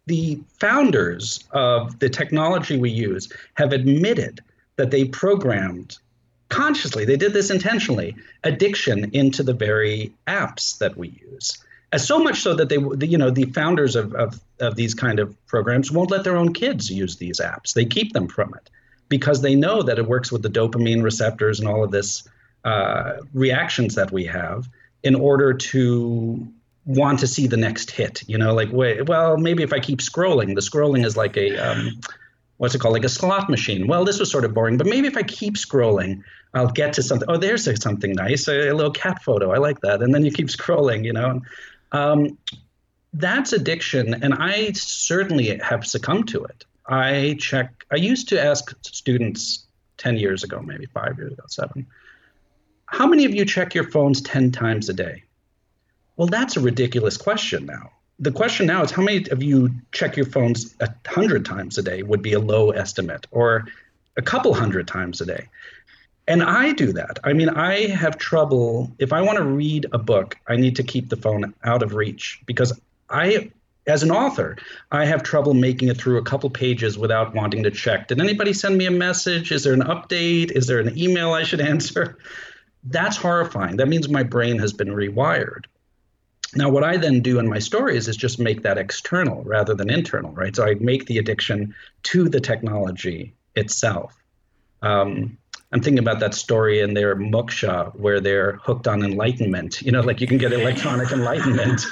the 0.08 0.42
founders 0.60 1.44
of 1.52 2.00
the 2.00 2.10
technology 2.10 2.78
we 2.78 2.90
use 2.90 3.32
have 3.56 3.74
admitted 3.74 4.42
that 4.78 4.92
they 4.92 5.06
programmed 5.06 5.98
consciously, 6.52 7.06
they 7.06 7.18
did 7.18 7.34
this 7.34 7.50
intentionally, 7.50 8.16
addiction 8.44 9.10
into 9.14 9.42
the 9.42 9.54
very 9.54 10.14
apps 10.28 10.78
that 10.78 10.96
we 10.98 11.10
use. 11.32 11.58
As 11.94 12.06
so 12.06 12.20
much 12.20 12.42
so 12.42 12.54
that 12.54 12.70
they, 12.70 12.78
you 13.06 13.18
know, 13.18 13.32
the 13.32 13.46
founders 13.46 13.96
of, 13.96 14.14
of, 14.14 14.40
of 14.60 14.76
these 14.76 14.94
kind 14.94 15.20
of 15.20 15.36
programs 15.48 15.92
won't 15.92 16.12
let 16.12 16.24
their 16.24 16.38
own 16.38 16.54
kids 16.54 16.90
use 16.90 17.18
these 17.18 17.40
apps. 17.40 17.74
They 17.74 17.86
keep 17.86 18.14
them 18.14 18.28
from 18.28 18.54
it 18.54 18.70
because 19.10 19.42
they 19.42 19.56
know 19.56 19.82
that 19.84 19.98
it 19.98 20.08
works 20.08 20.32
with 20.32 20.42
the 20.42 20.50
dopamine 20.50 21.04
receptors 21.04 21.60
and 21.60 21.68
all 21.68 21.84
of 21.84 21.92
this 21.92 22.28
uh, 22.64 23.18
reactions 23.34 23.96
that 23.96 24.12
we 24.12 24.26
have 24.26 24.70
in 25.04 25.16
order 25.16 25.54
to 25.54 26.48
want 26.86 27.20
to 27.20 27.28
see 27.28 27.48
the 27.48 27.58
next 27.58 27.92
hit. 27.92 28.24
You 28.28 28.38
know, 28.38 28.54
like 28.54 28.70
wait, 28.72 29.10
well, 29.10 29.38
maybe 29.38 29.64
if 29.64 29.74
I 29.74 29.80
keep 29.80 30.00
scrolling, 30.00 30.56
the 30.56 30.62
scrolling 30.62 31.06
is 31.06 31.18
like 31.18 31.36
a 31.38 31.58
um, 31.58 32.00
what's 32.62 32.76
it 32.76 32.80
called, 32.80 32.94
like 32.94 33.04
a 33.04 33.10
slot 33.10 33.50
machine. 33.50 33.88
Well, 33.88 34.06
this 34.06 34.20
was 34.20 34.30
sort 34.30 34.46
of 34.46 34.54
boring, 34.54 34.78
but 34.78 34.86
maybe 34.86 35.08
if 35.08 35.18
I 35.18 35.24
keep 35.24 35.56
scrolling, 35.56 36.22
I'll 36.54 36.68
get 36.68 36.94
to 36.94 37.02
something. 37.02 37.28
Oh, 37.28 37.38
there's 37.38 37.68
something 37.82 38.12
nice, 38.12 38.48
a, 38.48 38.70
a 38.70 38.76
little 38.76 38.92
cat 38.92 39.24
photo. 39.24 39.50
I 39.50 39.58
like 39.58 39.82
that. 39.82 40.04
And 40.04 40.14
then 40.14 40.24
you 40.24 40.32
keep 40.32 40.48
scrolling. 40.60 41.04
You 41.04 41.14
know, 41.14 41.42
um, 41.92 42.38
that's 43.14 43.52
addiction, 43.52 44.14
and 44.24 44.36
I 44.36 44.74
certainly 44.74 45.58
have 45.58 45.88
succumbed 45.88 46.28
to 46.28 46.44
it. 46.44 46.66
I 46.86 47.36
check. 47.40 47.84
I 47.92 47.96
used 47.96 48.30
to 48.30 48.40
ask 48.40 48.72
students 48.84 49.66
ten 49.98 50.18
years 50.18 50.44
ago, 50.44 50.62
maybe 50.62 50.86
five 50.86 51.18
years 51.18 51.34
ago, 51.34 51.46
seven. 51.48 51.88
How 52.86 53.08
many 53.08 53.26
of 53.26 53.34
you 53.34 53.44
check 53.44 53.74
your 53.74 53.90
phones 53.90 54.22
ten 54.22 54.52
times 54.52 54.88
a 54.88 54.94
day? 54.94 55.24
Well, 56.16 56.28
that's 56.28 56.58
a 56.58 56.60
ridiculous 56.60 57.18
question 57.18 57.66
now. 57.66 57.90
The 58.22 58.32
question 58.32 58.68
now 58.68 58.84
is 58.84 58.92
how 58.92 59.02
many 59.02 59.28
of 59.32 59.42
you 59.42 59.72
check 59.92 60.16
your 60.16 60.28
phones 60.28 60.76
a 60.80 60.94
hundred 61.08 61.44
times 61.44 61.80
a 61.80 61.82
day 61.82 62.04
would 62.04 62.22
be 62.22 62.34
a 62.34 62.40
low 62.40 62.70
estimate, 62.70 63.26
or 63.32 63.66
a 64.16 64.22
couple 64.22 64.54
hundred 64.54 64.88
times 64.88 65.22
a 65.22 65.26
day. 65.26 65.48
And 66.28 66.44
I 66.44 66.72
do 66.74 66.94
that. 66.94 67.18
I 67.24 67.34
mean, 67.34 67.50
I 67.50 67.88
have 67.88 68.20
trouble. 68.20 68.92
If 69.00 69.12
I 69.12 69.22
want 69.22 69.40
to 69.40 69.44
read 69.44 69.88
a 69.92 69.98
book, 69.98 70.38
I 70.48 70.56
need 70.56 70.76
to 70.76 70.84
keep 70.84 71.10
the 71.10 71.18
phone 71.18 71.54
out 71.64 71.82
of 71.82 71.96
reach 71.96 72.40
because 72.46 72.80
I, 73.10 73.52
as 73.88 74.04
an 74.04 74.12
author, 74.12 74.56
I 74.92 75.06
have 75.06 75.24
trouble 75.24 75.56
making 75.56 75.90
it 75.90 75.98
through 75.98 76.20
a 76.20 76.24
couple 76.24 76.50
pages 76.52 77.00
without 77.00 77.34
wanting 77.34 77.64
to 77.64 77.72
check. 77.72 78.08
Did 78.08 78.22
anybody 78.22 78.54
send 78.54 78.78
me 78.78 78.86
a 78.86 78.92
message? 78.92 79.52
Is 79.52 79.64
there 79.64 79.74
an 79.74 79.82
update? 79.82 80.52
Is 80.52 80.68
there 80.68 80.80
an 80.80 80.96
email 80.96 81.34
I 81.34 81.42
should 81.42 81.62
answer? 81.74 82.20
That's 82.84 83.18
horrifying. 83.18 83.78
That 83.78 83.88
means 83.88 84.10
my 84.10 84.24
brain 84.24 84.60
has 84.60 84.74
been 84.74 84.90
rewired. 84.90 85.66
Now, 86.56 86.70
what 86.70 86.84
I 86.84 86.98
then 86.98 87.22
do 87.22 87.40
in 87.40 87.48
my 87.48 87.60
stories 87.60 88.08
is 88.08 88.18
just 88.18 88.40
make 88.40 88.64
that 88.64 88.78
external 88.78 89.44
rather 89.44 89.74
than 89.74 89.90
internal, 89.90 90.32
right? 90.32 90.56
So 90.56 90.66
I 90.66 90.76
make 90.76 91.06
the 91.06 91.18
addiction 91.18 91.74
to 92.04 92.28
the 92.28 92.42
technology 92.42 93.34
itself. 93.56 94.14
Um, 94.82 95.38
I'm 95.74 95.80
thinking 95.80 96.00
about 96.00 96.20
that 96.20 96.34
story 96.34 96.82
in 96.82 96.94
their 96.94 97.16
moksha 97.16 97.96
where 97.98 98.20
they're 98.20 98.58
hooked 98.58 98.88
on 98.88 99.04
enlightenment. 99.04 99.82
You 99.82 99.94
know, 99.94 100.02
like 100.02 100.20
you 100.20 100.28
can 100.28 100.38
get 100.38 100.52
electronic 100.52 101.12
enlightenment, 101.14 101.86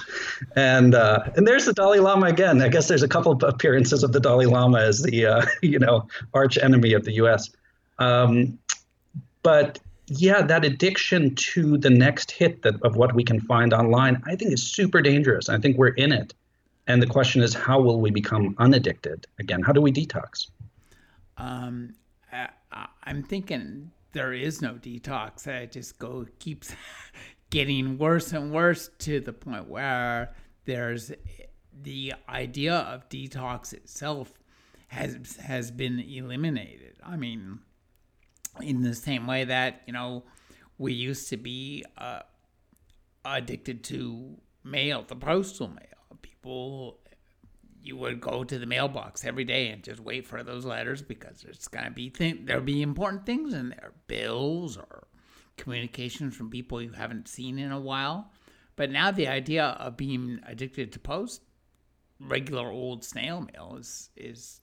and 0.55 0.93
uh, 0.93 1.23
and 1.37 1.47
there's 1.47 1.65
the 1.65 1.73
Dalai 1.73 1.99
Lama 1.99 2.27
again. 2.27 2.61
I 2.61 2.67
guess 2.67 2.89
there's 2.89 3.03
a 3.03 3.07
couple 3.07 3.31
of 3.31 3.41
appearances 3.43 4.03
of 4.03 4.11
the 4.11 4.19
Dalai 4.19 4.47
Lama 4.47 4.79
as 4.79 5.01
the 5.01 5.25
uh, 5.25 5.45
you 5.61 5.79
know 5.79 6.07
arch 6.33 6.57
enemy 6.57 6.91
of 6.91 7.05
the 7.05 7.13
U.S. 7.13 7.49
Um, 7.99 8.59
but 9.43 9.79
yeah, 10.09 10.41
that 10.41 10.65
addiction 10.65 11.35
to 11.35 11.77
the 11.77 11.89
next 11.89 12.31
hit 12.31 12.63
that 12.63 12.81
of 12.81 12.95
what 12.95 13.13
we 13.13 13.23
can 13.23 13.39
find 13.39 13.73
online, 13.73 14.21
I 14.25 14.35
think 14.35 14.53
is 14.53 14.63
super 14.63 15.01
dangerous. 15.01 15.49
I 15.49 15.57
think 15.59 15.77
we're 15.77 15.89
in 15.89 16.11
it. 16.11 16.33
And 16.87 17.01
the 17.01 17.07
question 17.07 17.43
is, 17.43 17.53
how 17.53 17.79
will 17.79 18.01
we 18.01 18.09
become 18.09 18.55
unaddicted 18.57 19.27
again? 19.37 19.61
How 19.61 19.71
do 19.71 19.81
we 19.81 19.91
detox? 19.91 20.49
Um, 21.37 21.93
I, 22.31 22.49
I'm 23.03 23.21
thinking 23.21 23.91
there 24.13 24.33
is 24.33 24.61
no 24.61 24.73
detox. 24.73 25.45
It 25.45 25.71
just 25.71 25.99
go 25.99 26.25
keeps 26.39 26.73
getting 27.51 27.97
worse 27.97 28.33
and 28.33 28.51
worse 28.51 28.89
to 28.99 29.19
the 29.19 29.33
point 29.33 29.67
where 29.69 30.33
there's 30.65 31.11
the 31.81 32.13
idea 32.27 32.75
of 32.75 33.07
detox 33.09 33.73
itself 33.73 34.33
has 34.87 35.37
has 35.37 35.69
been 35.69 35.99
eliminated. 35.99 36.95
I 37.03 37.15
mean, 37.15 37.59
in 38.61 38.81
the 38.81 38.95
same 38.95 39.27
way 39.27 39.45
that 39.45 39.81
you 39.85 39.93
know 39.93 40.23
we 40.77 40.93
used 40.93 41.29
to 41.29 41.37
be 41.37 41.85
uh, 41.97 42.21
addicted 43.25 43.83
to 43.85 44.37
mail, 44.63 45.03
the 45.07 45.15
postal 45.15 45.67
mail. 45.67 45.85
People, 46.21 46.99
you 47.81 47.95
would 47.97 48.19
go 48.19 48.43
to 48.43 48.57
the 48.57 48.65
mailbox 48.65 49.23
every 49.23 49.43
day 49.43 49.69
and 49.69 49.83
just 49.83 49.99
wait 49.99 50.25
for 50.25 50.43
those 50.43 50.65
letters 50.65 51.01
because 51.01 51.41
there's 51.41 51.67
gonna 51.67 51.91
be 51.91 52.09
thing 52.09 52.45
there'll 52.45 52.63
be 52.63 52.81
important 52.81 53.25
things 53.25 53.53
in 53.53 53.69
there, 53.69 53.93
bills 54.07 54.77
or 54.77 55.07
communications 55.57 56.35
from 56.35 56.49
people 56.49 56.81
you 56.81 56.91
haven't 56.91 57.27
seen 57.27 57.59
in 57.59 57.71
a 57.71 57.79
while. 57.79 58.31
But 58.75 58.91
now 58.91 59.11
the 59.11 59.27
idea 59.27 59.65
of 59.65 59.97
being 59.97 60.39
addicted 60.45 60.93
to 60.93 60.99
post, 60.99 61.41
regular 62.19 62.69
old 62.69 63.03
snail 63.03 63.41
mail 63.41 63.77
is 63.79 64.09
is 64.15 64.61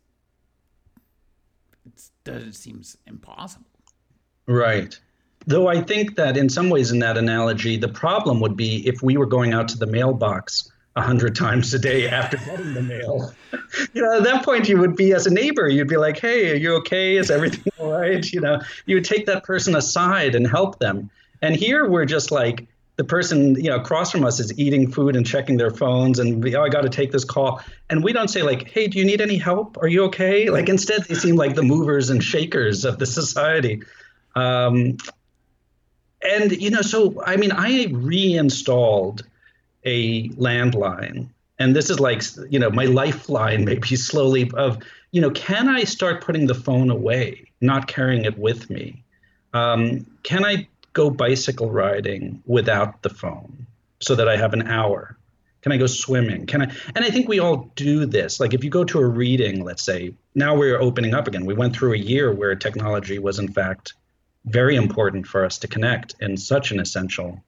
it 1.85 2.11
doesn't 2.25 2.55
seems 2.55 2.97
impossible. 3.07 3.76
Right. 4.47 4.99
Though 5.47 5.69
I 5.69 5.81
think 5.81 6.17
that 6.17 6.37
in 6.37 6.49
some 6.49 6.71
ways, 6.71 6.91
in 6.91 6.99
that 7.01 7.17
analogy, 7.17 7.77
the 7.77 7.89
problem 7.89 8.41
would 8.41 8.57
be 8.57 8.87
if 8.87 9.03
we 9.03 9.17
were 9.17 9.27
going 9.27 9.53
out 9.53 9.69
to 9.69 9.79
the 9.79 9.87
mailbox 9.87 10.71
a 10.97 11.03
hundred 11.03 11.37
times 11.37 11.73
a 11.73 11.79
day 11.79 12.09
after 12.09 12.37
getting 12.39 12.75
the 12.75 12.83
mail. 12.83 13.33
you 13.93 14.03
know, 14.03 14.17
at 14.17 14.25
that 14.25 14.45
point, 14.45 14.69
you 14.69 14.79
would 14.79 14.97
be 14.97 15.13
as 15.13 15.27
a 15.27 15.31
neighbor, 15.31 15.69
you'd 15.69 15.89
be 15.89 15.97
like, 15.97 16.19
"Hey, 16.19 16.51
are 16.51 16.57
you 16.57 16.75
okay? 16.77 17.17
Is 17.17 17.31
everything 17.31 17.73
all 17.79 17.93
right?" 17.93 18.25
You 18.33 18.41
know, 18.41 18.61
you 18.87 18.97
would 18.97 19.05
take 19.05 19.27
that 19.27 19.45
person 19.45 19.77
aside 19.77 20.35
and 20.35 20.47
help 20.47 20.79
them. 20.79 21.11
And 21.43 21.55
here, 21.55 21.89
we're 21.89 22.07
just 22.07 22.31
like 22.31 22.67
the 22.97 23.05
person 23.05 23.55
you 23.57 23.71
know 23.71 23.77
across 23.77 24.11
from 24.11 24.25
us 24.25 24.41
is 24.41 24.59
eating 24.59 24.91
food 24.91 25.15
and 25.15 25.25
checking 25.25 25.59
their 25.59 25.71
phones, 25.71 26.19
and 26.19 26.45
oh, 26.57 26.63
I 26.63 26.71
got 26.71 26.83
to 26.83 26.89
take 26.89 27.13
this 27.13 27.25
call, 27.25 27.61
and 27.89 28.03
we 28.03 28.13
don't 28.13 28.29
say 28.29 28.43
like, 28.43 28.69
"Hey, 28.69 28.89
do 28.89 28.99
you 28.99 29.05
need 29.05 29.21
any 29.21 29.37
help? 29.37 29.79
Are 29.81 29.89
you 29.89 30.05
okay?" 30.05 30.51
Like 30.51 30.69
instead, 30.69 31.05
they 31.05 31.15
seem 31.15 31.37
like 31.37 31.55
the 31.55 31.63
movers 31.63 32.11
and 32.11 32.21
shakers 32.25 32.85
of 32.85 32.99
the 32.99 33.07
society. 33.07 33.83
Um, 34.37 34.99
and 36.23 36.53
you 36.53 36.71
know, 36.71 36.83
so 36.83 37.23
I 37.25 37.37
mean, 37.37 37.53
I 37.53 37.87
reinstalled 37.91 39.25
a 39.85 40.29
landline, 40.31 41.29
and 41.59 41.75
this 41.75 41.91
is 41.91 41.99
like 41.99 42.23
you 42.51 42.59
know 42.59 42.71
my 42.71 42.85
lifeline, 42.85 43.65
maybe 43.65 43.97
slowly 43.97 44.51
of 44.55 44.79
you 45.13 45.21
know, 45.21 45.31
can 45.31 45.69
I 45.69 45.85
start 45.85 46.23
putting 46.23 46.47
the 46.47 46.55
phone 46.55 46.91
away, 46.91 47.47
not 47.61 47.89
carrying 47.89 48.25
it 48.25 48.39
with 48.39 48.69
me? 48.69 49.03
Um, 49.55 50.07
can 50.23 50.45
I 50.45 50.69
go 50.93 51.11
bicycle 51.11 51.71
riding 51.71 52.43
without 52.47 53.03
the 53.03 53.09
phone 53.09 53.67
so 54.01 54.15
that 54.15 54.29
I 54.29 54.37
have 54.37 54.53
an 54.53 54.69
hour? 54.69 55.17
Can 55.63 55.73
I 55.73 55.79
go 55.79 55.87
swimming? 55.87 56.47
Can 56.47 56.63
I? 56.63 56.73
And 56.95 57.05
I 57.05 57.11
think 57.11 57.29
we 57.29 57.39
all 57.39 57.73
do 57.77 58.05
this. 58.05 58.41
Like 58.41 58.53
if 58.53 58.63
you 58.63 58.71
go 58.71 58.85
to 58.85 58.99
a 58.99 59.07
reading, 59.07 59.65
let's 59.65 59.83
say, 59.83 60.15
now 60.35 60.55
we're 60.55 60.81
opening 60.81 61.15
up 61.15 61.27
again. 61.27 61.47
We 61.47 61.55
went 61.55 61.75
through 61.75 61.95
a 61.95 61.99
year 61.99 62.33
where 62.33 62.55
technology 62.55 63.19
was 63.19 63.39
in 63.39 63.49
fact 63.49 63.95
very 64.47 64.77
important 64.77 65.27
for 65.27 65.45
us 65.45 65.59
to 65.59 65.69
connect 65.69 66.15
in 66.21 66.37
such 66.37 66.71
an 66.71 66.81
essential, 66.81 67.43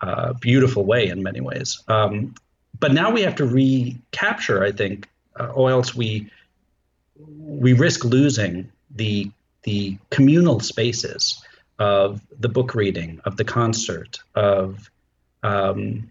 uh, 0.00 0.32
beautiful 0.34 0.84
way 0.84 1.08
in 1.08 1.22
many 1.22 1.40
ways. 1.40 1.82
Um, 1.88 2.34
but 2.78 2.92
now 2.92 3.10
we 3.10 3.22
have 3.22 3.34
to 3.36 3.46
recapture, 3.46 4.64
I 4.64 4.72
think, 4.72 5.08
uh, 5.38 5.46
or 5.48 5.70
else 5.70 5.94
we 5.94 6.30
we 7.38 7.74
risk 7.74 8.04
losing 8.04 8.70
the 8.94 9.30
the 9.64 9.98
communal 10.10 10.60
spaces 10.60 11.44
of 11.78 12.20
the 12.38 12.48
book 12.48 12.74
reading, 12.74 13.20
of 13.24 13.36
the 13.36 13.44
concert, 13.44 14.20
of 14.34 14.90
um, 15.42 16.08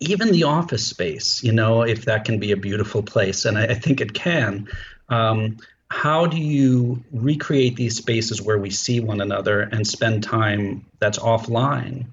even 0.00 0.32
the 0.32 0.44
office 0.44 0.86
space. 0.86 1.42
You 1.42 1.52
know, 1.52 1.82
if 1.82 2.04
that 2.06 2.24
can 2.24 2.40
be 2.40 2.52
a 2.52 2.56
beautiful 2.56 3.02
place, 3.02 3.44
and 3.44 3.58
I, 3.58 3.64
I 3.66 3.74
think 3.74 4.00
it 4.00 4.14
can. 4.14 4.68
Um, 5.08 5.58
how 5.90 6.26
do 6.26 6.36
you 6.36 7.02
recreate 7.12 7.76
these 7.76 7.96
spaces 7.96 8.42
where 8.42 8.58
we 8.58 8.70
see 8.70 9.00
one 9.00 9.20
another 9.20 9.60
and 9.60 9.86
spend 9.86 10.22
time 10.22 10.84
that's 10.98 11.18
offline 11.18 12.06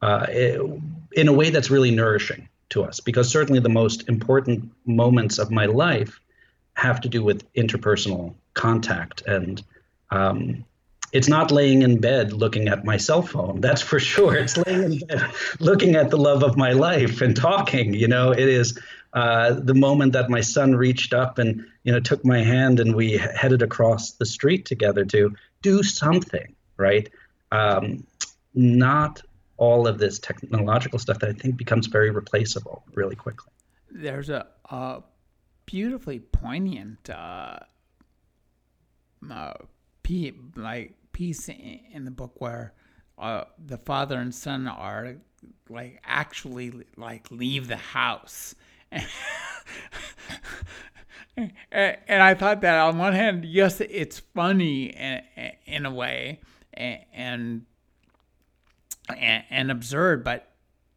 uh, 0.00 0.26
in 1.12 1.28
a 1.28 1.32
way 1.32 1.50
that's 1.50 1.70
really 1.70 1.90
nourishing 1.90 2.48
to 2.70 2.84
us? 2.84 3.00
Because 3.00 3.30
certainly 3.30 3.60
the 3.60 3.68
most 3.68 4.08
important 4.08 4.70
moments 4.86 5.38
of 5.38 5.50
my 5.50 5.66
life 5.66 6.20
have 6.74 7.00
to 7.02 7.08
do 7.08 7.22
with 7.22 7.52
interpersonal 7.54 8.34
contact 8.54 9.22
and 9.26 9.62
um, 10.10 10.64
it's 11.12 11.28
not 11.28 11.50
laying 11.50 11.82
in 11.82 12.00
bed 12.00 12.32
looking 12.32 12.68
at 12.68 12.84
my 12.84 12.96
cell 12.96 13.22
phone. 13.22 13.60
That's 13.60 13.80
for 13.80 13.98
sure. 13.98 14.36
It's 14.36 14.56
laying 14.56 14.82
in 14.84 14.98
bed 14.98 15.30
looking 15.60 15.96
at 15.96 16.10
the 16.10 16.18
love 16.18 16.42
of 16.42 16.56
my 16.56 16.72
life 16.72 17.20
and 17.20 17.34
talking. 17.34 17.94
You 17.94 18.08
know, 18.08 18.32
it 18.32 18.40
is 18.40 18.78
uh, 19.18 19.58
the 19.58 19.74
moment 19.74 20.12
that 20.12 20.30
my 20.30 20.40
son 20.40 20.76
reached 20.76 21.12
up 21.12 21.38
and 21.38 21.66
you 21.82 21.90
know 21.92 21.98
took 21.98 22.24
my 22.24 22.38
hand 22.38 22.78
and 22.78 22.94
we 22.94 23.16
headed 23.16 23.62
across 23.62 24.12
the 24.12 24.24
street 24.26 24.64
together 24.64 25.04
to 25.04 25.34
do 25.60 25.82
something. 25.82 26.54
Right. 26.76 27.10
Um, 27.50 28.06
not 28.54 29.20
all 29.56 29.88
of 29.88 29.98
this 29.98 30.20
technological 30.20 31.00
stuff 31.00 31.18
that 31.18 31.30
I 31.30 31.32
think 31.32 31.56
becomes 31.56 31.88
very 31.88 32.10
replaceable 32.10 32.84
really 32.94 33.16
quickly. 33.16 33.50
There's 33.90 34.30
a, 34.30 34.46
a 34.70 35.02
beautifully 35.66 36.20
poignant 36.20 37.10
uh, 37.10 37.58
uh, 39.28 39.54
like 40.54 40.94
piece 41.10 41.48
in 41.48 42.04
the 42.04 42.12
book 42.12 42.34
where 42.40 42.72
uh, 43.18 43.44
the 43.66 43.78
father 43.78 44.16
and 44.20 44.32
son 44.32 44.68
are 44.68 45.16
like 45.68 46.00
actually 46.04 46.72
like 46.96 47.32
leave 47.32 47.66
the 47.66 47.76
house. 47.76 48.54
And, 48.92 49.04
and 51.72 52.22
I 52.22 52.34
thought 52.34 52.60
that 52.62 52.78
on 52.78 52.98
one 52.98 53.12
hand, 53.12 53.44
yes, 53.44 53.80
it's 53.80 54.18
funny 54.18 54.86
in, 54.86 55.20
in 55.66 55.86
a 55.86 55.92
way, 55.92 56.40
and, 56.74 56.98
and 57.12 57.66
and 59.16 59.70
absurd, 59.70 60.22
but 60.22 60.52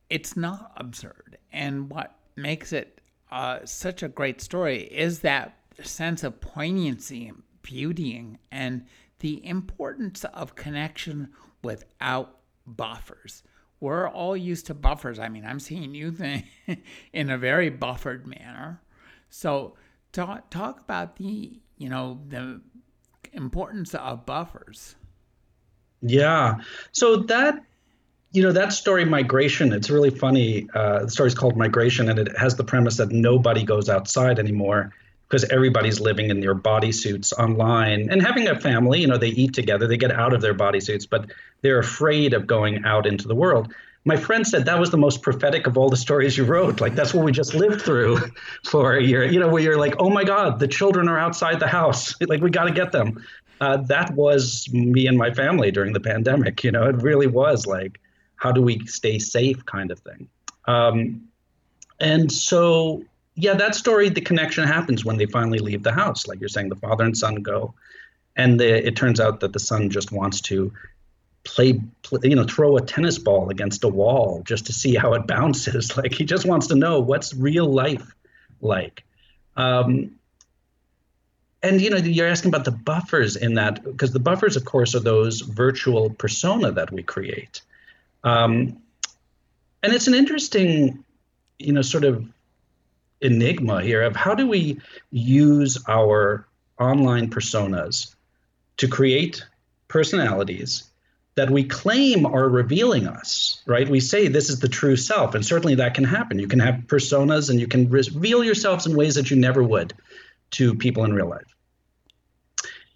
it's 0.10 0.36
not 0.36 0.74
absurd. 0.76 1.38
And 1.52 1.90
what 1.90 2.16
makes 2.36 2.74
it 2.74 3.00
uh, 3.32 3.60
such 3.66 4.04
a 4.04 4.10
great 4.10 4.42
story 4.42 4.84
is 4.84 5.20
that 5.20 5.58
sense 5.82 6.24
of 6.24 6.42
poignancy 6.42 7.28
and 7.28 7.44
beauty 7.62 8.38
and 8.52 8.86
the 9.20 9.46
importance 9.46 10.26
of 10.26 10.56
connection 10.56 11.30
without 11.64 12.40
buffers. 12.66 13.44
We're 13.82 14.08
all 14.08 14.38
used 14.38 14.68
to 14.68 14.74
buffers. 14.74 15.20
I 15.20 15.28
mean, 15.28 15.44
I'm 15.44 15.60
seeing 15.60 15.94
you 15.94 16.16
in 17.14 17.30
a 17.30 17.38
very 17.38 17.70
buffered 17.70 18.26
manner. 18.26 18.80
So 19.30 19.76
talk 20.14 20.50
talk 20.50 20.80
about 20.80 21.18
the 21.18 21.60
you 21.78 21.90
know 21.90 22.22
the 22.30 22.62
importance 23.34 23.94
of 23.96 24.26
buffers. 24.26 24.96
Yeah. 26.02 26.62
So 26.92 27.18
that 27.18 27.64
you 28.32 28.44
know 28.44 28.52
that 28.52 28.72
story 28.72 29.04
migration 29.04 29.74
it's 29.74 29.90
really 29.90 30.10
funny 30.10 30.68
uh, 30.74 31.00
the 31.04 31.12
story's 31.12 31.36
called 31.36 31.58
migration 31.58 32.10
and 32.10 32.18
it 32.18 32.38
has 32.38 32.56
the 32.56 32.64
premise 32.64 32.96
that 32.98 33.12
nobody 33.12 33.64
goes 33.64 33.90
outside 33.90 34.40
anymore 34.40 34.94
because 35.32 35.46
everybody's 35.46 36.02
living 36.02 36.30
in 36.30 36.42
their 36.42 36.54
bodysuits 36.54 37.32
online 37.40 38.10
and 38.12 38.22
having 38.22 38.48
a 38.50 38.60
family 38.60 39.00
you 39.00 39.08
know 39.08 39.18
they 39.18 39.30
eat 39.30 39.54
together 39.54 39.88
they 39.88 39.96
get 39.96 40.12
out 40.12 40.34
of 40.34 40.42
their 40.42 40.54
bodysuits 40.54 41.08
but 41.10 41.32
they're 41.62 41.80
afraid 41.80 42.34
of 42.34 42.46
going 42.46 42.84
out 42.84 43.08
into 43.08 43.28
the 43.28 43.36
world. 43.36 43.74
My 44.04 44.18
friend 44.18 44.46
said 44.46 44.66
that 44.66 44.80
was 44.80 44.90
the 44.90 44.98
most 44.98 45.22
prophetic 45.22 45.68
of 45.68 45.78
all 45.78 45.88
the 45.88 45.96
stories 45.96 46.36
you 46.36 46.44
wrote. 46.44 46.82
Like 46.82 46.96
that's 46.96 47.14
what 47.14 47.24
we 47.24 47.32
just 47.32 47.54
lived 47.54 47.84
through 47.84 48.18
for 48.66 48.98
a 48.98 49.04
year 49.04 49.24
you 49.24 49.40
know 49.40 49.48
where 49.48 49.64
you're 49.64 49.78
like 49.78 49.96
oh 50.00 50.10
my 50.10 50.26
god 50.26 50.60
the 50.60 50.68
children 50.68 51.08
are 51.08 51.18
outside 51.18 51.60
the 51.60 51.68
house. 51.68 52.14
Like 52.28 52.42
we 52.42 52.50
got 52.50 52.66
to 52.66 52.72
get 52.72 52.92
them. 52.92 53.24
Uh, 53.62 53.78
that 53.78 54.14
was 54.16 54.68
me 54.74 55.08
and 55.08 55.18
my 55.18 55.32
family 55.32 55.72
during 55.72 55.94
the 55.94 56.00
pandemic 56.00 56.64
you 56.64 56.72
know 56.72 56.84
it 56.90 56.98
really 57.02 57.28
was 57.28 57.66
like 57.66 58.02
how 58.36 58.52
do 58.52 58.62
we 58.62 58.86
stay 58.86 59.18
safe 59.20 59.66
kind 59.66 59.92
of 59.92 60.00
thing. 60.00 60.28
Um, 60.66 61.28
and 62.02 62.32
so, 62.32 63.04
yeah, 63.36 63.54
that 63.54 63.76
story, 63.76 64.10
the 64.10 64.22
connection 64.22 64.68
happens 64.68 65.06
when 65.06 65.18
they 65.18 65.26
finally 65.26 65.60
leave 65.60 65.84
the 65.84 65.92
house. 65.92 66.28
Like 66.28 66.40
you're 66.40 66.50
saying, 66.50 66.70
the 66.70 66.76
father 66.76 67.04
and 67.04 67.18
son 67.18 67.36
go, 67.36 67.74
and 68.36 68.60
the, 68.60 68.86
it 68.86 68.96
turns 68.96 69.20
out 69.20 69.40
that 69.42 69.54
the 69.54 69.60
son 69.60 69.90
just 69.90 70.12
wants 70.12 70.42
to 70.42 70.72
play, 71.44 71.82
play, 72.04 72.20
you 72.24 72.36
know, 72.36 72.44
throw 72.44 72.78
a 72.78 72.82
tennis 72.82 73.18
ball 73.18 73.50
against 73.50 73.84
a 73.84 73.88
wall 73.88 74.42
just 74.46 74.66
to 74.68 74.74
see 74.74 74.96
how 74.96 75.14
it 75.14 75.28
bounces. 75.28 75.96
Like 75.98 76.14
he 76.14 76.26
just 76.26 76.46
wants 76.46 76.68
to 76.68 76.76
know 76.76 77.00
what's 77.00 77.34
real 77.34 77.72
life 77.72 78.14
like. 78.62 79.04
Um, 79.56 80.16
and 81.64 81.80
you 81.80 81.92
know 81.92 81.98
you're 81.98 82.28
asking 82.28 82.50
about 82.50 82.66
the 82.66 82.72
buffers 82.72 83.36
in 83.36 83.54
that 83.54 83.84
because 83.84 84.12
the 84.12 84.20
buffers 84.20 84.56
of 84.56 84.66
course 84.66 84.96
are 84.96 85.00
those 85.00 85.42
virtual 85.42 86.10
persona 86.10 86.72
that 86.72 86.92
we 86.92 87.04
create 87.04 87.62
um, 88.24 88.82
and 89.84 89.94
it's 89.94 90.08
an 90.08 90.14
interesting, 90.14 91.04
you 91.58 91.74
know, 91.74 91.82
sort 91.82 92.04
of 92.04 92.26
enigma 93.22 93.82
here 93.82 94.02
of 94.02 94.16
how 94.16 94.36
do 94.36 94.48
we 94.48 94.80
use 95.12 95.78
our 95.88 96.48
online 96.80 97.30
personas 97.30 98.16
to 98.78 98.88
create 98.88 99.46
personalities 99.88 100.84
that 101.36 101.50
we 101.50 101.64
claim 101.64 102.26
are 102.26 102.50
revealing 102.50 103.08
us, 103.08 103.62
right? 103.66 103.88
We 103.88 104.00
say 104.00 104.28
this 104.28 104.50
is 104.50 104.60
the 104.60 104.68
true 104.68 104.96
self, 104.96 105.34
and 105.34 105.46
certainly 105.46 105.76
that 105.76 105.94
can 105.94 106.04
happen. 106.04 106.40
You 106.40 106.48
can 106.48 106.60
have 106.60 106.84
personas 106.88 107.50
and 107.50 107.60
you 107.60 107.68
can 107.68 107.90
reveal 107.90 108.44
yourselves 108.44 108.86
in 108.86 108.96
ways 108.96 109.16
that 109.16 109.32
you 109.32 109.38
never 109.38 109.64
would 109.64 109.94
to 110.52 110.76
people 110.76 111.06
in 111.06 111.14
real 111.14 111.30
life. 111.30 111.56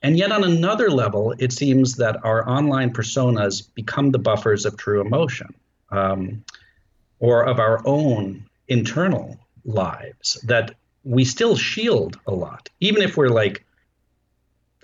And 0.02 0.18
yet, 0.18 0.32
on 0.32 0.44
another 0.44 0.92
level, 0.92 1.34
it 1.40 1.54
seems 1.54 1.96
that 1.96 2.24
our 2.24 2.48
online 2.48 2.94
personas 2.94 3.74
become 3.74 4.12
the 4.12 4.20
buffers 4.20 4.66
of 4.66 4.78
true 4.78 5.02
emotion 5.02 5.54
um, 5.90 6.44
or 7.20 7.44
of 7.46 7.60
our 7.60 7.82
own 7.88 8.46
internal 8.68 9.40
lives 9.66 10.40
that 10.44 10.76
we 11.04 11.26
still 11.26 11.56
shield 11.56 12.20
a 12.26 12.32
lot, 12.32 12.70
even 12.80 13.02
if 13.02 13.18
we're 13.18 13.30
like 13.30 13.66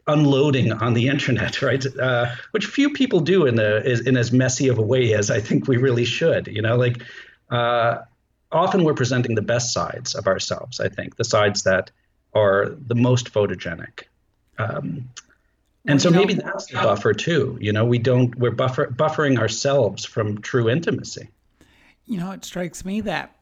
unloading 0.08 0.72
on 0.72 0.94
the 0.94 1.08
internet, 1.08 1.62
right? 1.62 1.86
Uh, 1.98 2.28
which 2.52 2.66
few 2.66 2.92
people 2.92 3.20
do 3.20 3.46
in, 3.46 3.56
the 3.56 4.02
in 4.06 4.18
as 4.18 4.32
messy 4.32 4.68
of 4.68 4.78
a 4.78 4.82
way 4.82 5.14
as 5.14 5.32
I 5.32 5.40
think 5.40 5.68
we 5.68 5.78
really 5.78 6.06
should. 6.06 6.48
You 6.48 6.62
know, 6.62 6.78
like 6.78 7.02
uh, 7.50 8.00
often 8.52 8.84
we're 8.84 8.94
presenting 8.94 9.36
the 9.36 9.42
best 9.42 9.74
sides 9.74 10.16
of 10.16 10.28
ourselves, 10.28 10.80
I 10.80 10.90
think, 10.90 11.16
the 11.16 11.24
sides 11.24 11.64
that 11.64 11.92
are 12.34 12.70
the 12.88 12.96
most 12.96 13.34
photogenic. 13.34 14.04
Um, 14.58 15.10
and 15.88 16.00
so 16.00 16.12
maybe 16.12 16.36
that's 16.36 16.68
the 16.68 16.76
buffer 16.76 17.14
too. 17.14 17.58
You 17.60 17.74
know, 17.74 17.86
we 17.86 17.98
don't 17.98 18.36
we're 18.36 18.52
buffer 18.52 18.88
buffering 18.88 19.40
ourselves 19.40 20.06
from 20.06 20.42
true 20.42 20.70
intimacy. 20.70 21.30
You 22.06 22.20
know, 22.20 22.32
it 22.32 22.46
strikes 22.46 22.86
me 22.86 23.02
that 23.02 23.36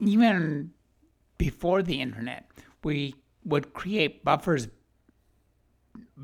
even 0.00 0.72
before 1.38 1.82
the 1.82 2.00
internet, 2.00 2.50
we 2.82 3.14
would 3.44 3.72
create 3.74 4.24
buffers 4.24 4.68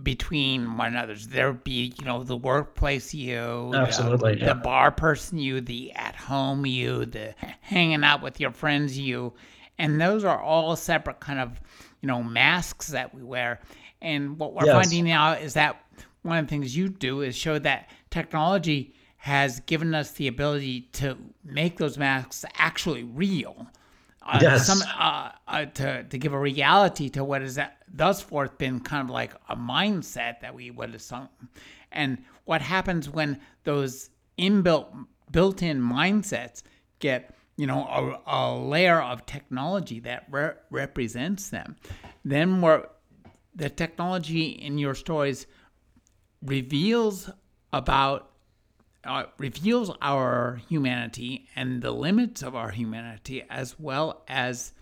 between 0.03 0.77
one 0.77 0.89
another. 0.89 1.15
There 1.15 1.53
would 1.53 1.65
be, 1.65 1.95
you 1.99 2.05
know, 2.05 2.25
the 2.25 2.37
workplace 2.37 3.13
you, 3.15 3.73
absolutely, 3.75 4.35
the, 4.35 4.41
yeah. 4.41 4.47
the 4.47 4.55
bar 4.55 4.91
person 4.91 5.39
you, 5.39 5.61
the 5.61 5.93
at 5.93 6.17
home 6.17 6.67
you, 6.67 7.07
the 7.07 7.35
hanging 7.61 8.05
out 8.05 8.23
with 8.23 8.41
your 8.41 8.53
friends 8.53 8.99
you, 8.99 9.35
and 9.79 10.01
those 10.01 10.25
are 10.25 10.41
all 10.41 10.77
separate 10.77 11.21
kind 11.21 11.39
of 11.39 11.61
you 12.03 12.09
know, 12.09 12.23
masks 12.23 12.89
that 12.89 13.15
we 13.15 13.23
wear. 13.23 13.61
And 14.03 14.39
what 14.39 14.53
we're 14.53 14.67
yes. 14.67 14.75
finding 14.75 15.05
now 15.05 15.33
is 15.33 15.55
that 15.55 15.83
one 16.23 16.39
of 16.39 16.47
the 16.47 16.51
things 16.51 16.77
you 16.77 16.89
do 16.89 17.23
is 17.23 17.35
show 17.37 17.59
that 17.61 17.89
technology 18.11 18.95
has 19.23 19.61
given 19.61 19.95
us 19.95 20.11
the 20.11 20.27
ability 20.27 20.81
to 20.93 21.17
make 21.45 21.79
those 21.79 21.97
masks 21.97 22.45
actually 22.57 23.05
real. 23.05 23.69
Uh, 24.21 24.41
yes. 24.43 24.67
Some, 24.67 24.83
uh, 24.99 25.31
uh, 25.47 25.65
to, 25.67 26.03
to 26.03 26.19
give 26.19 26.33
a 26.33 26.39
reality 26.39 27.09
to 27.11 27.23
what 27.23 27.41
has 27.41 27.57
thus 27.87 28.21
forth 28.21 28.59
been 28.59 28.81
kind 28.81 29.05
of 29.05 29.11
like 29.11 29.33
a 29.49 29.55
mindset 29.55 30.41
that 30.41 30.53
we 30.53 30.73
would 30.73 30.89
have 30.89 30.97
assume. 30.97 31.29
And 31.93 32.19
what 32.47 32.63
happens 32.63 33.09
when 33.09 33.41
those 33.63 34.11
inbuilt, 34.41 34.89
built 35.31 35.63
in 35.63 35.81
mindsets 35.81 36.65
get 36.99 37.33
you 37.57 37.69
know, 37.69 38.19
a, 38.27 38.33
a 38.35 38.59
layer 38.59 39.01
of 39.01 39.25
technology 39.25 40.01
that 40.01 40.27
re- 40.33 40.55
represents 40.71 41.51
them. 41.51 41.77
Then 42.25 42.61
where 42.61 42.89
the 43.55 43.71
technology 43.71 44.47
in 44.47 44.79
your 44.79 44.97
stories 44.97 45.47
reveals 46.45 47.31
about 47.73 48.32
uh, 49.05 49.25
reveals 49.39 49.91
our 50.01 50.61
humanity 50.69 51.49
and 51.57 51.83
the 51.83 51.91
limits 51.91 52.43
of 52.43 52.55
our 52.55 52.71
humanity 52.71 53.45
as 53.51 53.79
well 53.79 54.23
as 54.29 54.73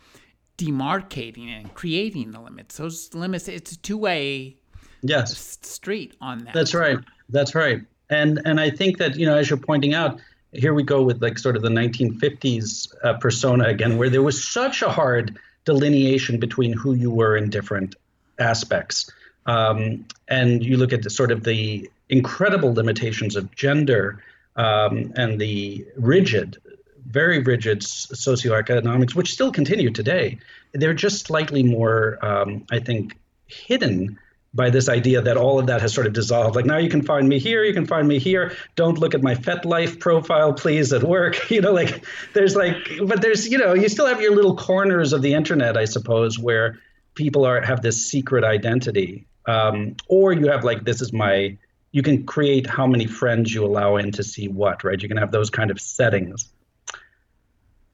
demarcating 0.59 1.49
and 1.49 1.73
creating 1.75 2.33
the 2.33 2.41
limits. 2.41 2.77
Those 2.77 3.15
limits 3.15 3.49
it's 3.49 3.73
a 3.73 3.79
two-way 3.79 4.57
yes. 5.03 5.59
street 5.63 6.17
on 6.21 6.45
that. 6.45 6.55
That's 6.55 6.75
right. 6.75 6.99
That's 7.29 7.55
right. 7.55 7.83
And 8.11 8.43
and 8.45 8.59
i 8.59 8.71
think 8.71 8.99
that 8.99 9.15
you 9.15 9.25
know 9.25 9.37
as 9.39 9.49
you're 9.49 9.57
pointing 9.57 9.95
out 9.95 10.21
here 10.53 10.75
we 10.75 10.83
go 10.83 11.03
with 11.03 11.23
like 11.23 11.39
sort 11.39 11.57
of 11.57 11.63
the 11.63 11.69
1950s 11.69 12.93
uh, 13.05 13.15
persona 13.19 13.65
again, 13.65 13.99
where 13.99 14.11
there 14.11 14.23
was 14.23 14.43
such 14.43 14.83
a 14.83 14.89
hard 14.89 15.39
delineation 15.65 16.39
between 16.41 16.73
who 16.73 16.95
you 16.95 17.11
were 17.11 17.37
in 17.37 17.51
different 17.51 17.95
aspects. 18.39 19.11
Um, 19.47 20.07
and 20.29 20.65
you 20.65 20.77
look 20.77 20.93
at 20.93 21.03
the, 21.03 21.11
sort 21.11 21.31
of 21.31 21.45
the 21.45 21.89
incredible 22.11 22.75
limitations 22.75 23.37
of 23.37 23.55
gender 23.55 24.23
um, 24.57 25.13
and 25.17 25.41
the 25.41 25.87
rigid, 25.97 26.59
very 27.07 27.39
rigid 27.39 27.81
socioeconomics, 27.81 29.15
which 29.15 29.33
still 29.33 29.53
continue 29.53 29.91
today. 29.91 30.39
They're 30.73 30.95
just 30.95 31.27
slightly 31.27 31.63
more, 31.63 32.19
um, 32.25 32.67
I 32.71 32.81
think, 32.81 33.17
hidden 33.47 34.19
by 34.53 34.69
this 34.69 34.89
idea 34.89 35.23
that 35.23 35.37
all 35.37 35.61
of 35.61 35.67
that 35.69 35.81
has 35.81 35.95
sort 35.95 36.09
of 36.09 36.13
dissolved. 36.13 36.57
Like 36.57 36.67
now 36.67 36.79
you 36.79 36.89
can 36.89 37.03
find 37.03 37.29
me 37.29 37.39
here, 37.39 37.63
you 37.63 37.73
can 37.73 37.87
find 37.87 38.07
me 38.09 38.19
here. 38.19 38.57
Don't 38.75 38.99
look 38.99 39.15
at 39.15 39.23
my 39.23 39.37
FetLife 39.37 40.01
profile, 40.01 40.53
please, 40.53 40.93
at 40.93 41.05
work. 41.05 41.39
You 41.51 41.61
know, 41.61 41.73
like 41.73 42.05
there's 42.33 42.55
like, 42.55 42.77
but 43.05 43.21
there's, 43.23 43.49
you 43.49 43.59
know, 43.59 43.75
you 43.75 43.89
still 43.89 44.07
have 44.07 44.21
your 44.21 44.35
little 44.35 44.57
corners 44.57 45.13
of 45.13 45.21
the 45.21 45.35
internet, 45.35 45.77
I 45.77 45.85
suppose, 45.85 46.39
where 46.39 46.79
people 47.15 47.45
are 47.45 47.61
have 47.61 47.83
this 47.83 48.07
secret 48.07 48.45
identity. 48.45 49.27
Um, 49.47 49.97
or 50.09 50.33
you 50.33 50.49
have 50.49 50.65
like, 50.65 50.85
this 50.85 51.03
is 51.03 51.13
my, 51.13 51.59
you 51.93 52.03
can 52.03 52.25
create 52.25 52.67
how 52.67 52.87
many 52.87 53.07
friends 53.07 53.53
you 53.53 53.65
allow 53.65 53.97
in 53.97 54.13
to 54.13 54.23
see 54.23 54.49
what, 54.49 54.85
right? 54.85 55.01
You 55.01 55.09
can 55.09 55.17
have 55.17 55.33
those 55.33 55.51
kind 55.51 55.71
of 55.71 55.81
settings. 55.81 56.49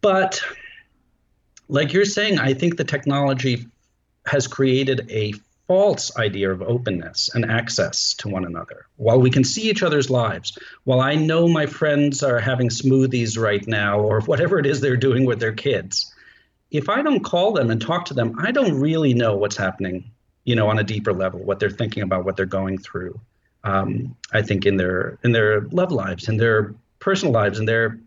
But 0.01 0.43
like 1.69 1.93
you're 1.93 2.05
saying, 2.05 2.39
I 2.39 2.55
think 2.55 2.77
the 2.77 2.85
technology 2.85 3.67
has 4.27 4.47
created 4.47 5.11
a 5.11 5.33
false 5.67 6.17
idea 6.17 6.53
of 6.53 6.63
openness 6.63 7.31
and 7.35 7.45
access 7.51 8.15
to 8.15 8.29
one 8.29 8.45
another. 8.45 8.87
While 8.97 9.21
we 9.21 9.31
can 9.31 9.43
see 9.43 9.63
each 9.63 9.83
other's 9.83 10.11
lives, 10.11 10.57
while 10.85 11.01
I 11.01 11.17
know 11.17 11.49
my 11.49 11.67
friends 11.67 12.23
are 12.23 12.39
having 12.39 12.69
smoothies 12.69 13.39
right 13.39 13.67
now 13.67 13.99
or 13.99 14.21
whatever 14.21 14.59
it 14.59 14.67
is 14.67 14.81
they're 14.81 14.97
doing 14.97 15.25
with 15.25 15.41
their 15.41 15.53
kids, 15.53 16.15
if 16.71 16.89
I 16.89 17.03
don't 17.03 17.25
call 17.25 17.53
them 17.53 17.71
and 17.71 17.81
talk 17.81 18.05
to 18.07 18.15
them, 18.15 18.37
I 18.39 18.53
don't 18.53 18.79
really 18.79 19.15
know 19.15 19.37
what's 19.37 19.57
happening, 19.57 20.11
you 20.45 20.55
know, 20.55 20.69
on 20.69 20.79
a 20.79 20.85
deeper 20.85 21.13
level, 21.13 21.41
what 21.41 21.59
they're 21.59 21.71
thinking 21.71 22.03
about, 22.03 22.25
what 22.25 22.37
they're 22.37 22.47
going 22.47 22.79
through. 22.79 23.19
Um, 23.67 24.17
I 24.33 24.43
think 24.43 24.65
in 24.65 24.77
their 24.77 25.19
in 25.25 25.33
their 25.33 25.63
love 25.73 25.91
lives, 25.91 26.29
in 26.29 26.37
their 26.37 26.73
personal 27.01 27.35
lives, 27.35 27.59
in 27.59 27.67
their 27.67 27.99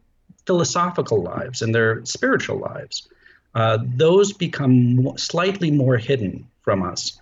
philosophical 0.45 1.21
lives, 1.21 1.61
in 1.61 1.73
their 1.73 2.03
spiritual 2.05 2.59
lives, 2.59 3.09
uh, 3.55 3.77
those 3.83 4.31
become 4.31 5.17
slightly 5.17 5.69
more 5.69 5.97
hidden 5.97 6.47
from 6.61 6.81
us 6.81 7.19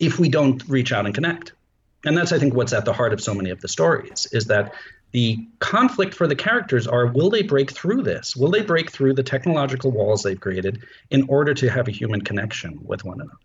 if 0.00 0.18
we 0.18 0.28
don't 0.28 0.68
reach 0.68 0.92
out 0.92 1.06
and 1.06 1.14
connect. 1.14 1.52
And 2.04 2.16
that's, 2.16 2.32
I 2.32 2.40
think, 2.40 2.54
what's 2.54 2.72
at 2.72 2.84
the 2.84 2.92
heart 2.92 3.12
of 3.12 3.20
so 3.20 3.32
many 3.34 3.50
of 3.50 3.60
the 3.60 3.68
stories 3.68 4.26
is 4.32 4.46
that 4.46 4.74
the 5.12 5.46
conflict 5.60 6.12
for 6.12 6.26
the 6.26 6.34
characters 6.34 6.88
are 6.88 7.06
will 7.06 7.30
they 7.30 7.42
break 7.42 7.70
through 7.70 8.02
this? 8.02 8.34
Will 8.34 8.50
they 8.50 8.62
break 8.62 8.90
through 8.90 9.14
the 9.14 9.22
technological 9.22 9.92
walls 9.92 10.24
they've 10.24 10.40
created 10.40 10.82
in 11.10 11.24
order 11.28 11.54
to 11.54 11.70
have 11.70 11.86
a 11.86 11.92
human 11.92 12.20
connection 12.20 12.80
with 12.82 13.04
one 13.04 13.20
another? 13.20 13.38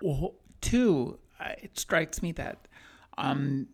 Well, 0.00 0.34
two, 0.60 1.18
it 1.58 1.78
strikes 1.78 2.22
me 2.22 2.30
that 2.32 2.68
um, 3.20 3.68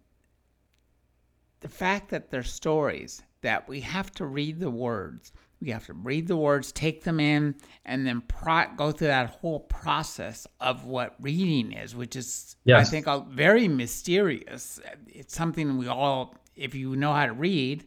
the 1.60 1.68
fact 1.68 2.10
that 2.10 2.30
they're 2.30 2.42
stories, 2.42 3.22
that 3.42 3.68
we 3.68 3.80
have 3.80 4.10
to 4.12 4.26
read 4.26 4.60
the 4.60 4.70
words, 4.70 5.32
we 5.60 5.70
have 5.70 5.86
to 5.86 5.94
read 5.94 6.28
the 6.28 6.36
words, 6.36 6.70
take 6.72 7.04
them 7.04 7.18
in, 7.18 7.54
and 7.84 8.06
then 8.06 8.20
pro- 8.20 8.74
go 8.76 8.92
through 8.92 9.08
that 9.08 9.30
whole 9.30 9.60
process 9.60 10.46
of 10.60 10.84
what 10.84 11.14
reading 11.20 11.72
is, 11.72 11.96
which 11.96 12.14
is, 12.14 12.56
yes. 12.64 12.86
I 12.86 12.90
think, 12.90 13.06
very 13.30 13.66
mysterious. 13.66 14.80
It's 15.06 15.34
something 15.34 15.78
we 15.78 15.88
all, 15.88 16.34
if 16.54 16.74
you 16.74 16.94
know 16.96 17.12
how 17.12 17.26
to 17.26 17.32
read, 17.32 17.86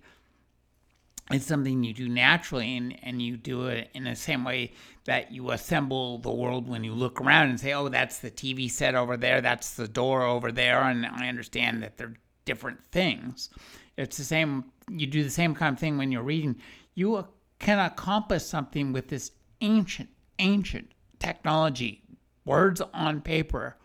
it's 1.32 1.46
something 1.46 1.84
you 1.84 1.94
do 1.94 2.10
naturally, 2.10 2.76
and, 2.78 2.98
and 3.04 3.22
you 3.22 3.38
do 3.38 3.68
it 3.68 3.90
in 3.94 4.06
the 4.06 4.16
same 4.16 4.44
way 4.44 4.74
that 5.06 5.32
you 5.32 5.52
assemble 5.52 6.18
the 6.18 6.32
world 6.32 6.68
when 6.68 6.84
you 6.84 6.94
look 6.94 7.22
around 7.22 7.50
and 7.50 7.60
say, 7.60 7.74
oh, 7.74 7.88
that's 7.88 8.20
the 8.20 8.32
TV 8.32 8.70
set 8.70 8.96
over 8.96 9.16
there, 9.16 9.40
that's 9.42 9.76
the 9.76 9.88
door 9.88 10.24
over 10.24 10.52
there, 10.52 10.82
and 10.82 11.06
I 11.06 11.28
understand 11.28 11.84
that 11.84 11.98
they're 11.98 12.16
different 12.46 12.80
things. 12.92 13.50
It's 13.96 14.18
the 14.18 14.24
same, 14.24 14.66
you 14.90 15.06
do 15.06 15.24
the 15.24 15.30
same 15.30 15.54
kind 15.54 15.74
of 15.74 15.80
thing 15.80 15.98
when 15.98 16.12
you're 16.12 16.24
reading. 16.24 16.56
You 16.96 17.28
can 17.60 17.78
accomplish 17.80 18.44
something 18.44 18.92
with 18.92 19.10
this 19.10 19.32
ancient, 19.62 20.10
ancient 20.40 20.92
technology, 21.20 22.02
words 22.46 22.82
on 22.94 23.22
paper, 23.22 23.78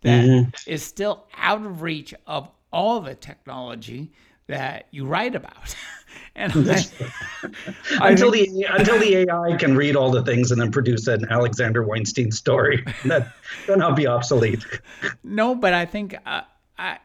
that 0.00 0.24
mm-hmm. 0.24 0.70
is 0.70 0.82
still 0.82 1.26
out 1.36 1.64
of 1.64 1.82
reach 1.82 2.14
of 2.26 2.50
all 2.72 3.00
the 3.00 3.14
technology 3.14 4.12
that 4.48 4.86
you 4.90 5.06
write 5.06 5.34
about. 5.34 5.74
and 6.38 6.52
I, 6.70 8.10
until 8.10 8.30
the 8.30 8.66
until 8.70 8.98
the 8.98 9.16
AI 9.16 9.56
can 9.56 9.76
read 9.76 9.96
all 9.96 10.10
the 10.10 10.22
things 10.22 10.50
and 10.50 10.60
then 10.60 10.70
produce 10.70 11.06
an 11.06 11.26
Alexander 11.30 11.82
Weinstein 11.82 12.30
story, 12.30 12.84
that, 13.04 13.32
then 13.66 13.82
I'll 13.82 13.92
be 13.92 14.06
obsolete. 14.06 14.64
No, 15.22 15.54
but 15.54 15.72
I 15.72 15.84
think 15.84 16.16
uh, 16.24 16.42
I, 16.78 16.98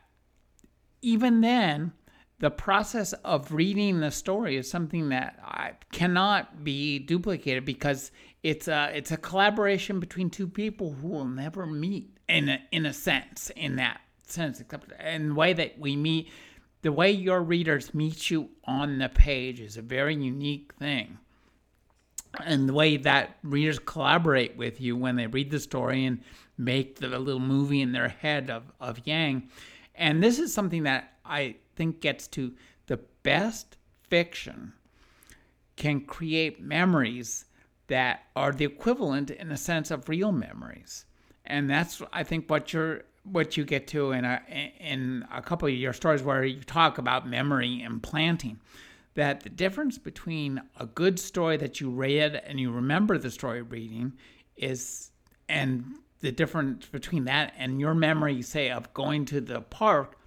even 1.02 1.42
then, 1.42 1.92
the 2.40 2.52
process 2.52 3.14
of 3.14 3.52
reading 3.52 4.00
the 4.00 4.12
story 4.12 4.56
is 4.56 4.70
something 4.70 5.10
that 5.10 5.40
I 5.44 5.74
cannot 5.92 6.64
be 6.64 7.00
duplicated 7.00 7.66
because 7.66 8.12
it's 8.44 8.68
a 8.68 8.92
it's 8.96 9.12
a 9.12 9.18
collaboration 9.18 10.00
between 10.00 10.30
two 10.30 10.48
people 10.48 10.94
who 10.94 11.08
will 11.08 11.26
never 11.26 11.66
meet 11.66 12.18
in 12.30 12.50
a, 12.50 12.62
in 12.72 12.86
a 12.86 12.94
sense 12.94 13.52
in 13.56 13.76
that 13.78 14.00
sense 14.26 14.60
except 14.60 14.92
in 15.02 15.30
the 15.30 15.36
way 15.36 15.54
that 15.54 15.78
we 15.78 15.96
meet 15.96 16.30
the 16.84 16.92
way 16.92 17.12
your 17.12 17.42
readers 17.42 17.94
meet 17.94 18.30
you 18.30 18.50
on 18.66 19.00
the 19.00 19.10
page 19.10 19.60
is 19.60 19.78
a 19.78 19.82
very 19.82 20.16
unique 20.16 20.74
thing. 20.78 21.18
And 22.44 22.68
the 22.68 22.74
way 22.74 22.98
that 22.98 23.38
readers 23.42 23.80
collaborate 23.80 24.58
with 24.58 24.82
you 24.82 24.98
when 24.98 25.16
they 25.16 25.28
read 25.28 25.50
the 25.50 25.60
story 25.60 26.06
and 26.06 26.22
make 26.58 27.00
the 27.00 27.08
little 27.08 27.40
movie 27.40 27.82
in 27.82 27.94
their 27.94 28.10
head 28.10 28.50
of, 28.50 28.72
of 28.80 29.00
Yang. 29.06 29.50
And 29.96 30.22
this 30.22 30.40
is 30.40 30.54
something 30.54 30.84
that 30.84 31.14
I 31.26 31.56
think 31.76 32.02
gets 32.02 32.28
to 32.30 32.54
the 32.88 33.00
best 33.24 33.78
fiction 34.10 34.74
can 35.76 36.02
create 36.02 36.62
memories 36.62 37.46
that 37.88 38.24
are 38.36 38.52
the 38.52 38.66
equivalent 38.66 39.32
in 39.32 39.52
a 39.52 39.58
sense 39.58 39.90
of 39.90 40.10
real 40.10 40.32
memories. 40.32 41.06
And 41.46 41.70
that's 41.70 42.02
i 42.14 42.24
think 42.24 42.50
what 42.50 42.72
you're 42.72 43.04
what 43.24 43.56
you 43.56 43.64
get 43.64 43.88
to 43.88 44.12
in 44.12 44.26
a 44.26 44.42
in 44.80 45.26
a 45.34 45.42
couple 45.42 45.68
of 45.68 45.74
your 45.74 45.94
stories 45.94 46.22
where 46.22 46.44
you 46.44 46.62
talk 46.62 46.98
about 46.98 47.28
memory 47.28 47.82
implanting 47.82 48.60
that 49.16 49.42
the 49.42 49.50
difference 49.50 49.98
between 49.98 50.62
a 50.80 50.86
good 50.86 51.20
story 51.20 51.56
that 51.56 51.80
you 51.80 51.90
read 51.90 52.42
and 52.46 52.60
you 52.60 52.72
remember 52.72 53.18
the 53.18 53.32
story 53.32 53.62
reading 53.62 54.14
is 54.58 55.12
and 55.48 55.86
the 56.20 56.32
difference 56.32 56.86
between 56.88 57.26
that 57.26 57.54
and 57.58 57.80
your 57.80 57.94
memory 57.94 58.42
say 58.42 58.70
of 58.70 58.94
going 58.94 59.24
to 59.26 59.40
the 59.40 59.62
park 59.62 60.18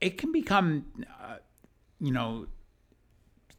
it 0.00 0.16
can 0.16 0.32
become, 0.32 0.86
uh, 1.22 1.36
you 2.00 2.12
know, 2.12 2.46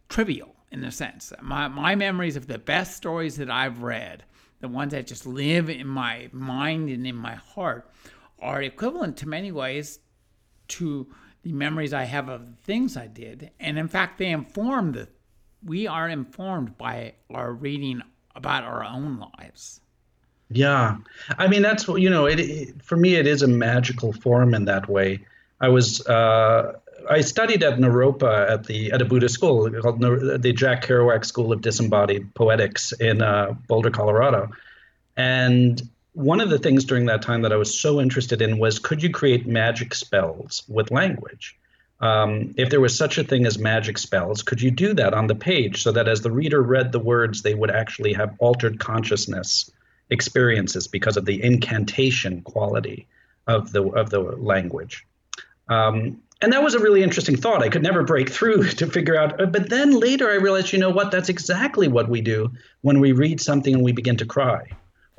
trivial 0.10 0.56
in 0.72 0.84
a 0.84 0.92
sense. 0.92 1.32
My, 1.42 1.68
my 1.68 1.96
memories 1.96 2.36
of 2.36 2.48
the 2.48 2.58
best 2.58 2.98
stories 2.98 3.38
that 3.38 3.50
I've 3.50 3.84
read, 3.84 4.24
the 4.60 4.68
ones 4.68 4.92
that 4.92 5.08
just 5.08 5.26
live 5.26 5.70
in 5.70 5.88
my 5.88 6.30
mind 6.32 6.89
and 6.89 7.06
in 7.06 7.16
my 7.16 7.36
heart, 7.36 7.89
are 8.42 8.62
equivalent 8.62 9.18
to 9.18 9.28
many 9.28 9.52
ways 9.52 10.00
to 10.70 11.08
the 11.44 11.52
memories 11.52 11.94
I 11.94 12.04
have 12.04 12.30
of 12.30 12.42
the 12.46 12.62
things 12.64 12.98
I 12.98 13.08
did. 13.08 13.52
And 13.60 13.78
in 13.78 13.88
fact, 13.88 14.18
they 14.18 14.30
inform 14.30 14.94
the, 14.94 15.08
we 15.64 15.88
are 15.88 16.10
informed 16.10 16.78
by 16.78 17.14
our 17.34 17.54
reading 17.54 18.02
about 18.36 18.64
our 18.64 18.84
own 18.84 19.26
lives. 19.38 19.82
Yeah. 20.50 20.98
I 21.38 21.48
mean, 21.48 21.62
that's, 21.62 21.88
what 21.88 22.02
you 22.02 22.10
know, 22.10 22.26
it, 22.26 22.39
it 22.39 22.82
for 22.82 22.98
me, 22.98 23.16
it 23.16 23.28
is 23.28 23.42
a 23.42 23.48
magical 23.48 24.12
form 24.14 24.54
in 24.54 24.66
that 24.66 24.89
way 24.89 25.26
I 25.62 25.70
was 25.70 26.06
uh, 26.08 26.74
I 27.10 27.22
studied 27.22 27.64
at 27.64 27.78
Naropa 27.78 28.50
at 28.50 28.66
the 28.66 28.92
at 28.92 29.02
a 29.02 29.06
Buddhist 29.06 29.36
school 29.36 29.70
called 29.82 30.02
the 30.02 30.54
Jack 30.54 30.86
Kerouac 30.86 31.24
School 31.24 31.54
of 31.54 31.62
Disembodied 31.62 32.34
Poetics 32.34 32.92
in 32.94 33.22
uh, 33.22 33.54
Boulder, 33.68 33.92
Colorado, 33.92 34.50
and 35.16 35.82
one 36.14 36.41
of 36.41 36.49
the 36.49 36.59
things 36.59 36.86
during 36.86 37.05
that 37.05 37.22
time 37.22 37.41
that 37.43 37.53
I 37.53 37.55
was 37.55 37.80
so 37.80 38.01
interested 38.01 38.41
in 38.41 38.57
was 38.57 38.80
could 38.80 39.01
you 39.01 39.09
create 39.09 39.47
magic 39.47 39.93
spells 39.95 40.64
with 40.68 40.91
language? 40.91 41.57
Um, 42.01 42.55
if 42.57 42.70
there 42.70 42.82
was 42.82 42.97
such 42.97 43.18
a 43.18 43.24
thing 43.24 43.45
as 43.45 43.59
magic 43.59 43.97
spells, 43.97 44.41
could 44.41 44.62
you 44.62 44.72
do 44.72 44.93
that 44.95 45.14
on 45.14 45.28
the 45.28 45.36
page 45.36 45.84
so 45.84 45.91
that 45.91 46.07
as 46.07 46.22
the 46.22 46.32
reader 46.32 46.62
read 46.62 46.91
the 46.91 46.99
words, 46.99 47.43
they 47.43 47.53
would 47.53 47.70
actually 47.70 48.14
have 48.14 48.36
altered 48.39 48.80
consciousness 48.80 49.70
experiences 50.09 50.88
because 50.88 51.16
of 51.16 51.26
the 51.26 51.41
incantation 51.41 52.41
quality 52.41 53.07
of 53.45 53.72
the 53.72 53.84
of 53.84 54.09
the 54.09 54.20
language? 54.20 55.05
Um, 55.70 56.22
and 56.41 56.51
that 56.53 56.64
was 56.64 56.74
a 56.74 56.80
really 56.80 57.03
interesting 57.03 57.38
thought. 57.38 57.62
I 57.62 57.70
could 57.70 57.84
never 57.84 58.03
break 58.03 58.32
through 58.32 58.64
to 58.80 58.88
figure 58.88 59.16
out. 59.16 59.39
Uh, 59.39 59.45
but 59.45 59.70
then 59.70 59.91
later 59.91 60.30
I 60.30 60.36
realized, 60.36 60.74
you 60.74 60.80
know 60.80 60.89
what? 60.89 61.12
That's 61.12 61.30
exactly 61.30 61.88
what 61.88 62.09
we 62.09 62.22
do 62.22 62.51
when 62.82 62.99
we 62.99 63.12
read 63.12 63.39
something 63.39 63.76
and 63.76 63.84
we 63.84 63.91
begin 63.91 64.18
to 64.18 64.26
cry, 64.26 64.72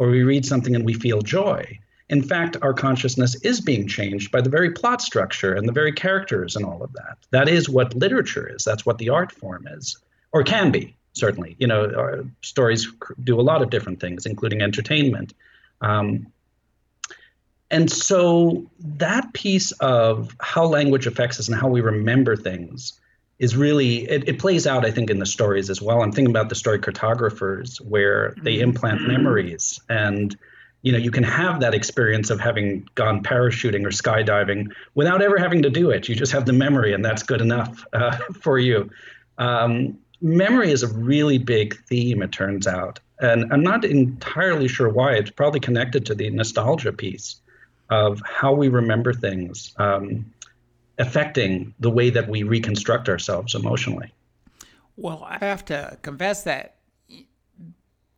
or 0.02 0.10
we 0.10 0.24
read 0.24 0.44
something 0.44 0.74
and 0.74 0.84
we 0.84 0.94
feel 0.94 1.22
joy. 1.22 1.78
In 2.08 2.24
fact, 2.24 2.56
our 2.60 2.74
consciousness 2.74 3.36
is 3.36 3.60
being 3.60 3.86
changed 3.86 4.32
by 4.32 4.40
the 4.40 4.50
very 4.50 4.72
plot 4.72 5.00
structure 5.00 5.54
and 5.54 5.68
the 5.68 5.72
very 5.72 5.92
characters 5.92 6.56
and 6.56 6.64
all 6.64 6.82
of 6.82 6.92
that. 6.94 7.18
That 7.30 7.48
is 7.48 7.68
what 7.68 7.94
literature 7.94 8.48
is. 8.52 8.64
That's 8.64 8.84
what 8.84 8.98
the 8.98 9.10
art 9.10 9.30
form 9.30 9.68
is, 9.68 9.96
or 10.32 10.42
can 10.42 10.72
be, 10.72 10.96
certainly. 11.12 11.54
You 11.60 11.68
know, 11.68 12.28
stories 12.40 12.92
do 13.22 13.38
a 13.40 13.42
lot 13.42 13.62
of 13.62 13.70
different 13.70 14.00
things, 14.00 14.26
including 14.26 14.60
entertainment. 14.60 15.34
Um, 15.80 16.26
and 17.70 17.88
so 17.88 18.68
that 18.80 19.32
piece 19.34 19.70
of 19.72 20.34
how 20.40 20.64
language 20.64 21.06
affects 21.06 21.38
us 21.38 21.48
and 21.48 21.56
how 21.56 21.68
we 21.68 21.80
remember 21.80 22.34
things 22.34 23.00
is 23.42 23.56
really 23.56 24.08
it, 24.08 24.28
it, 24.28 24.38
plays 24.38 24.66
out 24.66 24.86
i 24.86 24.90
think 24.90 25.10
in 25.10 25.18
the 25.18 25.26
stories 25.26 25.68
as 25.68 25.82
well 25.82 26.02
i'm 26.02 26.12
thinking 26.12 26.32
about 26.32 26.48
the 26.48 26.54
story 26.54 26.78
cartographers 26.78 27.78
where 27.82 28.34
they 28.42 28.60
implant 28.60 29.00
mm-hmm. 29.00 29.12
memories 29.12 29.80
and 29.90 30.36
you 30.82 30.90
know, 30.90 30.98
you 30.98 31.10
can 31.10 31.22
have 31.22 31.60
that 31.60 31.74
experience 31.74 32.28
of 32.28 32.40
having 32.40 32.88
gone 32.96 33.22
parachuting 33.22 33.86
or 33.86 33.90
skydiving 33.90 34.72
without 34.94 35.22
ever 35.22 35.38
having 35.38 35.62
to 35.62 35.70
do 35.70 35.90
it. 35.90 36.08
You 36.08 36.16
just 36.16 36.32
have 36.32 36.44
the 36.44 36.52
memory, 36.52 36.92
and 36.92 37.04
that's 37.04 37.22
good 37.22 37.40
enough 37.40 37.84
uh, 37.92 38.16
for 38.40 38.58
you. 38.58 38.90
Um, 39.38 39.96
memory 40.20 40.72
is 40.72 40.82
a 40.82 40.88
really 40.88 41.38
big 41.38 41.80
theme, 41.86 42.22
it 42.22 42.32
turns 42.32 42.66
out. 42.66 42.98
And 43.20 43.52
I'm 43.52 43.62
not 43.62 43.84
entirely 43.84 44.66
sure 44.66 44.88
why. 44.88 45.12
It's 45.14 45.30
probably 45.30 45.60
connected 45.60 46.04
to 46.06 46.14
the 46.16 46.28
nostalgia 46.30 46.92
piece 46.92 47.36
of 47.90 48.20
how 48.24 48.52
we 48.52 48.68
remember 48.68 49.12
things 49.12 49.72
um, 49.76 50.26
affecting 50.98 51.74
the 51.80 51.90
way 51.90 52.10
that 52.10 52.28
we 52.28 52.42
reconstruct 52.42 53.08
ourselves 53.08 53.54
emotionally. 53.54 54.12
Well, 54.96 55.26
I 55.26 55.38
have 55.44 55.64
to 55.66 55.98
confess 56.02 56.44
that 56.44 56.76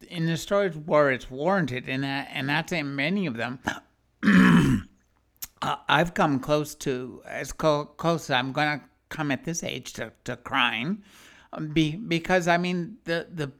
in 0.08 0.26
the 0.26 0.36
stories 0.36 0.76
where 0.76 1.10
it's 1.10 1.30
warranted, 1.30 1.88
and 1.88 2.04
that, 2.04 2.28
and 2.32 2.48
that's 2.48 2.72
in 2.72 2.94
many 2.96 3.26
of 3.26 3.36
them, 3.36 3.58
I've 5.62 6.14
come 6.14 6.40
close 6.40 6.74
to 6.76 7.22
as 7.26 7.52
co- 7.52 7.86
close 7.86 8.28
as 8.28 8.34
I'm 8.34 8.52
going 8.52 8.80
to 8.80 8.84
come 9.08 9.30
at 9.30 9.44
this 9.44 9.62
age 9.62 9.92
to, 9.94 10.12
to 10.24 10.36
crying, 10.36 11.02
um, 11.52 11.68
be, 11.68 11.96
because 11.96 12.48
I 12.48 12.58
mean 12.58 12.98
the 13.04 13.28
the 13.32 13.52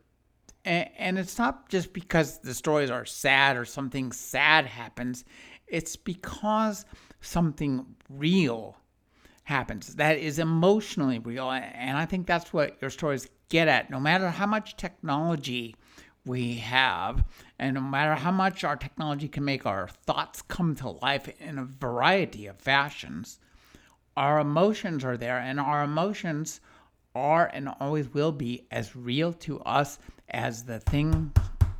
and 0.66 1.18
it's 1.18 1.36
not 1.36 1.68
just 1.68 1.92
because 1.92 2.38
the 2.38 2.54
stories 2.54 2.90
are 2.90 3.04
sad 3.04 3.56
or 3.56 3.66
something 3.66 4.12
sad 4.12 4.64
happens, 4.64 5.26
it's 5.66 5.94
because 5.94 6.86
something 7.20 7.84
real 8.08 8.76
happens 9.45 9.95
that 9.97 10.18
is 10.18 10.38
emotionally 10.38 11.18
real. 11.18 11.51
And 11.51 11.97
I 11.97 12.07
think 12.07 12.26
that's 12.26 12.53
what 12.53 12.76
your 12.80 12.90
stories 12.90 13.28
get 13.49 13.68
at. 13.68 13.90
No 13.90 14.01
matter 14.01 14.30
how 14.30 14.47
much 14.47 14.76
technology 14.76 15.76
we 16.26 16.55
have, 16.55 17.22
and 17.59 17.74
no 17.74 17.82
matter 17.82 18.14
how 18.14 18.30
much 18.30 18.64
our 18.64 18.76
technology 18.76 19.28
can 19.28 19.45
make 19.45 19.66
our 19.66 19.88
thoughts 19.88 20.42
come 20.42 20.74
to 20.76 20.90
life 20.90 21.28
in 21.38 21.59
a 21.59 21.64
variety 21.64 22.47
of 22.47 22.59
fashions, 22.59 23.38
our 24.16 24.40
emotions 24.40 25.05
are 25.05 25.18
there, 25.18 25.38
and 25.38 25.61
our 25.61 25.84
emotions 25.84 26.61
are 27.14 27.51
and 27.53 27.68
always 27.80 28.12
will 28.12 28.32
be 28.32 28.66
as 28.70 28.97
real 28.97 29.32
to 29.32 29.61
us 29.61 29.99
as 30.30 30.64
the 30.64 30.80
thing, 30.80 31.32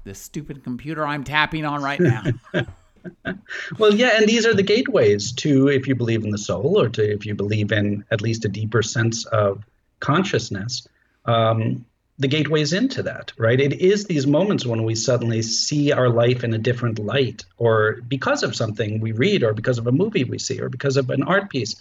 the 0.05 0.15
stupid 0.15 0.63
computer 0.63 1.07
I'm 1.07 1.25
tapping 1.25 1.65
on 1.65 1.83
right 1.83 2.01
now. 2.01 2.25
well, 3.79 3.95
yeah, 3.95 4.17
and 4.17 4.29
these 4.29 4.47
are 4.47 4.55
the 4.55 4.63
gateways 4.63 5.33
to, 5.33 5.69
if 5.69 5.87
you 5.87 5.95
believe 5.95 6.25
in 6.25 6.31
the 6.31 6.39
soul, 6.39 6.81
or 6.81 6.89
to 6.89 7.13
if 7.13 7.27
you 7.27 7.35
believe 7.35 7.73
in 7.73 8.05
at 8.11 8.21
least 8.21 8.45
a 8.45 8.49
deeper 8.49 8.83
sense 8.83 9.25
of 9.27 9.65
consciousness, 10.01 10.87
um, 11.27 11.85
the 12.19 12.29
gateways 12.29 12.73
into 12.73 13.03
that, 13.03 13.33
right? 13.39 13.61
It 13.61 13.81
is 13.81 14.05
these 14.05 14.27
moments 14.27 14.65
when 14.65 14.85
we 14.85 14.95
suddenly 14.95 15.43
see 15.43 15.91
our 15.93 16.09
life 16.09 16.45
in 16.45 16.55
a 16.55 16.59
different 16.59 16.99
light, 16.99 17.45
or 17.59 17.99
because 18.09 18.43
of 18.43 18.55
something 18.55 19.01
we 19.01 19.13
read, 19.13 19.43
or 19.43 19.53
because 19.53 19.79
of 19.79 19.87
a 19.87 19.93
movie 19.93 20.25
we 20.25 20.39
see, 20.39 20.61
or 20.61 20.69
because 20.69 20.97
of 20.97 21.11
an 21.11 21.25
art 21.25 21.51
piece, 21.51 21.77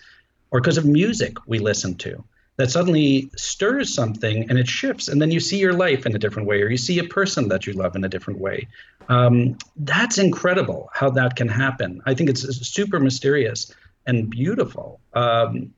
or 0.52 0.60
because 0.60 0.78
of 0.78 0.86
music 0.86 1.38
we 1.48 1.60
listen 1.60 1.96
to 1.96 2.24
that 2.58 2.70
suddenly 2.70 3.32
stirs 3.36 3.94
something 3.94 4.50
and 4.50 4.60
it 4.60 4.68
shifts 4.68 5.08
and 5.08 5.22
then 5.22 5.32
you 5.32 5.40
see 5.40 5.58
your 5.58 5.74
life 5.74 6.06
in 6.06 6.16
a 6.16 6.20
different 6.20 6.48
way 6.48 6.62
or 6.62 6.70
you 6.70 6.78
see 6.78 7.00
a 7.00 7.04
person 7.04 7.48
that 7.48 7.66
you 7.66 7.74
love 7.74 7.96
in 7.96 8.04
a 8.04 8.10
different 8.10 8.40
way. 8.40 8.68
Um, 9.10 9.58
that's 9.78 10.18
incredible 10.18 10.90
how 10.94 11.10
that 11.12 11.36
can 11.36 11.48
happen. 11.48 12.02
I 12.06 12.14
think 12.14 12.30
it's 12.30 12.44
super 12.68 13.00
mysterious 13.00 13.74
and 14.06 14.30
beautiful. 14.30 15.00
Um, 15.14 15.74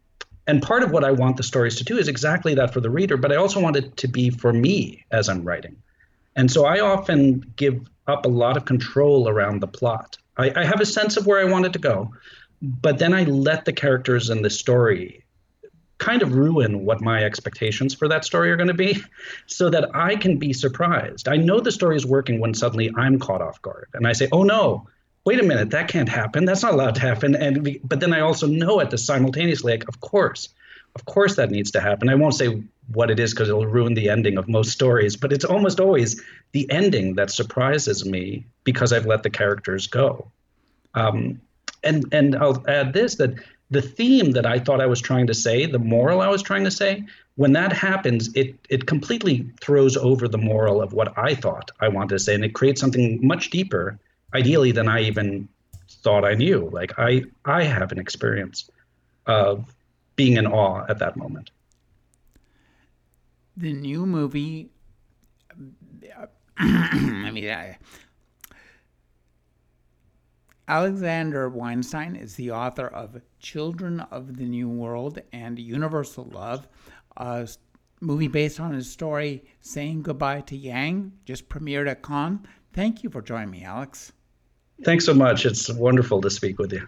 and 0.48 0.62
part 0.62 0.84
of 0.84 0.92
what 0.92 1.04
i 1.04 1.12
want 1.12 1.38
the 1.38 1.44
stories 1.44 1.76
to 1.78 1.84
do 1.84 1.98
is 1.98 2.08
exactly 2.08 2.54
that 2.54 2.72
for 2.72 2.80
the 2.80 2.90
reader 2.90 3.18
but 3.18 3.32
i 3.32 3.36
also 3.36 3.60
want 3.60 3.76
it 3.76 3.98
to 3.98 4.08
be 4.08 4.30
for 4.30 4.54
me 4.54 5.04
as 5.12 5.28
i'm 5.30 5.44
writing. 5.44 5.76
And 6.36 6.52
so 6.52 6.66
i 6.66 6.82
often 6.82 7.40
give 7.56 7.88
up 8.08 8.26
a 8.26 8.30
lot 8.30 8.58
of 8.58 8.66
control 8.66 9.28
around 9.28 9.62
the 9.62 9.68
plot. 9.68 10.18
I, 10.38 10.52
I 10.56 10.64
have 10.64 10.82
a 10.82 10.86
sense 10.86 11.18
of 11.18 11.26
where 11.26 11.40
i 11.40 11.52
want 11.52 11.66
it 11.66 11.74
to 11.74 11.80
go 11.80 12.12
but 12.62 13.00
then 13.00 13.14
i 13.14 13.24
let 13.24 13.66
the 13.66 13.74
characters 13.74 14.30
in 14.30 14.42
the 14.42 14.50
story 14.50 15.25
kind 15.98 16.22
of 16.22 16.36
ruin 16.36 16.86
what 16.86 17.02
my 17.02 17.24
expectations 17.24 17.94
for 17.94 18.08
that 18.08 18.26
story 18.26 18.52
are 18.52 18.58
going 18.58 18.68
to 18.68 18.74
be 18.74 19.02
so 19.48 19.70
that 19.70 19.96
I 19.96 20.16
can 20.16 20.38
be 20.38 20.54
surprised. 20.54 21.28
I 21.28 21.38
know 21.38 21.60
the 21.60 21.72
story 21.72 21.96
is 21.96 22.06
working 22.06 22.40
when 22.40 22.54
suddenly 22.54 22.92
I'm 22.96 23.20
caught 23.20 23.42
off 23.42 23.62
guard 23.62 23.90
and 23.94 24.08
I 24.08 24.14
say, 24.14 24.28
"Oh 24.32 24.44
no, 24.44 24.88
wait 25.26 25.40
a 25.40 25.44
minute, 25.44 25.72
that 25.72 25.88
can't 25.88 26.10
happen. 26.10 26.46
That's 26.46 26.64
not 26.64 26.74
allowed 26.74 26.96
to 26.96 27.02
happen." 27.02 27.36
And 27.36 27.80
but 27.84 28.00
then 28.00 28.14
I 28.14 28.22
also 28.22 28.48
know 28.48 28.80
at 28.80 28.92
the 28.92 28.98
simultaneously 28.98 29.74
like, 29.74 29.88
of 29.88 30.00
course. 30.02 30.50
Of 30.96 31.04
course 31.04 31.36
that 31.36 31.52
needs 31.52 31.72
to 31.72 31.82
happen. 31.82 32.08
I 32.08 32.16
won't 32.16 32.36
say 32.36 32.64
what 32.94 33.12
it 33.12 33.20
is 33.20 33.34
because 33.34 33.50
it'll 33.50 33.66
ruin 33.66 33.96
the 33.96 34.10
ending 34.10 34.38
of 34.38 34.48
most 34.48 34.72
stories, 34.72 35.18
but 35.18 35.34
it's 35.34 35.44
almost 35.44 35.82
always 35.82 36.22
the 36.54 36.72
ending 36.72 37.16
that 37.16 37.32
surprises 37.32 38.06
me 38.06 38.46
because 38.64 38.94
I've 38.94 39.06
let 39.06 39.22
the 39.22 39.30
characters 39.30 39.88
go. 39.88 40.32
Um, 40.94 41.42
and 41.84 42.06
and 42.14 42.36
I'll 42.36 42.64
add 42.68 42.94
this 42.94 43.16
that 43.16 43.36
the 43.76 43.82
theme 43.82 44.32
that 44.32 44.46
I 44.46 44.58
thought 44.58 44.80
I 44.80 44.86
was 44.86 45.02
trying 45.02 45.28
to 45.28 45.34
say, 45.34 45.66
the 45.66 45.80
moral 45.80 46.22
I 46.22 46.30
was 46.30 46.42
trying 46.42 46.64
to 46.64 46.72
say, 46.72 47.04
when 47.36 47.52
that 47.52 47.74
happens, 47.74 48.34
it 48.34 48.56
it 48.70 48.86
completely 48.86 49.46
throws 49.60 49.98
over 49.98 50.30
the 50.30 50.38
moral 50.38 50.82
of 50.82 50.94
what 50.94 51.18
I 51.18 51.36
thought 51.36 51.72
I 51.82 51.90
wanted 51.90 52.16
to 52.16 52.20
say, 52.20 52.36
and 52.36 52.46
it 52.46 52.54
creates 52.54 52.80
something 52.80 53.20
much 53.22 53.50
deeper, 53.50 54.00
ideally 54.34 54.72
than 54.72 54.88
I 54.88 55.02
even 55.02 55.50
thought 56.04 56.24
I 56.24 56.36
knew. 56.36 56.70
Like 56.72 56.98
I 56.98 57.26
I 57.44 57.64
have 57.64 57.92
an 57.92 58.00
experience 58.00 58.72
of 59.26 59.66
being 60.16 60.38
in 60.38 60.48
awe 60.48 60.86
at 60.88 61.00
that 61.00 61.18
moment. 61.18 61.52
The 63.58 63.74
new 63.74 64.06
movie. 64.06 64.70
I 66.58 67.32
mean, 67.32 67.50
I, 67.50 67.78
Alexander 70.68 71.48
Weinstein 71.48 72.16
is 72.16 72.36
the 72.36 72.52
author 72.52 72.88
of 72.88 73.22
Children 73.40 74.00
of 74.00 74.38
the 74.38 74.46
New 74.46 74.68
World 74.68 75.20
and 75.32 75.60
Universal 75.60 76.26
Love, 76.26 76.68
a 77.18 77.48
movie 78.02 78.28
based 78.28 78.60
on 78.60 78.74
his 78.74 78.92
story 78.92 79.46
Saying 79.62 80.02
Goodbye 80.02 80.42
to 80.42 80.58
Yang, 80.58 81.12
just 81.26 81.50
premiered 81.50 81.90
at 81.90 82.02
Cannes. 82.02 82.40
Thank 82.74 83.04
you 83.04 83.10
for 83.12 83.22
joining 83.22 83.52
me, 83.52 83.64
Alex. 83.64 84.12
Thanks 84.84 85.06
so 85.06 85.14
much. 85.14 85.46
It's 85.46 85.70
wonderful 85.70 86.20
to 86.22 86.30
speak 86.30 86.58
with 86.58 86.74
you. 86.74 86.88